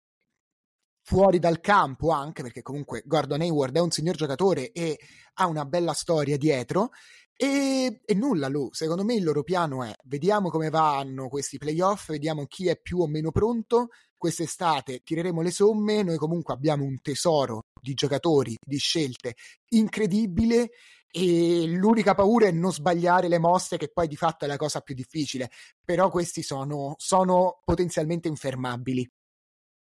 fuori 1.10 1.40
dal 1.40 1.58
campo 1.58 2.10
anche 2.10 2.40
perché 2.40 2.62
comunque 2.62 3.02
Gordon 3.04 3.40
Hayward 3.40 3.74
è 3.74 3.80
un 3.80 3.90
signor 3.90 4.14
giocatore 4.14 4.70
e 4.70 4.96
ha 5.34 5.48
una 5.48 5.64
bella 5.64 5.92
storia 5.92 6.36
dietro. 6.36 6.90
E, 7.34 8.00
e, 8.04 8.14
nulla 8.14 8.46
Lu, 8.46 8.68
secondo 8.70 9.02
me 9.02 9.14
il 9.14 9.24
loro 9.24 9.42
piano 9.42 9.82
è 9.82 9.92
vediamo 10.04 10.50
come 10.50 10.70
vanno 10.70 11.28
questi 11.28 11.58
playoff, 11.58 12.10
vediamo 12.10 12.44
chi 12.46 12.68
è 12.68 12.78
più 12.80 13.00
o 13.00 13.08
meno 13.08 13.32
pronto, 13.32 13.88
quest'estate 14.16 15.00
tireremo 15.02 15.42
le 15.42 15.50
somme, 15.50 16.04
noi 16.04 16.16
comunque 16.16 16.54
abbiamo 16.54 16.84
un 16.84 17.00
tesoro 17.00 17.62
di 17.82 17.94
giocatori, 17.94 18.54
di 18.64 18.78
scelte 18.78 19.34
incredibile 19.70 20.70
e 21.10 21.64
l'unica 21.66 22.14
paura 22.14 22.46
è 22.46 22.52
non 22.52 22.72
sbagliare 22.72 23.26
le 23.26 23.40
mosse 23.40 23.78
che 23.78 23.90
poi 23.92 24.06
di 24.06 24.14
fatto 24.14 24.44
è 24.44 24.48
la 24.48 24.56
cosa 24.56 24.80
più 24.80 24.94
difficile. 24.94 25.50
Però 25.84 26.08
questi 26.08 26.42
sono, 26.42 26.94
sono 26.98 27.62
potenzialmente 27.64 28.28
infermabili 28.28 29.10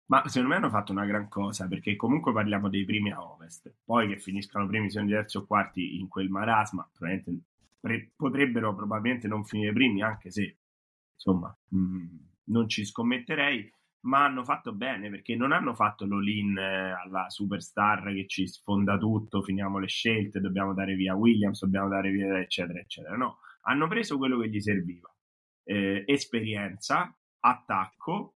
ma 0.06 0.26
secondo 0.28 0.48
me 0.48 0.56
hanno 0.56 0.70
fatto 0.70 0.92
una 0.92 1.06
gran 1.06 1.28
cosa 1.28 1.66
perché 1.66 1.96
comunque 1.96 2.32
parliamo 2.32 2.68
dei 2.68 2.84
primi 2.84 3.10
a 3.10 3.22
ovest 3.22 3.74
poi 3.84 4.08
che 4.08 4.18
finiscano 4.18 4.66
primi 4.66 4.90
siano 4.90 5.06
diversi 5.06 5.36
o 5.36 5.46
quarti 5.46 5.98
in 5.98 6.08
quel 6.08 6.28
marasma 6.28 6.88
pre- 6.96 8.12
potrebbero 8.14 8.74
probabilmente 8.74 9.28
non 9.28 9.44
finire 9.44 9.72
primi 9.72 10.02
anche 10.02 10.30
se 10.30 10.58
insomma 11.14 11.56
mh, 11.68 11.78
mm, 11.78 12.06
non 12.44 12.68
ci 12.68 12.84
scommetterei 12.84 13.72
ma 14.04 14.24
hanno 14.24 14.44
fatto 14.44 14.72
bene 14.72 15.10
perché 15.10 15.34
non 15.34 15.52
hanno 15.52 15.74
fatto 15.74 16.06
l'all-in 16.06 16.56
eh, 16.56 16.90
alla 16.92 17.28
superstar 17.28 18.12
che 18.12 18.26
ci 18.26 18.46
sfonda 18.46 18.98
tutto, 18.98 19.42
finiamo 19.42 19.78
le 19.78 19.88
scelte, 19.88 20.40
dobbiamo 20.40 20.74
dare 20.74 20.94
via 20.94 21.14
Williams, 21.14 21.60
dobbiamo 21.60 21.88
dare 21.88 22.10
via 22.10 22.38
eccetera 22.38 22.78
eccetera. 22.78 23.16
No, 23.16 23.38
hanno 23.62 23.88
preso 23.88 24.18
quello 24.18 24.38
che 24.38 24.48
gli 24.48 24.60
serviva. 24.60 25.12
Eh, 25.64 26.02
esperienza, 26.06 27.16
attacco 27.40 28.34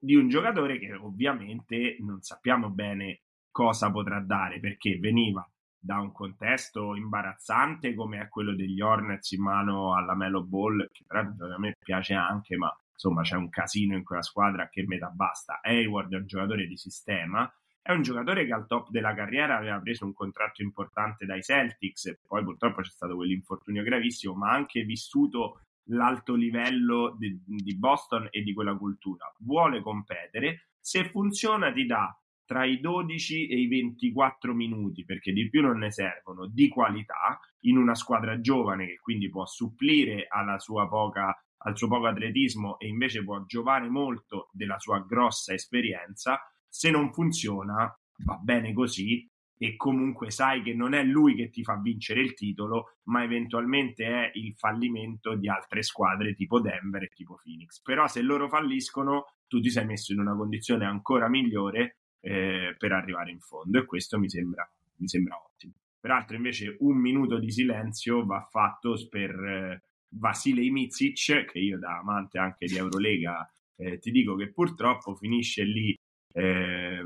di 0.00 0.14
un 0.14 0.28
giocatore 0.28 0.78
che 0.78 0.94
ovviamente 0.94 1.96
non 2.00 2.22
sappiamo 2.22 2.70
bene 2.70 3.20
cosa 3.50 3.90
potrà 3.90 4.20
dare 4.20 4.58
perché 4.58 4.98
veniva 4.98 5.46
da 5.78 5.98
un 5.98 6.12
contesto 6.12 6.94
imbarazzante 6.94 7.94
come 7.94 8.20
è 8.20 8.28
quello 8.28 8.54
degli 8.54 8.80
Hornets 8.80 9.32
in 9.32 9.42
mano 9.42 9.94
alla 9.94 10.14
Melo 10.14 10.42
Ball, 10.42 10.88
che 10.90 11.04
però 11.06 11.20
a 11.20 11.58
me 11.58 11.74
piace 11.78 12.14
anche, 12.14 12.56
ma 12.56 12.74
insomma 12.92 13.22
c'è 13.22 13.36
un 13.36 13.48
casino 13.48 13.96
in 13.96 14.04
quella 14.04 14.22
squadra 14.22 14.68
che 14.68 14.84
metà 14.86 15.08
basta. 15.08 15.60
Hayward 15.62 16.12
è 16.12 16.16
un 16.16 16.26
giocatore 16.26 16.66
di 16.66 16.76
sistema, 16.76 17.50
è 17.82 17.92
un 17.92 18.02
giocatore 18.02 18.44
che 18.44 18.52
al 18.52 18.66
top 18.66 18.90
della 18.90 19.14
carriera 19.14 19.56
aveva 19.56 19.80
preso 19.80 20.04
un 20.04 20.12
contratto 20.12 20.62
importante 20.62 21.24
dai 21.24 21.42
Celtics 21.42 22.06
e 22.06 22.18
poi 22.26 22.44
purtroppo 22.44 22.82
c'è 22.82 22.90
stato 22.90 23.16
quell'infortunio 23.16 23.82
gravissimo, 23.82 24.34
ma 24.34 24.50
ha 24.50 24.54
anche 24.54 24.82
vissuto 24.82 25.62
l'alto 25.90 26.34
livello 26.34 27.16
di, 27.18 27.40
di 27.44 27.76
Boston 27.76 28.28
e 28.30 28.42
di 28.42 28.52
quella 28.52 28.76
cultura. 28.76 29.32
Vuole 29.40 29.80
competere, 29.82 30.70
se 30.80 31.08
funziona 31.10 31.72
ti 31.72 31.86
dà 31.86 32.14
tra 32.44 32.64
i 32.64 32.80
12 32.80 33.46
e 33.46 33.60
i 33.60 33.68
24 33.68 34.54
minuti, 34.54 35.04
perché 35.04 35.32
di 35.32 35.48
più 35.48 35.62
non 35.62 35.78
ne 35.78 35.92
servono, 35.92 36.48
di 36.48 36.68
qualità, 36.68 37.38
in 37.60 37.76
una 37.76 37.94
squadra 37.94 38.40
giovane 38.40 38.86
che 38.86 38.98
quindi 38.98 39.28
può 39.28 39.46
supplire 39.46 40.26
alla 40.28 40.58
sua 40.58 40.88
poca 40.88 41.34
al 41.62 41.76
suo 41.76 41.88
poco 41.88 42.06
atletismo 42.06 42.78
e 42.78 42.88
invece 42.88 43.22
può 43.22 43.44
giovare 43.44 43.86
molto 43.90 44.48
della 44.50 44.78
sua 44.78 45.04
grossa 45.06 45.52
esperienza, 45.52 46.40
se 46.66 46.90
non 46.90 47.12
funziona 47.12 47.94
va 48.24 48.36
bene 48.36 48.72
così 48.72 49.28
e 49.62 49.76
comunque 49.76 50.30
sai 50.30 50.62
che 50.62 50.72
non 50.72 50.94
è 50.94 51.04
lui 51.04 51.34
che 51.34 51.50
ti 51.50 51.62
fa 51.62 51.78
vincere 51.78 52.22
il 52.22 52.32
titolo, 52.32 52.96
ma 53.04 53.22
eventualmente 53.22 54.06
è 54.06 54.30
il 54.34 54.54
fallimento 54.56 55.34
di 55.34 55.50
altre 55.50 55.82
squadre 55.82 56.34
tipo 56.34 56.60
Denver 56.60 57.02
e 57.02 57.08
tipo 57.08 57.38
Phoenix. 57.42 57.82
Però 57.82 58.06
se 58.06 58.22
loro 58.22 58.48
falliscono, 58.48 59.34
tu 59.46 59.60
ti 59.60 59.68
sei 59.68 59.84
messo 59.84 60.12
in 60.12 60.20
una 60.20 60.34
condizione 60.34 60.86
ancora 60.86 61.28
migliore 61.28 61.98
eh, 62.20 62.74
per 62.78 62.92
arrivare 62.92 63.30
in 63.30 63.40
fondo 63.40 63.78
e 63.78 63.84
questo 63.84 64.18
mi 64.18 64.30
sembra, 64.30 64.66
mi 64.96 65.08
sembra 65.08 65.36
ottimo. 65.36 65.74
Peraltro 66.00 66.36
invece 66.36 66.76
un 66.78 66.96
minuto 66.96 67.38
di 67.38 67.50
silenzio 67.50 68.24
va 68.24 68.46
fatto 68.50 68.96
per... 69.10 69.30
Eh, 69.30 69.82
Vasilei 70.12 70.70
Mizic, 70.70 71.44
che 71.44 71.58
io 71.58 71.78
da 71.78 71.98
amante 71.98 72.38
anche 72.38 72.66
di 72.66 72.76
Eurolega 72.76 73.48
eh, 73.76 73.98
ti 73.98 74.10
dico 74.10 74.34
che 74.34 74.50
purtroppo 74.52 75.14
finisce 75.14 75.62
lì, 75.62 75.96
eh, 76.32 77.00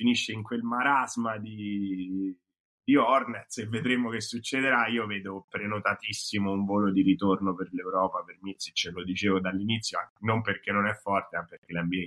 finisce 0.00 0.32
in 0.32 0.42
quel 0.42 0.62
marasma 0.62 1.36
di, 1.36 2.34
di 2.82 2.96
Hornets 2.96 3.58
e 3.58 3.66
vedremo 3.66 4.08
che 4.08 4.22
succederà. 4.22 4.86
Io 4.86 5.04
vedo 5.06 5.46
prenotatissimo 5.46 6.50
un 6.50 6.64
volo 6.64 6.90
di 6.90 7.02
ritorno 7.02 7.54
per 7.54 7.68
l'Europa, 7.72 8.24
per 8.24 8.38
Mizic, 8.40 8.90
lo 8.94 9.04
dicevo 9.04 9.40
dall'inizio, 9.40 9.98
non 10.20 10.40
perché 10.40 10.72
non 10.72 10.86
è 10.86 10.94
forte, 10.94 11.36
ma 11.36 11.44
perché 11.44 11.74
l'NBA 11.74 12.06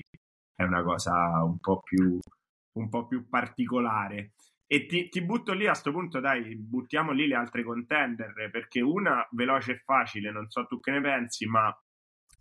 è 0.55 0.63
una 0.63 0.81
cosa 0.81 1.43
un 1.43 1.59
po' 1.59 1.81
più, 1.81 2.17
un 2.79 2.89
po 2.89 3.05
più 3.05 3.29
particolare. 3.29 4.31
E 4.65 4.87
ti, 4.87 5.07
ti, 5.09 5.21
butto 5.21 5.53
lì 5.53 5.65
a 5.65 5.71
questo 5.71 5.91
punto, 5.91 6.19
dai, 6.19 6.55
buttiamo 6.55 7.11
lì 7.11 7.27
le 7.27 7.35
altre 7.35 7.63
contender, 7.63 8.49
perché 8.49 8.81
una 8.81 9.23
veloce 9.33 9.73
e 9.73 9.81
facile, 9.85 10.31
non 10.31 10.49
so 10.49 10.65
tu 10.65 10.79
che 10.79 10.89
ne 10.89 10.99
pensi, 10.99 11.45
ma 11.45 11.71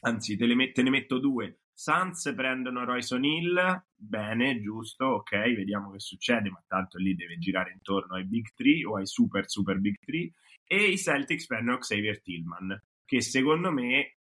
anzi 0.01 0.35
te, 0.39 0.47
met- 0.55 0.73
te 0.73 0.83
ne 0.83 0.89
metto 0.89 1.19
due. 1.19 1.59
Suns 1.75 2.33
prendono 2.37 2.85
Royce 2.85 3.15
O'Neill, 3.15 3.85
bene, 3.95 4.61
giusto, 4.61 5.07
ok, 5.07 5.55
vediamo 5.55 5.91
che 5.91 6.01
succede, 6.01 6.51
ma 6.51 6.63
tanto 6.67 6.99
lì 6.99 7.15
deve 7.15 7.39
girare 7.39 7.73
intorno 7.73 8.15
ai 8.15 8.25
Big 8.25 8.53
Three 8.55 8.85
o 8.85 8.97
ai 8.97 9.07
super 9.07 9.49
super 9.49 9.79
Big 9.79 9.97
Three, 9.99 10.31
e 10.65 10.85
i 10.91 10.99
Celtics 10.99 11.47
prendono 11.47 11.79
Xavier 11.79 12.21
Tillman, 12.23 12.81
che 13.05 13.21
secondo 13.21 13.73
me 13.73 14.17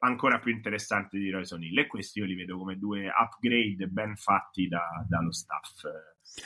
ancora 0.00 0.38
più 0.38 0.52
interessanti 0.52 1.18
di 1.18 1.30
Royce 1.30 1.54
O'Neill, 1.54 1.78
e 1.78 1.86
questi 1.86 2.20
io 2.20 2.26
li 2.26 2.34
vedo 2.34 2.56
come 2.58 2.78
due 2.78 3.08
upgrade 3.08 3.88
ben 3.88 4.14
fatti 4.16 4.68
da, 4.68 5.04
dallo 5.08 5.32
staff 5.32 5.82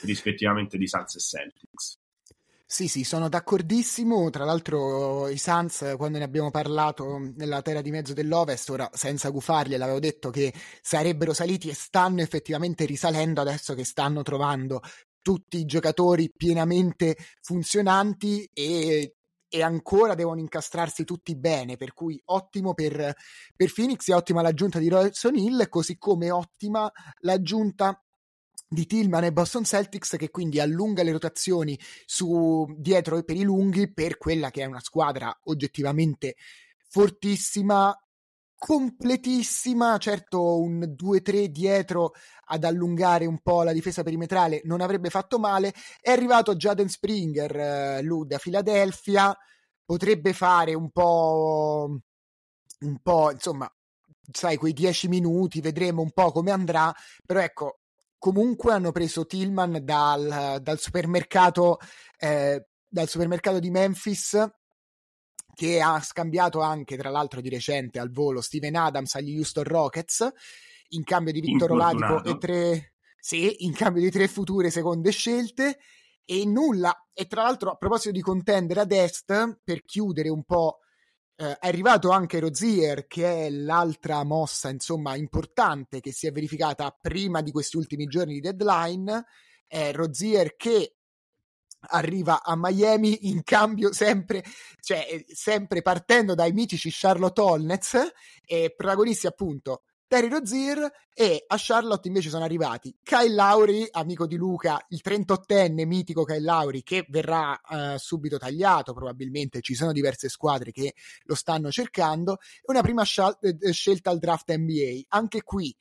rispettivamente 0.02 0.78
di 0.78 0.88
Suns 0.88 1.16
e 1.16 1.20
Celtics. 1.20 2.01
Sì, 2.72 2.88
sì, 2.88 3.04
sono 3.04 3.28
d'accordissimo. 3.28 4.30
Tra 4.30 4.46
l'altro, 4.46 5.28
i 5.28 5.36
Suns, 5.36 5.92
quando 5.98 6.16
ne 6.16 6.24
abbiamo 6.24 6.50
parlato 6.50 7.18
nella 7.36 7.60
terra 7.60 7.82
di 7.82 7.90
mezzo 7.90 8.14
dell'Ovest, 8.14 8.70
ora 8.70 8.88
senza 8.94 9.28
gufarli, 9.28 9.76
l'avevo 9.76 9.98
detto 9.98 10.30
che 10.30 10.54
sarebbero 10.80 11.34
saliti 11.34 11.68
e 11.68 11.74
stanno 11.74 12.22
effettivamente 12.22 12.86
risalendo 12.86 13.42
adesso 13.42 13.74
che 13.74 13.84
stanno 13.84 14.22
trovando 14.22 14.80
tutti 15.20 15.58
i 15.58 15.66
giocatori 15.66 16.32
pienamente 16.34 17.14
funzionanti 17.42 18.48
e, 18.54 19.16
e 19.50 19.62
ancora 19.62 20.14
devono 20.14 20.40
incastrarsi 20.40 21.04
tutti 21.04 21.36
bene. 21.36 21.76
Per 21.76 21.92
cui 21.92 22.18
ottimo 22.24 22.72
per, 22.72 23.14
per 23.54 23.70
Phoenix 23.70 24.08
e 24.08 24.14
ottima 24.14 24.40
l'aggiunta 24.40 24.78
di 24.78 24.88
Royce 24.88 25.28
O'Neill, 25.28 25.68
così 25.68 25.98
come 25.98 26.30
ottima 26.30 26.90
l'aggiunta 27.18 28.02
di 28.72 28.86
Tillman 28.86 29.24
e 29.24 29.32
Boston 29.32 29.64
Celtics 29.64 30.16
che 30.16 30.30
quindi 30.30 30.58
allunga 30.58 31.02
le 31.02 31.12
rotazioni 31.12 31.78
su 32.06 32.66
dietro 32.78 33.18
e 33.18 33.24
per 33.24 33.36
i 33.36 33.42
lunghi 33.42 33.92
per 33.92 34.16
quella 34.16 34.50
che 34.50 34.62
è 34.62 34.64
una 34.64 34.80
squadra 34.80 35.36
oggettivamente 35.44 36.36
fortissima 36.88 37.94
completissima 38.56 39.98
certo 39.98 40.58
un 40.58 40.94
2-3 40.96 41.46
dietro 41.46 42.12
ad 42.46 42.64
allungare 42.64 43.26
un 43.26 43.40
po' 43.40 43.62
la 43.62 43.72
difesa 43.72 44.02
perimetrale 44.02 44.62
non 44.64 44.80
avrebbe 44.80 45.10
fatto 45.10 45.38
male 45.38 45.74
è 46.00 46.10
arrivato 46.10 46.54
Jaden 46.54 46.88
Springer 46.88 47.56
eh, 47.56 48.02
lui 48.02 48.26
da 48.26 48.38
Philadelphia 48.38 49.36
potrebbe 49.84 50.32
fare 50.32 50.72
un 50.72 50.90
po' 50.90 51.98
un 52.80 52.98
po' 53.02 53.30
insomma 53.32 53.70
sai 54.30 54.56
quei 54.56 54.72
10 54.72 55.08
minuti 55.08 55.60
vedremo 55.60 56.00
un 56.00 56.12
po' 56.12 56.32
come 56.32 56.52
andrà 56.52 56.90
però 57.26 57.40
ecco 57.40 57.81
comunque 58.22 58.72
hanno 58.72 58.92
preso 58.92 59.26
Tillman 59.26 59.80
dal, 59.82 60.60
dal 60.62 60.78
supermercato 60.78 61.80
eh, 62.18 62.68
dal 62.86 63.08
supermercato 63.08 63.58
di 63.58 63.68
Memphis 63.68 64.48
che 65.52 65.80
ha 65.80 66.00
scambiato 66.00 66.60
anche, 66.60 66.96
tra 66.96 67.10
l'altro, 67.10 67.40
di 67.40 67.48
recente 67.48 67.98
al 67.98 68.12
volo 68.12 68.40
Steven 68.40 68.76
Adams 68.76 69.16
agli 69.16 69.36
Houston 69.36 69.64
Rockets 69.64 70.30
in 70.90 71.02
cambio 71.02 71.32
di 71.32 71.40
Vittor 71.40 71.72
Oladipo 71.72 72.22
e 72.22 72.38
tre, 72.38 72.94
sì, 73.18 73.64
in 73.64 73.72
cambio 73.72 74.02
di 74.02 74.10
tre 74.10 74.28
future 74.28 74.70
seconde 74.70 75.10
scelte 75.10 75.78
e 76.24 76.46
nulla. 76.46 77.08
E 77.12 77.26
tra 77.26 77.42
l'altro, 77.42 77.72
a 77.72 77.76
proposito 77.76 78.12
di 78.12 78.20
contendere 78.20 78.80
ad 78.80 78.92
est, 78.92 79.58
per 79.64 79.82
chiudere 79.82 80.28
un 80.28 80.44
po', 80.44 80.78
eh, 81.43 81.59
è 81.59 81.66
arrivato 81.66 82.11
anche 82.11 82.38
Rozier, 82.38 83.09
che 83.09 83.47
è 83.47 83.51
l'altra 83.51 84.22
mossa, 84.22 84.68
insomma, 84.70 85.16
importante 85.16 86.01
che 86.01 86.12
si 86.12 86.28
è 86.28 86.32
verificata 86.32 86.97
prima 86.99 87.43
di 87.43 87.51
questi 87.51 87.76
ultimi 87.76 88.07
giorni 88.07 88.34
di 88.34 88.40
deadline. 88.40 89.24
È 89.66 89.93
Rozier 89.93 90.55
che 90.55 90.99
arriva 91.88 92.45
a 92.45 92.55
Miami 92.57 93.28
in 93.28 93.43
cambio 93.43 93.93
sempre, 93.93 94.45
cioè, 94.80 95.24
sempre 95.26 95.82
partendo 95.82 96.34
dai 96.34 96.53
mitici 96.53 96.90
Charlotte 96.93 97.40
Hornets 97.40 98.12
e 98.45 98.72
protagonisti 98.76 99.26
appunto 99.26 99.82
Terry 100.12 100.28
Rozier 100.28 100.92
e 101.14 101.42
a 101.46 101.56
Charlotte 101.58 102.06
invece 102.06 102.28
sono 102.28 102.44
arrivati 102.44 102.94
Kyle 103.02 103.32
Lauri, 103.32 103.88
amico 103.92 104.26
di 104.26 104.36
Luca, 104.36 104.78
il 104.90 105.00
38enne 105.02 105.86
mitico 105.86 106.24
Kyle 106.24 106.42
Lauri 106.42 106.82
che 106.82 107.06
verrà 107.08 107.58
uh, 107.66 107.96
subito 107.96 108.36
tagliato, 108.36 108.92
probabilmente 108.92 109.62
ci 109.62 109.74
sono 109.74 109.90
diverse 109.90 110.28
squadre 110.28 110.70
che 110.70 110.92
lo 111.22 111.34
stanno 111.34 111.70
cercando, 111.70 112.34
e 112.34 112.64
una 112.64 112.82
prima 112.82 113.04
scial- 113.04 113.38
eh, 113.40 113.72
scelta 113.72 114.10
al 114.10 114.18
draft 114.18 114.54
NBA. 114.54 115.04
Anche 115.08 115.42
qui 115.42 115.74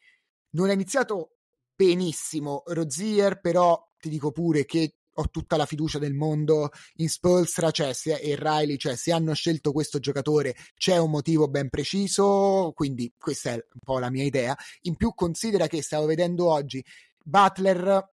non 0.51 0.69
è 0.69 0.73
iniziato 0.75 1.31
benissimo 1.75 2.63
Rozier, 2.67 3.41
però 3.41 3.85
ti 3.99 4.07
dico 4.07 4.31
pure 4.31 4.63
che 4.63 4.95
ho 5.15 5.29
tutta 5.29 5.57
la 5.57 5.65
fiducia 5.65 5.99
del 5.99 6.13
mondo 6.13 6.69
in 6.95 7.09
Spolstra 7.09 7.71
cioè, 7.71 7.93
se, 7.93 8.15
e 8.15 8.35
Riley, 8.35 8.77
cioè 8.77 8.95
se 8.95 9.11
hanno 9.11 9.33
scelto 9.33 9.71
questo 9.71 9.99
giocatore 9.99 10.55
c'è 10.75 10.97
un 10.97 11.09
motivo 11.09 11.47
ben 11.47 11.69
preciso, 11.69 12.71
quindi 12.75 13.13
questa 13.17 13.51
è 13.51 13.53
un 13.53 13.79
po' 13.83 13.99
la 13.99 14.09
mia 14.09 14.23
idea. 14.23 14.57
In 14.81 14.95
più 14.95 15.13
considera 15.13 15.67
che 15.67 15.81
stavo 15.81 16.05
vedendo 16.05 16.49
oggi 16.49 16.83
Butler, 17.23 18.09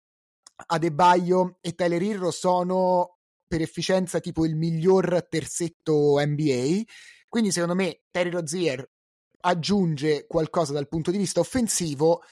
Adebaio 0.67 1.59
e 1.61 1.75
Tyler 1.75 2.03
Hirro 2.03 2.31
sono 2.31 3.19
per 3.47 3.63
efficienza 3.63 4.21
tipo 4.21 4.45
il 4.45 4.57
miglior 4.57 5.27
terzetto 5.29 6.19
NBA, 6.19 6.83
quindi 7.29 7.51
secondo 7.51 7.75
me 7.75 8.03
Terry 8.11 8.31
Rozier 8.31 8.87
aggiunge 9.41 10.27
qualcosa 10.27 10.73
dal 10.73 10.89
punto 10.89 11.11
di 11.11 11.19
vista 11.19 11.41
offensivo, 11.41 12.23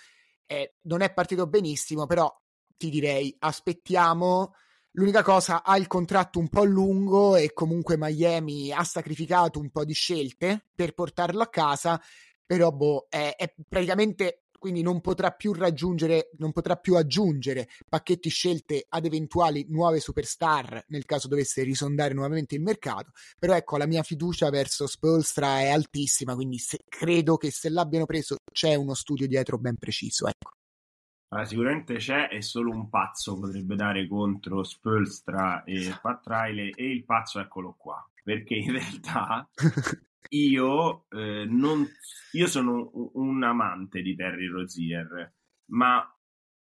eh, 0.46 0.74
non 0.82 1.00
è 1.00 1.12
partito 1.12 1.46
benissimo, 1.46 2.06
però 2.06 2.32
ti 2.76 2.90
direi 2.90 3.34
aspettiamo. 3.38 4.54
L'unica 4.92 5.22
cosa, 5.22 5.62
ha 5.62 5.76
il 5.76 5.86
contratto 5.86 6.38
un 6.38 6.48
po' 6.48 6.64
lungo 6.64 7.36
e 7.36 7.52
comunque 7.52 7.98
Miami 7.98 8.72
ha 8.72 8.82
sacrificato 8.82 9.58
un 9.58 9.70
po' 9.70 9.84
di 9.84 9.92
scelte 9.92 10.64
per 10.74 10.94
portarlo 10.94 11.42
a 11.42 11.48
casa, 11.48 12.00
però 12.46 12.70
boh, 12.70 13.06
è, 13.10 13.34
è 13.36 13.54
praticamente 13.68 14.46
quindi 14.58 14.82
non 14.82 15.00
potrà 15.00 15.30
più 15.30 15.52
raggiungere, 15.52 16.30
non 16.38 16.50
potrà 16.52 16.76
più 16.76 16.96
aggiungere 16.96 17.68
pacchetti 17.88 18.28
scelte 18.28 18.84
ad 18.88 19.04
eventuali 19.04 19.66
nuove 19.68 20.00
superstar 20.00 20.86
nel 20.88 21.04
caso 21.04 21.28
dovesse 21.28 21.62
risondare 21.62 22.14
nuovamente 22.14 22.54
il 22.54 22.62
mercato. 22.62 23.12
Però 23.38 23.54
ecco, 23.54 23.76
la 23.76 23.86
mia 23.86 24.02
fiducia 24.02 24.50
verso 24.50 24.86
Spolstra 24.86 25.60
è 25.60 25.68
altissima, 25.68 26.34
quindi 26.34 26.58
se, 26.58 26.78
credo 26.88 27.36
che 27.36 27.50
se 27.50 27.68
l'abbiano 27.68 28.06
preso 28.06 28.36
c'è 28.50 28.74
uno 28.74 28.94
studio 28.94 29.26
dietro 29.26 29.58
ben 29.58 29.76
preciso. 29.76 30.26
Ecco. 30.26 30.55
Allora, 31.28 31.46
sicuramente 31.46 31.96
c'è 31.96 32.28
e 32.30 32.40
solo 32.40 32.70
un 32.70 32.88
pazzo 32.88 33.38
potrebbe 33.38 33.74
dare 33.74 34.06
contro 34.06 34.62
Spolstra 34.62 35.64
e 35.64 35.92
Pat 36.00 36.24
Riley 36.26 36.70
e 36.70 36.88
il 36.88 37.04
pazzo 37.04 37.40
eccolo 37.40 37.74
qua, 37.76 38.08
perché 38.22 38.54
in 38.54 38.72
realtà 38.72 39.48
io, 40.30 41.06
eh, 41.10 41.44
non, 41.48 41.84
io 42.32 42.46
sono 42.46 42.90
un 43.14 43.42
amante 43.42 44.02
di 44.02 44.14
Terry 44.14 44.46
Rozier, 44.46 45.34
ma 45.70 46.08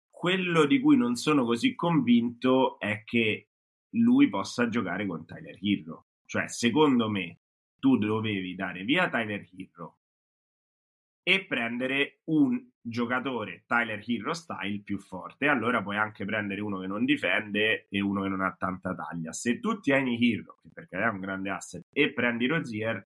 quello 0.08 0.64
di 0.66 0.78
cui 0.78 0.96
non 0.96 1.16
sono 1.16 1.44
così 1.44 1.74
convinto 1.74 2.78
è 2.78 3.02
che 3.02 3.48
lui 3.96 4.28
possa 4.28 4.68
giocare 4.68 5.06
con 5.06 5.26
Tyler 5.26 5.58
Hero. 5.60 6.06
Cioè, 6.24 6.48
secondo 6.48 7.10
me, 7.10 7.40
tu 7.80 7.98
dovevi 7.98 8.54
dare 8.54 8.84
via 8.84 9.10
Tyler 9.10 9.44
Hero 9.56 10.01
e 11.22 11.44
prendere 11.46 12.20
un 12.24 12.60
giocatore 12.80 13.62
Tyler 13.66 14.02
Hero 14.04 14.34
style 14.34 14.82
più 14.82 14.98
forte. 14.98 15.46
Allora 15.46 15.82
puoi 15.82 15.96
anche 15.96 16.24
prendere 16.24 16.60
uno 16.60 16.80
che 16.80 16.86
non 16.86 17.04
difende 17.04 17.86
e 17.88 18.00
uno 18.00 18.22
che 18.22 18.28
non 18.28 18.40
ha 18.40 18.54
tanta 18.58 18.94
taglia. 18.94 19.32
Se 19.32 19.60
tu 19.60 19.78
tieni 19.80 20.18
Hero, 20.20 20.60
perché 20.72 20.98
è 20.98 21.08
un 21.08 21.20
grande 21.20 21.50
asset, 21.50 21.86
e 21.92 22.12
prendi 22.12 22.46
Rozier, 22.46 23.06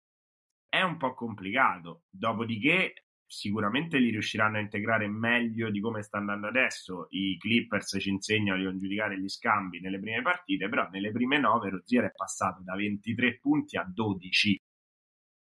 è 0.69 0.81
un 0.81 0.97
po' 0.97 1.13
complicato. 1.13 2.03
Dopodiché 2.09 3.05
sicuramente 3.27 3.97
li 3.97 4.11
riusciranno 4.11 4.57
a 4.57 4.61
integrare 4.61 5.07
meglio 5.07 5.69
di 5.69 5.81
come 5.81 6.01
sta 6.01 6.17
andando 6.17 6.47
adesso. 6.47 7.07
I 7.09 7.37
Clippers 7.37 7.97
ci 7.99 8.09
insegnano 8.09 8.59
di 8.59 8.65
non 8.65 8.79
giudicare 8.79 9.19
gli 9.19 9.27
scambi 9.27 9.79
nelle 9.81 9.99
prime 9.99 10.21
partite, 10.21 10.69
però 10.69 10.87
nelle 10.89 11.11
prime 11.11 11.37
nove 11.37 11.69
Rozier 11.69 12.05
è 12.05 12.11
passato 12.15 12.61
da 12.63 12.75
23 12.75 13.39
punti 13.39 13.77
a 13.77 13.83
12 13.83 14.61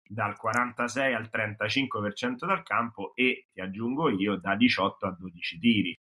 dal 0.07 0.37
46 0.37 1.15
al 1.15 1.31
35% 1.33 2.47
dal 2.47 2.63
campo 2.63 3.15
e 3.15 3.49
ti 3.53 3.61
aggiungo 3.61 4.11
io 4.11 4.37
da 4.37 4.55
18 4.57 5.07
a 5.07 5.17
12 5.19 5.59
tiri. 5.59 5.99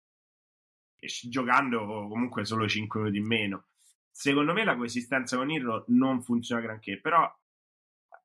Giocando 1.28 2.08
comunque 2.08 2.44
solo 2.44 2.66
5 2.66 3.00
minuti 3.00 3.18
in 3.18 3.26
meno. 3.26 3.66
Secondo 4.10 4.52
me 4.52 4.64
la 4.64 4.76
coesistenza 4.76 5.36
con 5.36 5.50
Irro 5.50 5.84
non 5.88 6.22
funziona 6.22 6.62
granché 6.62 7.00
però 7.00 7.30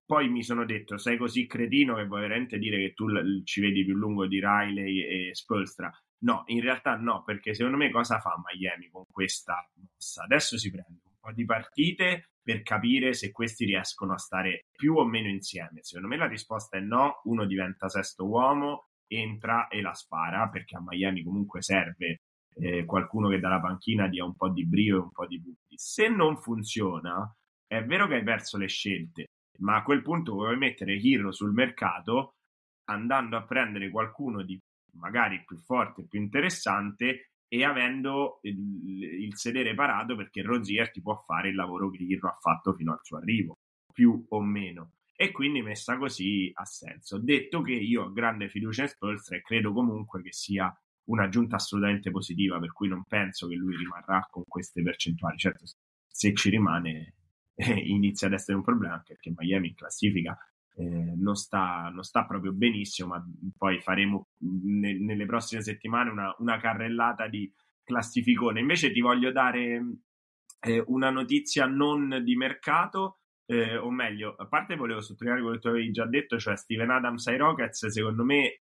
poi 0.05 0.29
mi 0.29 0.43
sono 0.43 0.65
detto 0.65 0.97
sei 0.97 1.17
così 1.17 1.45
cretino 1.45 1.95
che 1.95 2.05
vuoi 2.05 2.21
veramente 2.21 2.57
dire 2.57 2.77
che 2.77 2.93
tu 2.93 3.07
ci 3.43 3.61
vedi 3.61 3.83
più 3.83 3.95
lungo 3.95 4.27
di 4.27 4.39
Riley 4.39 5.01
e 5.01 5.35
Spolstra 5.35 5.91
no 6.19 6.43
in 6.47 6.61
realtà 6.61 6.95
no 6.95 7.23
perché 7.23 7.53
secondo 7.53 7.77
me 7.77 7.91
cosa 7.91 8.19
fa 8.19 8.35
Miami 8.43 8.89
con 8.89 9.03
questa 9.09 9.69
mossa? 9.75 10.23
Adesso 10.23 10.57
si 10.57 10.71
prende 10.71 11.01
un 11.03 11.15
po' 11.19 11.31
di 11.31 11.45
partite 11.45 12.31
per 12.49 12.63
capire 12.63 13.13
se 13.13 13.31
questi 13.31 13.63
riescono 13.63 14.13
a 14.13 14.17
stare 14.17 14.65
più 14.71 14.95
o 14.95 15.05
meno 15.05 15.27
insieme. 15.27 15.83
Secondo 15.83 16.07
me 16.07 16.17
la 16.17 16.25
risposta 16.25 16.77
è 16.77 16.79
no, 16.79 17.21
uno 17.25 17.45
diventa 17.45 17.89
sesto 17.89 18.25
uomo, 18.25 18.87
entra 19.05 19.67
e 19.67 19.81
la 19.81 19.93
spara, 19.93 20.49
perché 20.49 20.75
a 20.75 20.81
Miami 20.83 21.21
comunque 21.21 21.61
serve 21.61 22.21
eh, 22.55 22.85
qualcuno 22.85 23.29
che 23.29 23.37
dalla 23.37 23.59
panchina 23.59 24.07
dia 24.07 24.25
un 24.25 24.35
po' 24.35 24.49
di 24.49 24.65
brio 24.65 24.95
e 24.97 25.01
un 25.01 25.11
po' 25.11 25.27
di 25.27 25.39
punti. 25.39 25.75
Se 25.77 26.09
non 26.09 26.37
funziona, 26.37 27.31
è 27.67 27.83
vero 27.83 28.07
che 28.07 28.15
hai 28.15 28.23
perso 28.23 28.57
le 28.57 28.67
scelte, 28.67 29.25
ma 29.59 29.75
a 29.75 29.83
quel 29.83 30.01
punto 30.01 30.33
vuoi 30.33 30.57
mettere 30.57 30.99
Hero 30.99 31.31
sul 31.31 31.53
mercato 31.53 32.33
andando 32.85 33.37
a 33.37 33.45
prendere 33.45 33.91
qualcuno 33.91 34.41
di 34.41 34.59
magari 34.93 35.43
più 35.45 35.55
forte, 35.57 36.07
più 36.07 36.19
interessante 36.19 37.29
e 37.51 37.63
avendo 37.63 38.39
il, 38.43 39.03
il, 39.23 39.35
sedere 39.35 39.73
parato 39.73 40.15
perché 40.15 40.43
Rozier 40.43 40.91
ti 40.91 41.01
può 41.01 41.21
fare 41.25 41.49
il 41.49 41.55
lavoro 41.55 41.89
che 41.89 42.03
Irro 42.03 42.29
ha 42.29 42.37
fatto 42.39 42.73
fino 42.73 42.93
al 42.93 42.99
suo 43.01 43.17
arrivo, 43.17 43.57
più 43.91 44.23
o 44.29 44.41
meno. 44.41 44.91
E 45.15 45.31
quindi 45.31 45.61
messa 45.61 45.97
così 45.97 46.49
ha 46.53 46.63
senso. 46.63 47.17
Detto 47.17 47.61
che 47.61 47.73
io 47.73 48.03
ho 48.03 48.13
grande 48.13 48.47
fiducia 48.47 48.83
in 48.83 48.89
Spolstra 48.89 49.35
e 49.35 49.41
credo 49.41 49.73
comunque 49.73 50.21
che 50.21 50.31
sia 50.31 50.73
un'aggiunta 51.05 51.55
assolutamente 51.55 52.11
positiva, 52.11 52.59
per 52.59 52.71
cui 52.71 52.87
non 52.87 53.03
penso 53.03 53.47
che 53.47 53.55
lui 53.55 53.75
rimarrà 53.75 54.25
con 54.29 54.43
queste 54.47 54.83
percentuali. 54.83 55.37
Certo, 55.37 55.65
se 56.07 56.33
ci 56.35 56.49
rimane 56.49 57.15
eh, 57.55 57.73
inizia 57.73 58.27
ad 58.27 58.33
essere 58.33 58.57
un 58.57 58.63
problema, 58.63 59.03
perché 59.05 59.33
Miami 59.35 59.69
in 59.69 59.75
classifica 59.75 60.37
eh, 60.75 61.13
non, 61.15 61.35
sta, 61.35 61.89
non, 61.93 62.03
sta, 62.03 62.25
proprio 62.25 62.53
benissimo, 62.53 63.09
ma 63.09 63.25
poi 63.57 63.79
faremo 63.81 64.29
ne, 64.39 64.97
nelle 64.97 65.25
prossime 65.25 65.61
settimane 65.61 66.09
una, 66.09 66.33
una, 66.39 66.57
carrellata 66.59 67.27
di 67.27 67.51
classificone. 67.83 68.59
Invece 68.59 68.91
ti 68.91 69.01
voglio 69.01 69.31
dare 69.31 69.83
eh, 70.61 70.83
una 70.87 71.09
notizia 71.09 71.65
non 71.65 72.21
di 72.23 72.35
mercato, 72.35 73.19
eh, 73.45 73.77
o 73.77 73.89
meglio, 73.89 74.35
a 74.37 74.47
parte 74.47 74.75
volevo 74.75 75.01
sottolineare 75.01 75.41
quello 75.41 75.57
che 75.57 75.61
tu 75.61 75.69
avevi 75.69 75.91
già 75.91 76.05
detto, 76.05 76.37
cioè 76.37 76.55
Steven 76.55 76.89
Adams 76.91 77.27
ai 77.27 77.37
Rockets, 77.37 77.87
secondo 77.87 78.23
me 78.23 78.61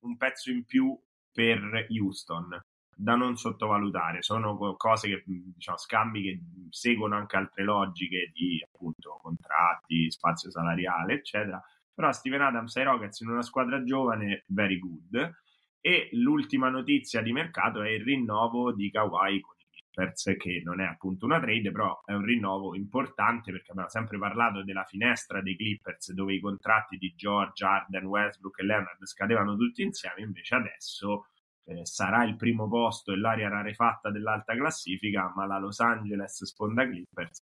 un 0.00 0.16
pezzo 0.16 0.50
in 0.50 0.64
più 0.64 0.98
per 1.32 1.86
Houston 1.88 2.62
da 2.96 3.14
non 3.14 3.36
sottovalutare. 3.36 4.22
Sono 4.22 4.56
cose 4.76 5.08
che, 5.08 5.22
diciamo, 5.26 5.78
scambi 5.78 6.22
che 6.22 6.40
seguono 6.70 7.16
anche 7.16 7.36
altre 7.36 7.64
logiche 7.64 8.30
di 8.32 8.62
appunto 8.64 9.18
contratti, 9.22 10.10
spazio 10.10 10.50
salariale, 10.50 11.14
eccetera. 11.14 11.62
Però 11.94 12.10
Steven 12.12 12.40
Adams 12.42 12.76
ai 12.76 12.84
Rockets 12.84 13.20
in 13.20 13.28
una 13.28 13.42
squadra 13.42 13.82
giovane, 13.84 14.44
very 14.48 14.78
good. 14.78 15.32
E 15.80 16.08
l'ultima 16.12 16.68
notizia 16.70 17.20
di 17.20 17.32
mercato 17.32 17.82
è 17.82 17.90
il 17.90 18.02
rinnovo 18.02 18.72
di 18.72 18.90
Kawhi 18.90 19.40
con 19.40 19.54
i 19.58 19.66
Clippers, 19.70 20.34
che 20.38 20.62
non 20.64 20.80
è 20.80 20.86
appunto 20.86 21.26
una 21.26 21.38
trade, 21.38 21.70
però 21.70 22.00
è 22.04 22.12
un 22.12 22.24
rinnovo 22.24 22.74
importante 22.74 23.52
perché 23.52 23.70
abbiamo 23.70 23.90
sempre 23.90 24.18
parlato 24.18 24.64
della 24.64 24.84
finestra 24.84 25.42
dei 25.42 25.56
Clippers 25.56 26.12
dove 26.12 26.34
i 26.34 26.40
contratti 26.40 26.96
di 26.96 27.12
George, 27.14 27.64
Arden, 27.64 28.06
Westbrook 28.06 28.58
e 28.58 28.64
Leonard 28.64 29.04
scadevano 29.04 29.56
tutti 29.56 29.82
insieme, 29.82 30.22
invece 30.22 30.54
adesso 30.54 31.26
eh, 31.64 31.86
sarà 31.86 32.24
il 32.24 32.36
primo 32.36 32.68
posto 32.68 33.12
e 33.12 33.16
l'area 33.16 33.48
rarefatta 33.48 34.10
dell'alta 34.10 34.54
classifica, 34.54 35.32
ma 35.34 35.46
la 35.46 35.58
Los 35.58 35.80
Angeles 35.80 36.44
sponda 36.44 36.86
Clippers 36.86 37.42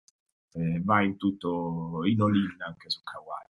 eh, 0.54 0.82
va 0.84 1.02
in 1.02 1.18
tutto 1.18 2.02
in 2.06 2.22
all 2.22 2.56
anche 2.66 2.90
su 2.90 3.02
Kawhi. 3.02 3.52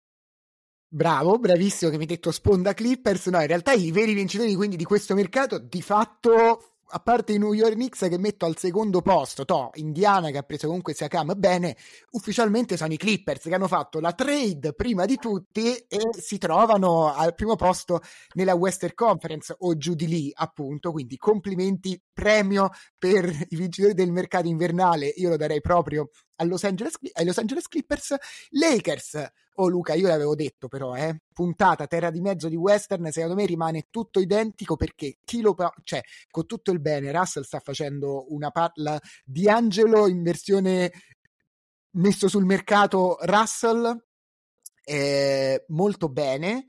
Bravo, 0.91 1.39
bravissimo 1.39 1.91
che 1.91 1.97
mi 1.97 2.05
hai 2.05 2.09
detto 2.09 2.33
sponda 2.33 2.73
Clippers. 2.73 3.27
No, 3.27 3.41
in 3.41 3.47
realtà 3.47 3.73
i 3.73 3.93
veri 3.93 4.15
vincitori 4.15 4.55
quindi 4.55 4.77
di 4.77 4.85
questo 4.85 5.15
mercato 5.15 5.59
di 5.59 5.83
fatto 5.83 6.78
a 6.91 7.01
parte 7.01 7.33
i 7.33 7.39
New 7.39 7.53
York 7.53 7.75
Knicks 7.75 8.07
che 8.09 8.19
metto 8.19 8.47
al 8.47 8.57
secondo 8.57 9.03
posto, 9.03 9.45
to, 9.45 9.71
Indiana 9.75 10.31
che 10.31 10.39
ha 10.39 10.43
preso 10.43 10.67
comunque 10.67 10.95
Siakam 10.95 11.35
bene, 11.37 11.77
ufficialmente 12.13 12.77
sono 12.77 12.93
i 12.93 12.97
Clippers 12.97 13.43
che 13.43 13.55
hanno 13.55 13.69
fatto 13.69 14.01
la 14.01 14.13
trade 14.13 14.73
prima 14.73 15.05
di 15.05 15.17
tutti 15.17 15.75
e 15.75 15.99
si 16.19 16.39
trovano 16.39 17.13
al 17.13 17.35
primo 17.35 17.57
posto 17.57 18.01
nella 18.35 18.55
Western 18.55 18.95
Conference 18.95 19.55
o 19.59 19.77
giù 19.77 19.95
di 19.95 20.07
lì 20.07 20.33
appunto, 20.35 20.93
quindi 20.93 21.17
complimenti, 21.17 22.01
premio 22.19 22.71
per 22.99 23.25
i 23.49 23.57
vincitori 23.57 23.95
del 23.95 24.11
mercato 24.11 24.49
invernale, 24.49 25.07
io 25.07 25.29
lo 25.29 25.37
darei 25.37 25.61
proprio 25.61 26.11
Los 26.45 26.65
Angeles, 26.65 26.95
ai 27.13 27.25
Los 27.25 27.39
Angeles 27.39 27.69
Clippers, 27.69 28.17
Lakers 28.51 29.31
Oh 29.61 29.69
Luca, 29.69 29.95
io 29.95 30.07
l'avevo 30.07 30.37
detto 30.37 30.69
però, 30.69 30.95
eh, 30.95 31.21
puntata 31.33 31.87
terra 31.89 32.11
di 32.11 32.21
mezzo 32.21 32.49
di 32.49 32.55
western, 32.55 33.11
secondo 33.11 33.35
me 33.35 33.45
rimane 33.45 33.87
tutto 33.91 34.21
identico 34.21 34.77
perché 34.77 35.19
chi 35.25 35.41
lo 35.41 35.57
cioè 35.83 36.01
con 36.31 36.47
tutto 36.47 36.71
il 36.71 36.81
bene, 36.81 37.11
Russell 37.11 37.43
sta 37.43 37.59
facendo 37.59 38.33
una 38.33 38.51
parla 38.51 39.01
di 39.25 39.49
Angelo 39.49 40.07
in 40.07 40.23
versione 40.23 40.93
messo 41.93 42.29
sul 42.29 42.45
mercato 42.45 43.17
Russell 43.23 44.05
eh, 44.85 45.65
molto 45.69 46.09
bene 46.09 46.67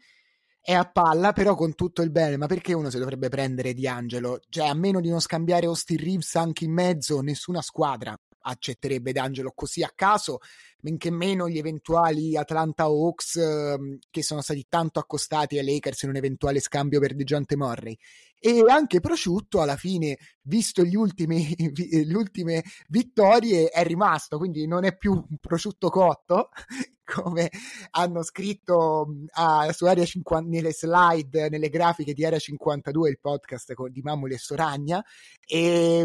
è 0.70 0.76
a 0.76 0.86
palla, 0.86 1.34
però 1.34 1.56
con 1.56 1.74
tutto 1.74 2.04
il 2.04 2.12
bene. 2.12 2.38
Ma 2.38 2.46
perché 2.46 2.74
uno 2.74 2.92
si 2.92 3.00
dovrebbe 3.00 3.28
prendere 3.28 3.74
di 3.74 3.88
Angelo? 3.88 4.40
Cioè, 4.50 4.68
a 4.68 4.76
meno 4.76 5.02
di 5.02 5.10
non 5.10 5.20
scambiare 5.20 5.66
Austin 5.66 5.98
Reeves 5.98 6.36
anche 6.36 6.66
in 6.66 6.74
mezzo, 6.74 7.22
nessuna 7.22 7.60
squadra 7.64 8.16
accetterebbe 8.42 9.12
D'Angelo 9.12 9.52
così 9.56 9.82
a 9.82 9.92
caso, 9.94 10.40
men 10.82 10.98
che 10.98 11.12
meno 11.12 11.50
gli 11.50 11.58
eventuali 11.58 12.38
Atlanta 12.38 12.84
Hawks 12.84 13.36
eh, 13.36 14.00
che 14.10 14.24
sono 14.24 14.42
stati 14.42 14.66
tanto 14.70 15.00
accostati 15.00 15.58
ai 15.58 15.66
Lakers 15.66 16.04
in 16.04 16.10
un 16.10 16.16
eventuale 16.16 16.60
scambio 16.60 17.00
per 17.00 17.16
DeJounte 17.16 17.58
Murray. 17.58 17.98
E 18.42 18.64
anche 18.70 19.02
Prosciutto 19.02 19.60
alla 19.60 19.76
fine, 19.76 20.18
visto 20.44 20.82
ultimi, 20.82 21.54
le 21.76 22.16
ultime 22.16 22.64
vittorie, 22.88 23.68
è 23.68 23.84
rimasto, 23.84 24.38
quindi 24.38 24.66
non 24.66 24.86
è 24.86 24.96
più 24.96 25.12
un 25.12 25.38
prosciutto 25.42 25.90
cotto, 25.90 26.50
come 27.04 27.50
hanno 27.92 28.24
scritto 28.24 29.08
uh, 29.10 29.72
su 29.72 29.86
Area 29.86 30.06
50 30.06 30.50
nelle 30.50 30.72
slide, 30.72 31.50
nelle 31.50 31.68
grafiche 31.68 32.14
di 32.14 32.24
Area 32.24 32.40
52, 32.40 33.10
il 33.10 33.20
podcast 33.20 33.74
con, 33.74 33.92
di 33.92 34.02
Mamoli 34.02 34.36
e 34.36 34.38
Soragna. 34.38 35.04
E, 35.46 36.00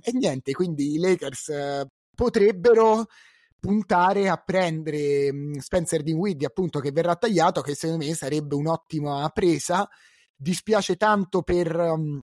e 0.00 0.12
niente, 0.12 0.52
quindi 0.52 0.92
i 0.92 0.98
Lakers 0.98 1.46
uh, 1.48 1.86
potrebbero 2.14 3.06
puntare 3.60 4.28
a 4.28 4.36
prendere 4.36 5.30
Spencer 5.60 6.02
Dinwiddie 6.02 6.46
appunto 6.46 6.80
che 6.80 6.90
verrà 6.90 7.14
tagliato 7.14 7.60
che 7.60 7.74
secondo 7.74 8.04
me 8.04 8.14
sarebbe 8.14 8.54
un'ottima 8.54 9.28
presa. 9.28 9.88
Dispiace 10.34 10.96
tanto 10.96 11.42
per 11.42 11.74
um, 11.76 12.18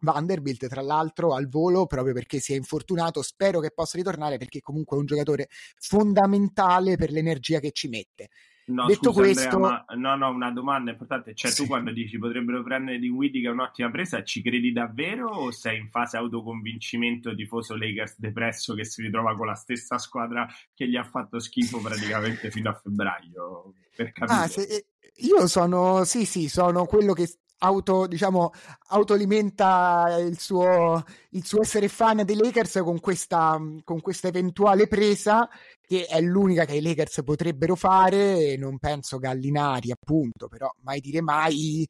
Vanderbilt 0.00 0.66
tra 0.68 0.80
l'altro 0.80 1.34
al 1.34 1.48
volo 1.48 1.86
proprio 1.86 2.14
perché 2.14 2.40
si 2.40 2.54
è 2.54 2.56
infortunato. 2.56 3.22
Spero 3.22 3.60
che 3.60 3.70
possa 3.70 3.98
ritornare 3.98 4.38
perché 4.38 4.60
comunque 4.60 4.96
è 4.96 5.00
un 5.00 5.06
giocatore 5.06 5.48
fondamentale 5.76 6.96
per 6.96 7.10
l'energia 7.10 7.60
che 7.60 7.70
ci 7.72 7.88
mette 7.88 8.30
No, 8.68 8.86
Detto 8.86 9.12
scusa, 9.12 9.20
questo, 9.20 9.56
Andrea, 9.56 9.84
ma, 9.88 9.94
no, 9.96 10.16
no, 10.16 10.30
una 10.30 10.50
domanda 10.50 10.90
importante. 10.90 11.34
Cioè, 11.34 11.50
sì. 11.50 11.62
tu 11.62 11.68
quando 11.68 11.90
dici 11.90 12.18
potrebbero 12.18 12.62
prendere 12.62 12.98
di 12.98 13.08
Witty 13.08 13.40
che 13.40 13.48
è 13.48 13.50
un'ottima 13.50 13.90
presa, 13.90 14.22
ci 14.24 14.42
credi 14.42 14.72
davvero 14.72 15.28
o 15.28 15.50
sei 15.50 15.78
in 15.78 15.88
fase 15.88 16.16
autoconvincimento 16.18 17.34
tifoso 17.34 17.76
Lakers 17.76 18.18
depresso 18.18 18.74
che 18.74 18.84
si 18.84 19.02
ritrova 19.02 19.34
con 19.36 19.46
la 19.46 19.54
stessa 19.54 19.96
squadra 19.98 20.46
che 20.74 20.86
gli 20.88 20.96
ha 20.96 21.04
fatto 21.04 21.38
schifo 21.38 21.80
praticamente 21.80 22.50
fino 22.50 22.70
a 22.70 22.74
febbraio? 22.74 23.72
Per 23.96 24.12
capire. 24.12 24.38
Ah, 24.38 24.46
se, 24.46 24.86
io 25.16 25.46
sono, 25.46 26.04
sì, 26.04 26.24
sì, 26.26 26.48
sono 26.48 26.84
quello 26.84 27.12
che 27.12 27.26
auto, 27.58 28.06
diciamo, 28.06 28.52
autoalimenta 28.88 30.16
il 30.20 30.38
suo, 30.38 31.04
il 31.30 31.44
suo 31.44 31.62
essere 31.62 31.88
fan 31.88 32.24
dei 32.24 32.36
Lakers 32.36 32.80
con 32.82 33.00
questa, 33.00 33.58
con 33.84 34.00
questa 34.00 34.28
eventuale 34.28 34.86
presa 34.86 35.48
che 35.80 36.04
è 36.06 36.20
l'unica 36.20 36.64
che 36.66 36.74
i 36.76 36.82
Lakers 36.82 37.22
potrebbero 37.24 37.74
fare 37.74 38.56
non 38.56 38.78
penso 38.78 39.18
Gallinari 39.18 39.90
appunto 39.90 40.46
però 40.48 40.70
mai 40.82 41.00
dire 41.00 41.22
mai. 41.22 41.88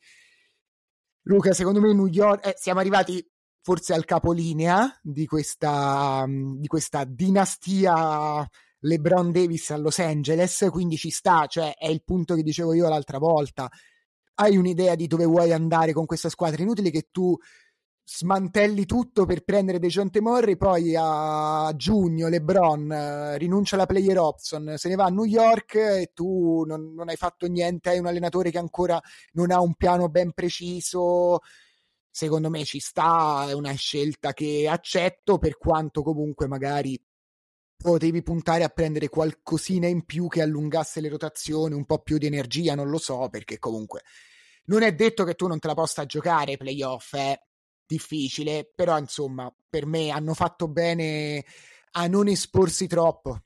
Luca 1.23 1.53
secondo 1.53 1.81
me 1.81 1.93
New 1.93 2.07
York 2.07 2.47
eh, 2.47 2.55
siamo 2.57 2.81
arrivati 2.81 3.25
forse 3.61 3.93
al 3.93 4.05
capolinea 4.05 4.99
di 5.03 5.27
questa, 5.27 6.25
di 6.27 6.67
questa 6.69 7.05
dinastia 7.05 8.49
LeBron 8.81 9.33
Davis 9.33 9.71
a 9.71 9.77
Los 9.77 9.99
Angeles 9.99 10.69
quindi 10.71 10.97
ci 10.97 11.11
sta 11.11 11.47
cioè 11.47 11.75
è 11.75 11.89
il 11.89 12.03
punto 12.05 12.35
che 12.35 12.43
dicevo 12.43 12.73
io 12.73 12.89
l'altra 12.89 13.19
volta 13.19 13.69
hai 14.41 14.57
un'idea 14.57 14.95
di 14.95 15.07
dove 15.07 15.25
vuoi 15.25 15.53
andare 15.53 15.93
con 15.93 16.07
questa 16.07 16.29
squadra. 16.29 16.63
Inutile 16.63 16.91
che 16.91 17.09
tu 17.11 17.37
smantelli 18.11 18.87
tutto 18.87 19.27
per 19.27 19.45
prendere 19.45 19.79
dei 19.79 19.91
Jonte 19.91 20.21
Morri, 20.21 20.57
poi 20.57 20.95
a 20.97 21.71
giugno 21.77 22.29
LeBron 22.29 23.35
uh, 23.35 23.37
rinuncia 23.37 23.75
alla 23.75 23.85
player 23.85 24.19
option, 24.19 24.75
se 24.77 24.89
ne 24.89 24.95
va 24.95 25.05
a 25.05 25.11
New 25.11 25.25
York 25.25 25.75
e 25.75 26.11
tu 26.15 26.65
non, 26.67 26.95
non, 26.95 27.11
hai 27.11 27.17
fatto 27.17 27.47
niente, 27.47 27.91
hai 27.91 27.99
un 27.99 28.07
allenatore 28.07 28.51
che 28.51 28.59
ancora 28.59 29.01
non 29.33 29.51
ha 29.51 29.61
un 29.61 29.75
piano 29.75 30.09
ben 30.09 30.33
preciso. 30.33 31.41
Secondo 32.11 32.49
me 32.49 32.65
ci 32.65 32.81
sta, 32.81 33.47
è 33.49 33.53
una 33.53 33.73
scelta 33.75 34.33
che 34.33 34.67
accetto, 34.69 35.39
per 35.39 35.59
quanto 35.59 36.03
comunque 36.03 36.49
magari 36.49 36.99
potevi 37.81 38.23
puntare 38.23 38.65
a 38.65 38.69
prendere 38.69 39.09
qualcosina 39.09 39.87
in 39.87 40.05
più 40.05 40.27
che 40.27 40.43
allungasse 40.43 41.01
le 41.01 41.09
rotazioni, 41.09 41.75
un 41.75 41.85
po' 41.85 42.01
più 42.03 42.19
di 42.19 42.27
energia, 42.27 42.75
non 42.75 42.91
lo 42.91 42.99
so, 42.99 43.29
perché 43.31 43.59
comunque 43.59 44.03
non 44.65 44.83
è 44.83 44.93
detto 44.95 45.25
che 45.25 45.35
tu 45.35 45.47
non 45.47 45.61
te 45.61 45.69
la 45.69 45.75
possa 45.75 46.05
giocare 46.05 46.57
playoff, 46.57 47.15
è 47.15 47.39
difficile, 47.87 48.71
però 48.75 48.99
insomma, 48.99 49.53
per 49.69 49.87
me 49.87 50.11
hanno 50.11 50.35
fatto 50.35 50.69
bene 50.69 51.45
a 51.93 52.07
non 52.07 52.29
esporsi 52.29 52.87
troppo. 52.87 53.45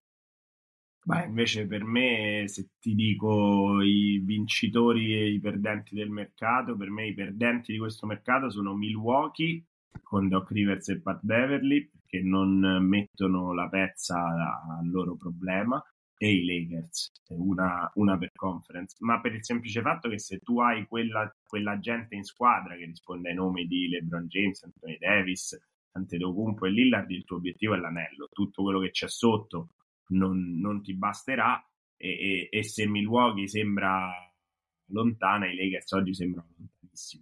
Beh, 1.04 1.24
invece 1.24 1.66
per 1.66 1.84
me, 1.84 2.44
se 2.46 2.70
ti 2.78 2.94
dico 2.94 3.82
i 3.82 4.20
vincitori 4.24 5.14
e 5.14 5.32
i 5.32 5.40
perdenti 5.40 5.94
del 5.94 6.10
mercato, 6.10 6.76
per 6.76 6.90
me 6.90 7.08
i 7.08 7.14
perdenti 7.14 7.72
di 7.72 7.78
questo 7.78 8.06
mercato 8.06 8.50
sono 8.50 8.74
Milwaukee 8.74 9.64
con 10.02 10.28
Doc 10.28 10.50
Rivers 10.50 10.88
e 10.88 11.00
Pat 11.00 11.20
Beverly 11.22 11.90
che 12.06 12.20
non 12.20 12.60
mettono 12.86 13.52
la 13.52 13.68
pezza 13.68 14.18
al 14.78 14.88
loro 14.90 15.16
problema 15.16 15.82
e 16.22 16.34
i 16.34 16.44
Lakers, 16.44 17.10
una, 17.30 17.90
una, 17.94 18.16
per 18.16 18.30
conference, 18.32 18.94
ma 19.00 19.20
per 19.20 19.34
il 19.34 19.44
semplice 19.44 19.80
fatto 19.82 20.08
che 20.08 20.20
se 20.20 20.38
tu 20.38 20.60
hai 20.60 20.86
quella, 20.86 21.34
quella 21.44 21.80
gente 21.80 22.14
in 22.14 22.22
squadra 22.22 22.76
che 22.76 22.84
risponde 22.84 23.30
ai 23.30 23.34
nomi 23.34 23.66
di 23.66 23.88
LeBron 23.88 24.28
James, 24.28 24.62
Anthony 24.62 24.98
Davis, 24.98 25.58
Antetokounmpo 25.92 26.66
e 26.66 26.70
Lillard, 26.70 27.10
il 27.10 27.24
tuo 27.24 27.38
obiettivo 27.38 27.74
è 27.74 27.78
l'anello, 27.78 28.28
tutto 28.30 28.62
quello 28.62 28.78
che 28.78 28.90
c'è 28.90 29.08
sotto 29.08 29.70
non, 30.10 30.60
non 30.60 30.80
ti 30.80 30.94
basterà 30.94 31.60
e, 31.96 32.08
e, 32.08 32.48
e, 32.50 32.62
se 32.62 32.86
Milwaukee 32.86 33.48
sembra 33.48 34.12
lontana, 34.90 35.50
i 35.50 35.56
Lakers 35.56 35.90
oggi 35.92 36.14
sembrano 36.14 36.48
lontanissimi 36.54 36.71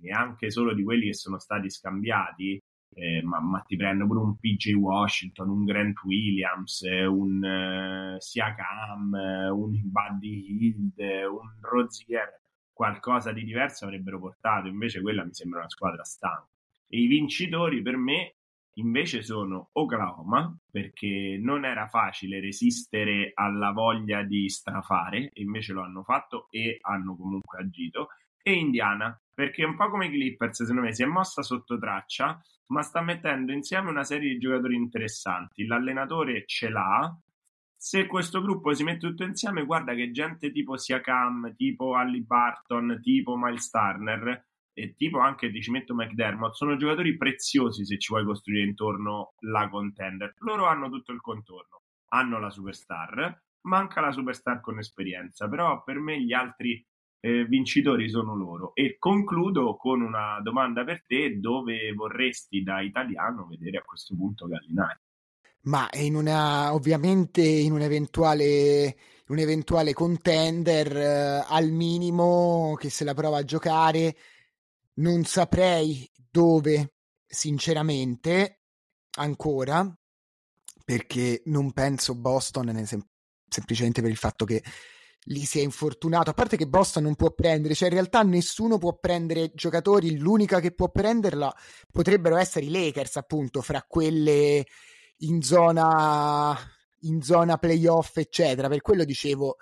e 0.03 0.11
anche 0.11 0.51
solo 0.51 0.75
di 0.75 0.83
quelli 0.83 1.07
che 1.07 1.15
sono 1.15 1.39
stati 1.39 1.71
scambiati 1.71 2.61
eh, 2.95 3.23
ma, 3.23 3.41
ma, 3.41 3.61
ti 3.61 3.77
prendo 3.77 4.07
pure 4.07 4.21
un 4.21 4.37
PJ 4.37 4.73
Washington, 4.73 5.49
un 5.49 5.65
Grant 5.65 6.03
Williams, 6.03 6.81
un 6.81 8.17
uh, 8.17 8.21
Siakam, 8.21 9.13
un 9.53 9.81
Buddy 9.85 10.47
Hield, 10.49 10.99
un 10.99 11.53
Rozier, 11.61 12.41
qualcosa 12.73 13.33
di 13.33 13.45
diverso 13.45 13.85
avrebbero 13.85 14.19
portato, 14.19 14.67
invece 14.67 15.01
quella 15.01 15.25
mi 15.25 15.33
sembra 15.35 15.61
una 15.61 15.69
squadra 15.69 16.03
stanca. 16.03 16.49
E 16.89 17.01
i 17.01 17.07
vincitori 17.07 17.83
per 17.83 17.97
me 17.97 18.35
invece 18.75 19.23
sono 19.23 19.69
Oklahoma, 19.73 20.57
perché 20.71 21.39
non 21.41 21.65
era 21.65 21.89
facile 21.89 22.41
resistere 22.41 23.33
alla 23.35 23.73
voglia 23.73 24.23
di 24.23 24.49
strafare, 24.49 25.31
e 25.33 25.43
invece 25.43 25.73
lo 25.73 25.83
hanno 25.83 26.03
fatto 26.03 26.49
e 26.51 26.79
hanno 26.81 27.17
comunque 27.17 27.59
agito, 27.59 28.09
e 28.43 28.53
Indiana, 28.53 29.21
perché 29.41 29.65
un 29.65 29.75
po' 29.75 29.89
come 29.89 30.09
i 30.09 30.11
Clippers, 30.11 30.65
secondo 30.65 30.83
me, 30.83 30.93
si 30.93 31.03
è 31.03 31.07
mossa 31.07 31.41
sotto 31.41 31.79
traccia, 31.79 32.39
ma 32.67 32.83
sta 32.83 33.01
mettendo 33.01 33.53
insieme 33.53 33.89
una 33.89 34.05
serie 34.05 34.29
di 34.29 34.39
giocatori 34.39 34.75
interessanti. 34.75 35.65
L'allenatore 35.65 36.45
ce 36.45 36.69
l'ha. 36.69 37.19
Se 37.75 38.05
questo 38.05 38.43
gruppo 38.43 38.75
si 38.75 38.85
mette 38.85 39.09
tutto 39.09 39.25
insieme, 39.25 39.65
guarda 39.65 39.95
che 39.95 40.11
gente 40.11 40.53
tipo 40.53 40.77
Siakam, 40.77 41.55
tipo 41.57 41.95
Ali 41.95 42.23
Barton, 42.23 43.01
tipo 43.03 43.35
Miles 43.39 43.71
Turner 43.71 44.47
e 44.75 44.95
tipo 44.95 45.21
anche 45.21 45.51
ti 45.51 45.63
ci 45.63 45.71
metto 45.71 45.95
McDermott, 45.95 46.53
sono 46.53 46.77
giocatori 46.77 47.17
preziosi 47.17 47.87
se 47.87 47.99
ci 47.99 48.13
vuoi 48.13 48.27
costruire 48.27 48.67
intorno 48.67 49.33
la 49.39 49.71
contender. 49.71 50.35
Loro 50.41 50.67
hanno 50.67 50.91
tutto 50.91 51.13
il 51.13 51.23
contorno, 51.23 51.85
hanno 52.11 52.39
la 52.39 52.51
superstar, 52.51 53.43
manca 53.63 54.03
la 54.03 54.13
superstar 54.13 54.61
con 54.61 54.79
esperienza, 54.79 55.49
però 55.49 55.83
per 55.83 55.99
me 55.99 56.21
gli 56.21 56.35
altri 56.35 56.87
eh, 57.21 57.45
vincitori 57.45 58.09
sono 58.09 58.35
loro. 58.35 58.75
E 58.75 58.97
concludo 58.99 59.77
con 59.77 60.01
una 60.01 60.41
domanda 60.43 60.85
per 60.85 61.05
te: 61.07 61.39
dove 61.39 61.93
vorresti 61.93 62.63
da 62.63 62.81
italiano 62.81 63.47
vedere 63.47 63.79
a 63.79 63.83
questo 63.83 64.17
punto 64.17 64.47
Gallinari? 64.47 64.99
ma 65.63 65.89
in 65.95 66.15
una, 66.15 66.73
ovviamente 66.73 67.43
in 67.43 67.73
un 67.73 67.83
eventuale, 67.83 68.97
un 69.27 69.39
eventuale 69.39 69.93
contender 69.93 70.97
eh, 70.97 71.45
al 71.47 71.71
minimo 71.71 72.75
che 72.79 72.89
se 72.91 73.05
la 73.05 73.15
prova 73.15 73.39
a 73.39 73.45
giocare 73.45 74.17
non 74.95 75.25
saprei 75.25 76.09
dove 76.31 76.95
sinceramente 77.27 78.61
ancora 79.19 79.93
perché 80.85 81.43
non 81.47 81.73
penso 81.73 82.15
Boston 82.15 82.85
sem- 82.87 83.07
semplicemente 83.49 84.01
per 84.01 84.11
il 84.11 84.17
fatto 84.17 84.45
che 84.45 84.63
lì 85.25 85.45
si 85.45 85.59
è 85.61 85.63
infortunato 85.63 86.31
a 86.31 86.35
parte 86.35 86.57
che 86.57 86.67
Boston 86.67 87.03
non 87.03 87.15
può 87.15 87.31
prendere 87.33 87.75
cioè 87.75 87.89
in 87.89 87.95
realtà 87.95 88.23
nessuno 88.23 88.79
può 88.79 88.99
prendere 88.99 89.53
giocatori 89.55 90.17
l'unica 90.17 90.61
che 90.61 90.73
può 90.73 90.89
prenderla 90.91 91.55
potrebbero 91.91 92.37
essere 92.37 92.65
i 92.65 92.71
Lakers 92.71 93.17
appunto 93.17 93.61
fra 93.61 93.85
quelle 93.87 94.65
in 95.21 95.43
zona, 95.43 96.57
in 97.01 97.23
zona 97.23 97.59
playoff, 97.59 98.17
eccetera. 98.17 98.69
Per 98.69 98.81
quello 98.81 99.05
dicevo, 99.05 99.57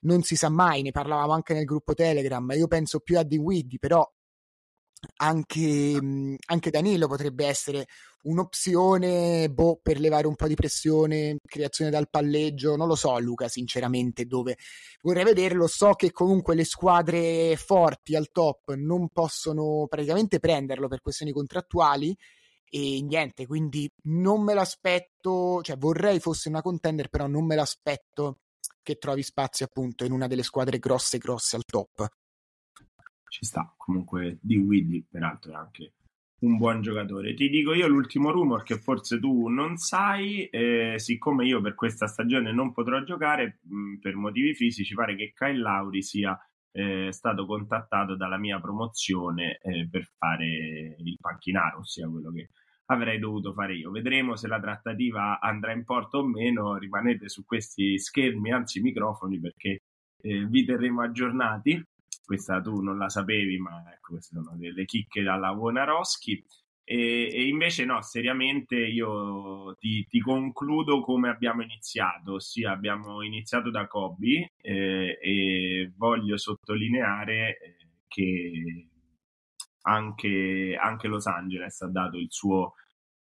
non 0.00 0.22
si 0.22 0.36
sa 0.36 0.48
mai, 0.48 0.82
ne 0.82 0.90
parlavamo 0.90 1.32
anche 1.32 1.54
nel 1.54 1.64
gruppo 1.64 1.94
Telegram. 1.94 2.50
Io 2.52 2.66
penso 2.66 3.00
più 3.00 3.18
a 3.18 3.22
Dinwiddie, 3.22 3.78
però 3.78 4.08
anche, 5.16 5.98
anche, 6.46 6.70
Danilo 6.70 7.06
potrebbe 7.06 7.46
essere 7.46 7.86
un'opzione 8.22 9.50
boh, 9.50 9.78
per 9.82 10.00
levare 10.00 10.26
un 10.26 10.34
po' 10.34 10.46
di 10.46 10.54
pressione, 10.54 11.36
creazione 11.44 11.90
dal 11.90 12.08
palleggio. 12.08 12.76
Non 12.76 12.88
lo 12.88 12.94
so, 12.94 13.18
Luca, 13.18 13.48
sinceramente, 13.48 14.24
dove 14.26 14.56
vorrei 15.02 15.24
vederlo. 15.24 15.66
So 15.66 15.92
che 15.92 16.10
comunque 16.10 16.54
le 16.54 16.64
squadre 16.64 17.56
forti 17.56 18.16
al 18.16 18.30
top 18.30 18.74
non 18.74 19.08
possono 19.08 19.86
praticamente 19.88 20.38
prenderlo 20.40 20.88
per 20.88 21.00
questioni 21.00 21.32
contrattuali 21.32 22.16
e 22.70 23.02
niente, 23.02 23.46
quindi 23.46 23.88
non 24.04 24.42
me 24.42 24.52
l'aspetto, 24.52 25.62
cioè 25.62 25.76
vorrei 25.76 26.18
fosse 26.18 26.48
una 26.48 26.60
contender, 26.60 27.08
però 27.08 27.28
non 27.28 27.46
me 27.46 27.54
l'aspetto 27.54 28.40
che 28.82 28.96
trovi 28.96 29.22
spazio 29.22 29.64
appunto 29.64 30.04
in 30.04 30.12
una 30.12 30.26
delle 30.26 30.42
squadre 30.42 30.78
grosse 30.78 31.18
grosse 31.18 31.56
al 31.56 31.64
top. 31.64 32.08
Ci 33.34 33.44
sta, 33.46 33.74
comunque 33.76 34.38
di 34.40 34.56
Willy 34.58 35.04
peraltro 35.10 35.50
è 35.50 35.54
anche 35.56 35.94
un 36.42 36.56
buon 36.56 36.82
giocatore. 36.82 37.34
Ti 37.34 37.48
dico 37.48 37.74
io 37.74 37.88
l'ultimo 37.88 38.30
rumor 38.30 38.62
che 38.62 38.78
forse 38.78 39.18
tu 39.18 39.48
non 39.48 39.76
sai, 39.76 40.46
eh, 40.46 40.94
siccome 40.98 41.44
io 41.44 41.60
per 41.60 41.74
questa 41.74 42.06
stagione 42.06 42.52
non 42.52 42.72
potrò 42.72 43.02
giocare 43.02 43.58
mh, 43.62 43.96
per 43.96 44.14
motivi 44.14 44.54
fisici, 44.54 44.94
pare 44.94 45.16
che 45.16 45.32
Kyle 45.34 45.58
Lauri 45.58 46.00
sia 46.00 46.38
eh, 46.70 47.10
stato 47.10 47.44
contattato 47.44 48.14
dalla 48.14 48.38
mia 48.38 48.60
promozione 48.60 49.58
eh, 49.58 49.88
per 49.90 50.04
fare 50.16 50.94
il 50.96 51.16
panchinaro, 51.20 51.80
ossia 51.80 52.08
quello 52.08 52.30
che 52.30 52.50
avrei 52.84 53.18
dovuto 53.18 53.52
fare 53.52 53.74
io. 53.74 53.90
Vedremo 53.90 54.36
se 54.36 54.46
la 54.46 54.60
trattativa 54.60 55.40
andrà 55.40 55.72
in 55.72 55.82
porto 55.82 56.18
o 56.18 56.24
meno. 56.24 56.76
Rimanete 56.76 57.28
su 57.28 57.44
questi 57.44 57.98
schermi, 57.98 58.52
anzi 58.52 58.80
microfoni, 58.80 59.40
perché 59.40 59.82
eh, 60.22 60.46
vi 60.46 60.64
terremo 60.64 61.02
aggiornati. 61.02 61.84
Questa 62.24 62.60
tu 62.60 62.80
non 62.80 62.98
la 62.98 63.08
sapevi, 63.08 63.58
ma 63.58 63.84
ecco, 63.92 64.12
queste 64.12 64.40
sono 64.42 64.56
delle 64.56 64.84
chicche 64.84 65.22
dalla 65.22 65.50
Wonarowski. 65.50 66.44
E, 66.86 67.30
e, 67.32 67.46
invece 67.48 67.84
no, 67.84 68.02
seriamente 68.02 68.76
io 68.76 69.74
ti, 69.78 70.06
ti, 70.06 70.20
concludo 70.20 71.00
come 71.00 71.30
abbiamo 71.30 71.62
iniziato, 71.62 72.34
ossia 72.34 72.72
abbiamo 72.72 73.22
iniziato 73.22 73.70
da 73.70 73.86
Kobe 73.86 74.52
eh, 74.60 75.18
e 75.20 75.92
voglio 75.96 76.36
sottolineare 76.36 77.58
eh, 77.58 77.76
che 78.06 78.88
anche, 79.82 80.76
anche 80.78 81.08
Los 81.08 81.26
Angeles 81.26 81.80
ha 81.82 81.88
dato 81.88 82.18
il 82.18 82.30
suo 82.30 82.74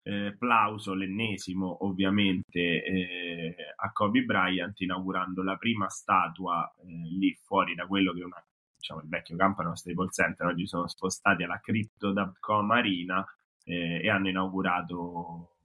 eh, 0.03 0.35
plauso, 0.37 0.93
l'ennesimo 0.93 1.85
ovviamente, 1.85 2.83
eh, 2.83 3.55
a 3.75 3.91
Kobe 3.91 4.23
Bryant, 4.23 4.79
inaugurando 4.81 5.41
la 5.43 5.57
prima 5.57 5.89
statua 5.89 6.71
eh, 6.77 6.85
lì 7.17 7.33
fuori 7.43 7.73
da 7.73 7.87
quello 7.87 8.13
che 8.13 8.21
è 8.21 8.23
una, 8.23 8.45
diciamo, 8.85 9.01
il 9.01 9.07
vecchio 9.07 9.35
Campano 9.35 9.75
Staples 9.75 10.13
Center, 10.13 10.45
oggi 10.45 10.67
sono 10.67 10.87
spostati 10.87 11.41
alla 11.41 11.59
Crypto.com 11.59 12.71
Arena 12.71 13.25
eh, 13.63 14.01
e 14.03 14.09
hanno 14.09 14.29
inaugurato 14.29 15.57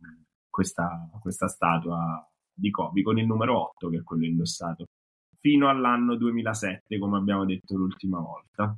questa, 0.49 1.07
questa 1.21 1.47
statua 1.47 2.27
di 2.53 2.71
Kobe 2.71 3.03
con 3.03 3.18
il 3.18 3.27
numero 3.27 3.61
8 3.61 3.91
che 3.91 3.99
è 3.99 4.03
quello 4.03 4.25
indossato 4.25 4.87
fino 5.39 5.68
all'anno 5.68 6.16
2007 6.16 6.99
come 6.99 7.18
abbiamo 7.18 7.45
detto 7.45 7.77
l'ultima 7.77 8.18
volta. 8.18 8.75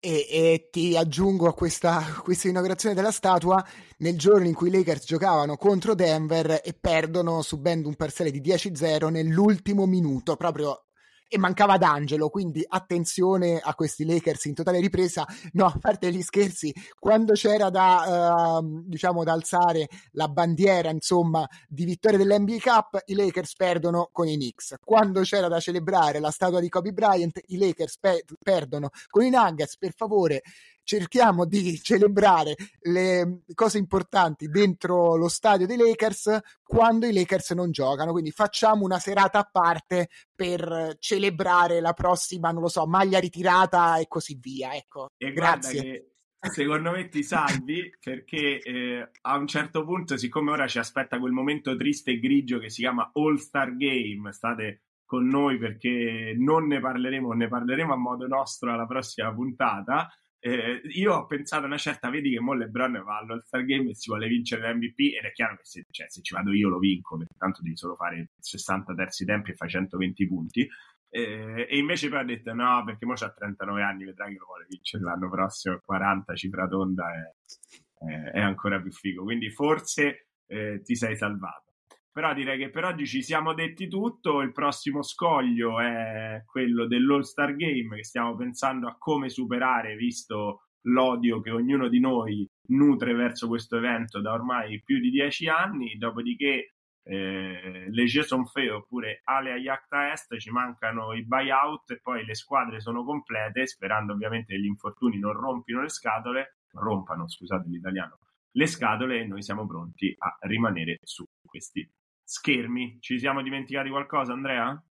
E, 0.00 0.26
e, 0.30 0.68
ti 0.70 0.98
aggiungo 0.98 1.48
a 1.48 1.54
questa, 1.54 2.02
questa, 2.22 2.48
inaugurazione 2.48 2.94
della 2.94 3.10
statua 3.10 3.64
nel 3.98 4.18
giorno 4.18 4.46
in 4.46 4.52
cui 4.52 4.68
i 4.68 4.70
Lakers 4.70 5.06
giocavano 5.06 5.56
contro 5.56 5.94
Denver 5.94 6.60
e 6.62 6.76
perdono 6.78 7.40
subendo 7.40 7.88
un 7.88 7.94
parziale 7.94 8.30
di 8.30 8.42
10-0 8.42 9.10
nell'ultimo 9.10 9.86
minuto, 9.86 10.36
proprio 10.36 10.83
e 11.28 11.38
mancava 11.38 11.76
D'Angelo, 11.76 12.28
quindi 12.28 12.64
attenzione 12.66 13.60
a 13.62 13.74
questi 13.74 14.04
Lakers 14.04 14.44
in 14.46 14.54
totale 14.54 14.80
ripresa. 14.80 15.26
No, 15.52 15.66
a 15.66 15.76
parte 15.80 16.12
gli 16.12 16.22
scherzi, 16.22 16.72
quando 16.98 17.32
c'era 17.32 17.70
da, 17.70 18.58
uh, 18.58 18.82
diciamo, 18.86 19.24
da 19.24 19.32
alzare 19.32 19.88
la 20.12 20.28
bandiera, 20.28 20.90
insomma, 20.90 21.46
di 21.68 21.84
vittoria 21.84 22.18
dell'NBA 22.18 22.56
Cup, 22.60 23.02
i 23.06 23.14
Lakers 23.14 23.54
perdono 23.56 24.08
con 24.12 24.28
i 24.28 24.36
Knicks. 24.36 24.76
Quando 24.84 25.22
c'era 25.22 25.48
da 25.48 25.60
celebrare 25.60 26.20
la 26.20 26.30
statua 26.30 26.60
di 26.60 26.68
Kobe 26.68 26.92
Bryant, 26.92 27.40
i 27.46 27.58
Lakers 27.58 27.98
pe- 27.98 28.24
perdono 28.42 28.90
con 29.08 29.24
i 29.24 29.30
Nuggets. 29.30 29.76
Per 29.78 29.92
favore, 29.94 30.42
cerchiamo 30.84 31.46
di 31.46 31.80
celebrare 31.82 32.54
le 32.82 33.40
cose 33.54 33.78
importanti 33.78 34.48
dentro 34.48 35.16
lo 35.16 35.28
stadio 35.28 35.66
dei 35.66 35.78
Lakers 35.78 36.38
quando 36.62 37.06
i 37.06 37.12
Lakers 37.12 37.50
non 37.50 37.70
giocano. 37.70 38.12
Quindi 38.12 38.30
facciamo 38.30 38.84
una 38.84 38.98
serata 38.98 39.38
a 39.40 39.48
parte 39.50 40.08
per 40.34 40.96
celebrare 40.98 41.80
la 41.80 41.92
prossima, 41.92 42.50
non 42.50 42.62
lo 42.62 42.68
so, 42.68 42.86
maglia 42.86 43.18
ritirata 43.18 43.98
e 43.98 44.06
così 44.06 44.38
via. 44.40 44.74
Ecco, 44.74 45.10
e 45.16 45.32
grazie. 45.32 46.10
secondo 46.38 46.90
me 46.90 47.08
ti 47.08 47.22
salvi 47.22 47.90
perché 47.98 48.60
eh, 48.60 49.10
a 49.22 49.36
un 49.36 49.46
certo 49.46 49.84
punto, 49.84 50.16
siccome 50.16 50.50
ora 50.50 50.66
ci 50.66 50.78
aspetta 50.78 51.18
quel 51.18 51.32
momento 51.32 51.74
triste 51.76 52.12
e 52.12 52.20
grigio 52.20 52.58
che 52.58 52.68
si 52.68 52.82
chiama 52.82 53.10
All 53.14 53.36
Star 53.36 53.76
Game, 53.76 54.30
state 54.32 54.82
con 55.06 55.26
noi 55.26 55.58
perché 55.58 56.34
non 56.36 56.66
ne 56.66 56.80
parleremo, 56.80 57.32
ne 57.32 57.48
parleremo 57.48 57.92
a 57.92 57.96
modo 57.96 58.26
nostro 58.26 58.72
alla 58.72 58.86
prossima 58.86 59.32
puntata 59.32 60.08
eh, 60.46 60.82
io 60.84 61.14
ho 61.14 61.24
pensato 61.24 61.64
una 61.64 61.78
certa, 61.78 62.10
vedi 62.10 62.30
che 62.30 62.38
mo 62.38 62.52
LeBron 62.52 63.02
va 63.02 63.16
all'All-Star 63.16 63.64
Game 63.64 63.88
e 63.88 63.94
si 63.94 64.10
vuole 64.10 64.28
vincere 64.28 64.70
l'MVP 64.70 65.16
ed 65.16 65.24
è 65.24 65.32
chiaro 65.32 65.56
che 65.56 65.64
se, 65.64 65.86
cioè, 65.90 66.10
se 66.10 66.20
ci 66.20 66.34
vado 66.34 66.52
io 66.52 66.68
lo 66.68 66.78
vinco, 66.78 67.16
perché 67.16 67.32
tanto 67.38 67.62
devi 67.62 67.78
solo 67.78 67.96
fare 67.96 68.32
60 68.38 68.92
terzi 68.94 69.24
tempi 69.24 69.52
e 69.52 69.54
fai 69.54 69.70
120 69.70 70.26
punti. 70.28 70.68
Eh, 71.08 71.66
e 71.66 71.78
invece 71.78 72.10
poi 72.10 72.18
ha 72.18 72.24
detto 72.24 72.52
no, 72.52 72.82
perché 72.84 73.06
mo 73.06 73.14
c'ha 73.14 73.30
39 73.30 73.82
anni, 73.82 74.04
vedrai 74.04 74.34
che 74.34 74.38
lo 74.38 74.44
vuole 74.44 74.66
vincere 74.68 75.02
l'anno 75.02 75.30
prossimo, 75.30 75.80
40, 75.82 76.34
cifra 76.34 76.68
tonda, 76.68 77.06
è, 77.10 78.04
è, 78.04 78.30
è 78.32 78.40
ancora 78.40 78.82
più 78.82 78.92
figo. 78.92 79.22
Quindi 79.22 79.50
forse 79.50 80.28
eh, 80.44 80.82
ti 80.84 80.94
sei 80.94 81.16
salvato. 81.16 81.72
Però 82.14 82.32
direi 82.32 82.56
che 82.58 82.70
per 82.70 82.84
oggi 82.84 83.08
ci 83.08 83.22
siamo 83.24 83.54
detti 83.54 83.88
tutto. 83.88 84.40
Il 84.40 84.52
prossimo 84.52 85.02
scoglio 85.02 85.80
è 85.80 86.44
quello 86.46 86.86
dell'All 86.86 87.22
Star 87.22 87.56
Game 87.56 87.96
che 87.96 88.04
stiamo 88.04 88.36
pensando 88.36 88.86
a 88.86 88.96
come 88.96 89.28
superare, 89.28 89.96
visto 89.96 90.68
l'odio 90.82 91.40
che 91.40 91.50
ognuno 91.50 91.88
di 91.88 91.98
noi 91.98 92.48
nutre 92.68 93.14
verso 93.14 93.48
questo 93.48 93.78
evento 93.78 94.20
da 94.20 94.32
ormai 94.32 94.80
più 94.84 95.00
di 95.00 95.10
dieci 95.10 95.48
anni. 95.48 95.96
Dopodiché, 95.96 96.74
eh, 97.02 97.86
le 97.90 98.04
Jason 98.04 98.46
Fe 98.46 98.70
oppure 98.70 99.22
Alea 99.24 99.56
Yacta 99.56 100.12
Est 100.12 100.38
ci 100.38 100.50
mancano 100.50 101.14
i 101.14 101.26
buyout 101.26 101.90
e 101.90 102.00
poi 102.00 102.24
le 102.24 102.36
squadre 102.36 102.78
sono 102.78 103.02
complete, 103.02 103.66
sperando 103.66 104.12
ovviamente 104.12 104.54
che 104.54 104.60
gli 104.60 104.66
infortuni 104.66 105.18
non 105.18 105.32
rompino 105.32 105.82
le 105.82 105.88
scatole, 105.88 106.58
rompano, 106.74 107.28
scusate 107.28 107.68
l'italiano, 107.68 108.18
le 108.52 108.66
scatole 108.68 109.18
e 109.18 109.26
noi 109.26 109.42
siamo 109.42 109.66
pronti 109.66 110.14
a 110.16 110.38
rimanere 110.42 111.00
su 111.02 111.24
questi 111.44 111.84
schermi. 112.24 112.98
Ci 113.00 113.18
siamo 113.18 113.42
dimenticati 113.42 113.90
qualcosa, 113.90 114.32
Andrea? 114.32 114.82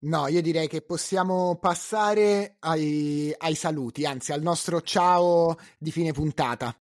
No, 0.00 0.28
io 0.28 0.40
direi 0.40 0.68
che 0.68 0.82
possiamo 0.82 1.58
passare 1.58 2.56
ai, 2.60 3.34
ai 3.36 3.54
saluti, 3.56 4.06
anzi 4.06 4.32
al 4.32 4.42
nostro 4.42 4.80
ciao 4.80 5.56
di 5.76 5.90
fine 5.90 6.12
puntata. 6.12 6.74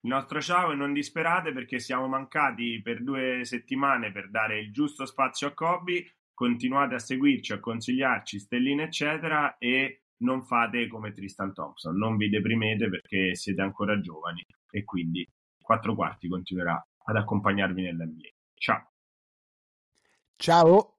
Il 0.00 0.10
nostro 0.10 0.42
ciao 0.42 0.72
e 0.72 0.74
non 0.74 0.92
disperate 0.92 1.52
perché 1.52 1.78
siamo 1.78 2.08
mancati 2.08 2.80
per 2.82 3.02
due 3.02 3.40
settimane 3.44 4.10
per 4.10 4.30
dare 4.30 4.58
il 4.58 4.72
giusto 4.72 5.06
spazio 5.06 5.46
a 5.46 5.54
Kobe. 5.54 6.16
Continuate 6.34 6.96
a 6.96 6.98
seguirci, 6.98 7.52
a 7.52 7.60
consigliarci 7.60 8.40
stelline, 8.40 8.82
eccetera, 8.82 9.56
e 9.56 10.02
non 10.18 10.42
fate 10.42 10.88
come 10.88 11.12
Tristan 11.12 11.54
Thompson. 11.54 11.96
Non 11.96 12.16
vi 12.16 12.28
deprimete 12.28 12.88
perché 12.90 13.36
siete 13.36 13.62
ancora 13.62 14.00
giovani 14.00 14.44
e 14.70 14.84
quindi 14.84 15.26
quattro 15.60 15.94
quarti 15.94 16.28
continuerà 16.28 16.84
ad 17.04 17.16
accompagnarvi 17.16 17.80
nell'NBA. 17.80 18.28
Ciao. 18.54 18.93
Ciao. 20.38 20.94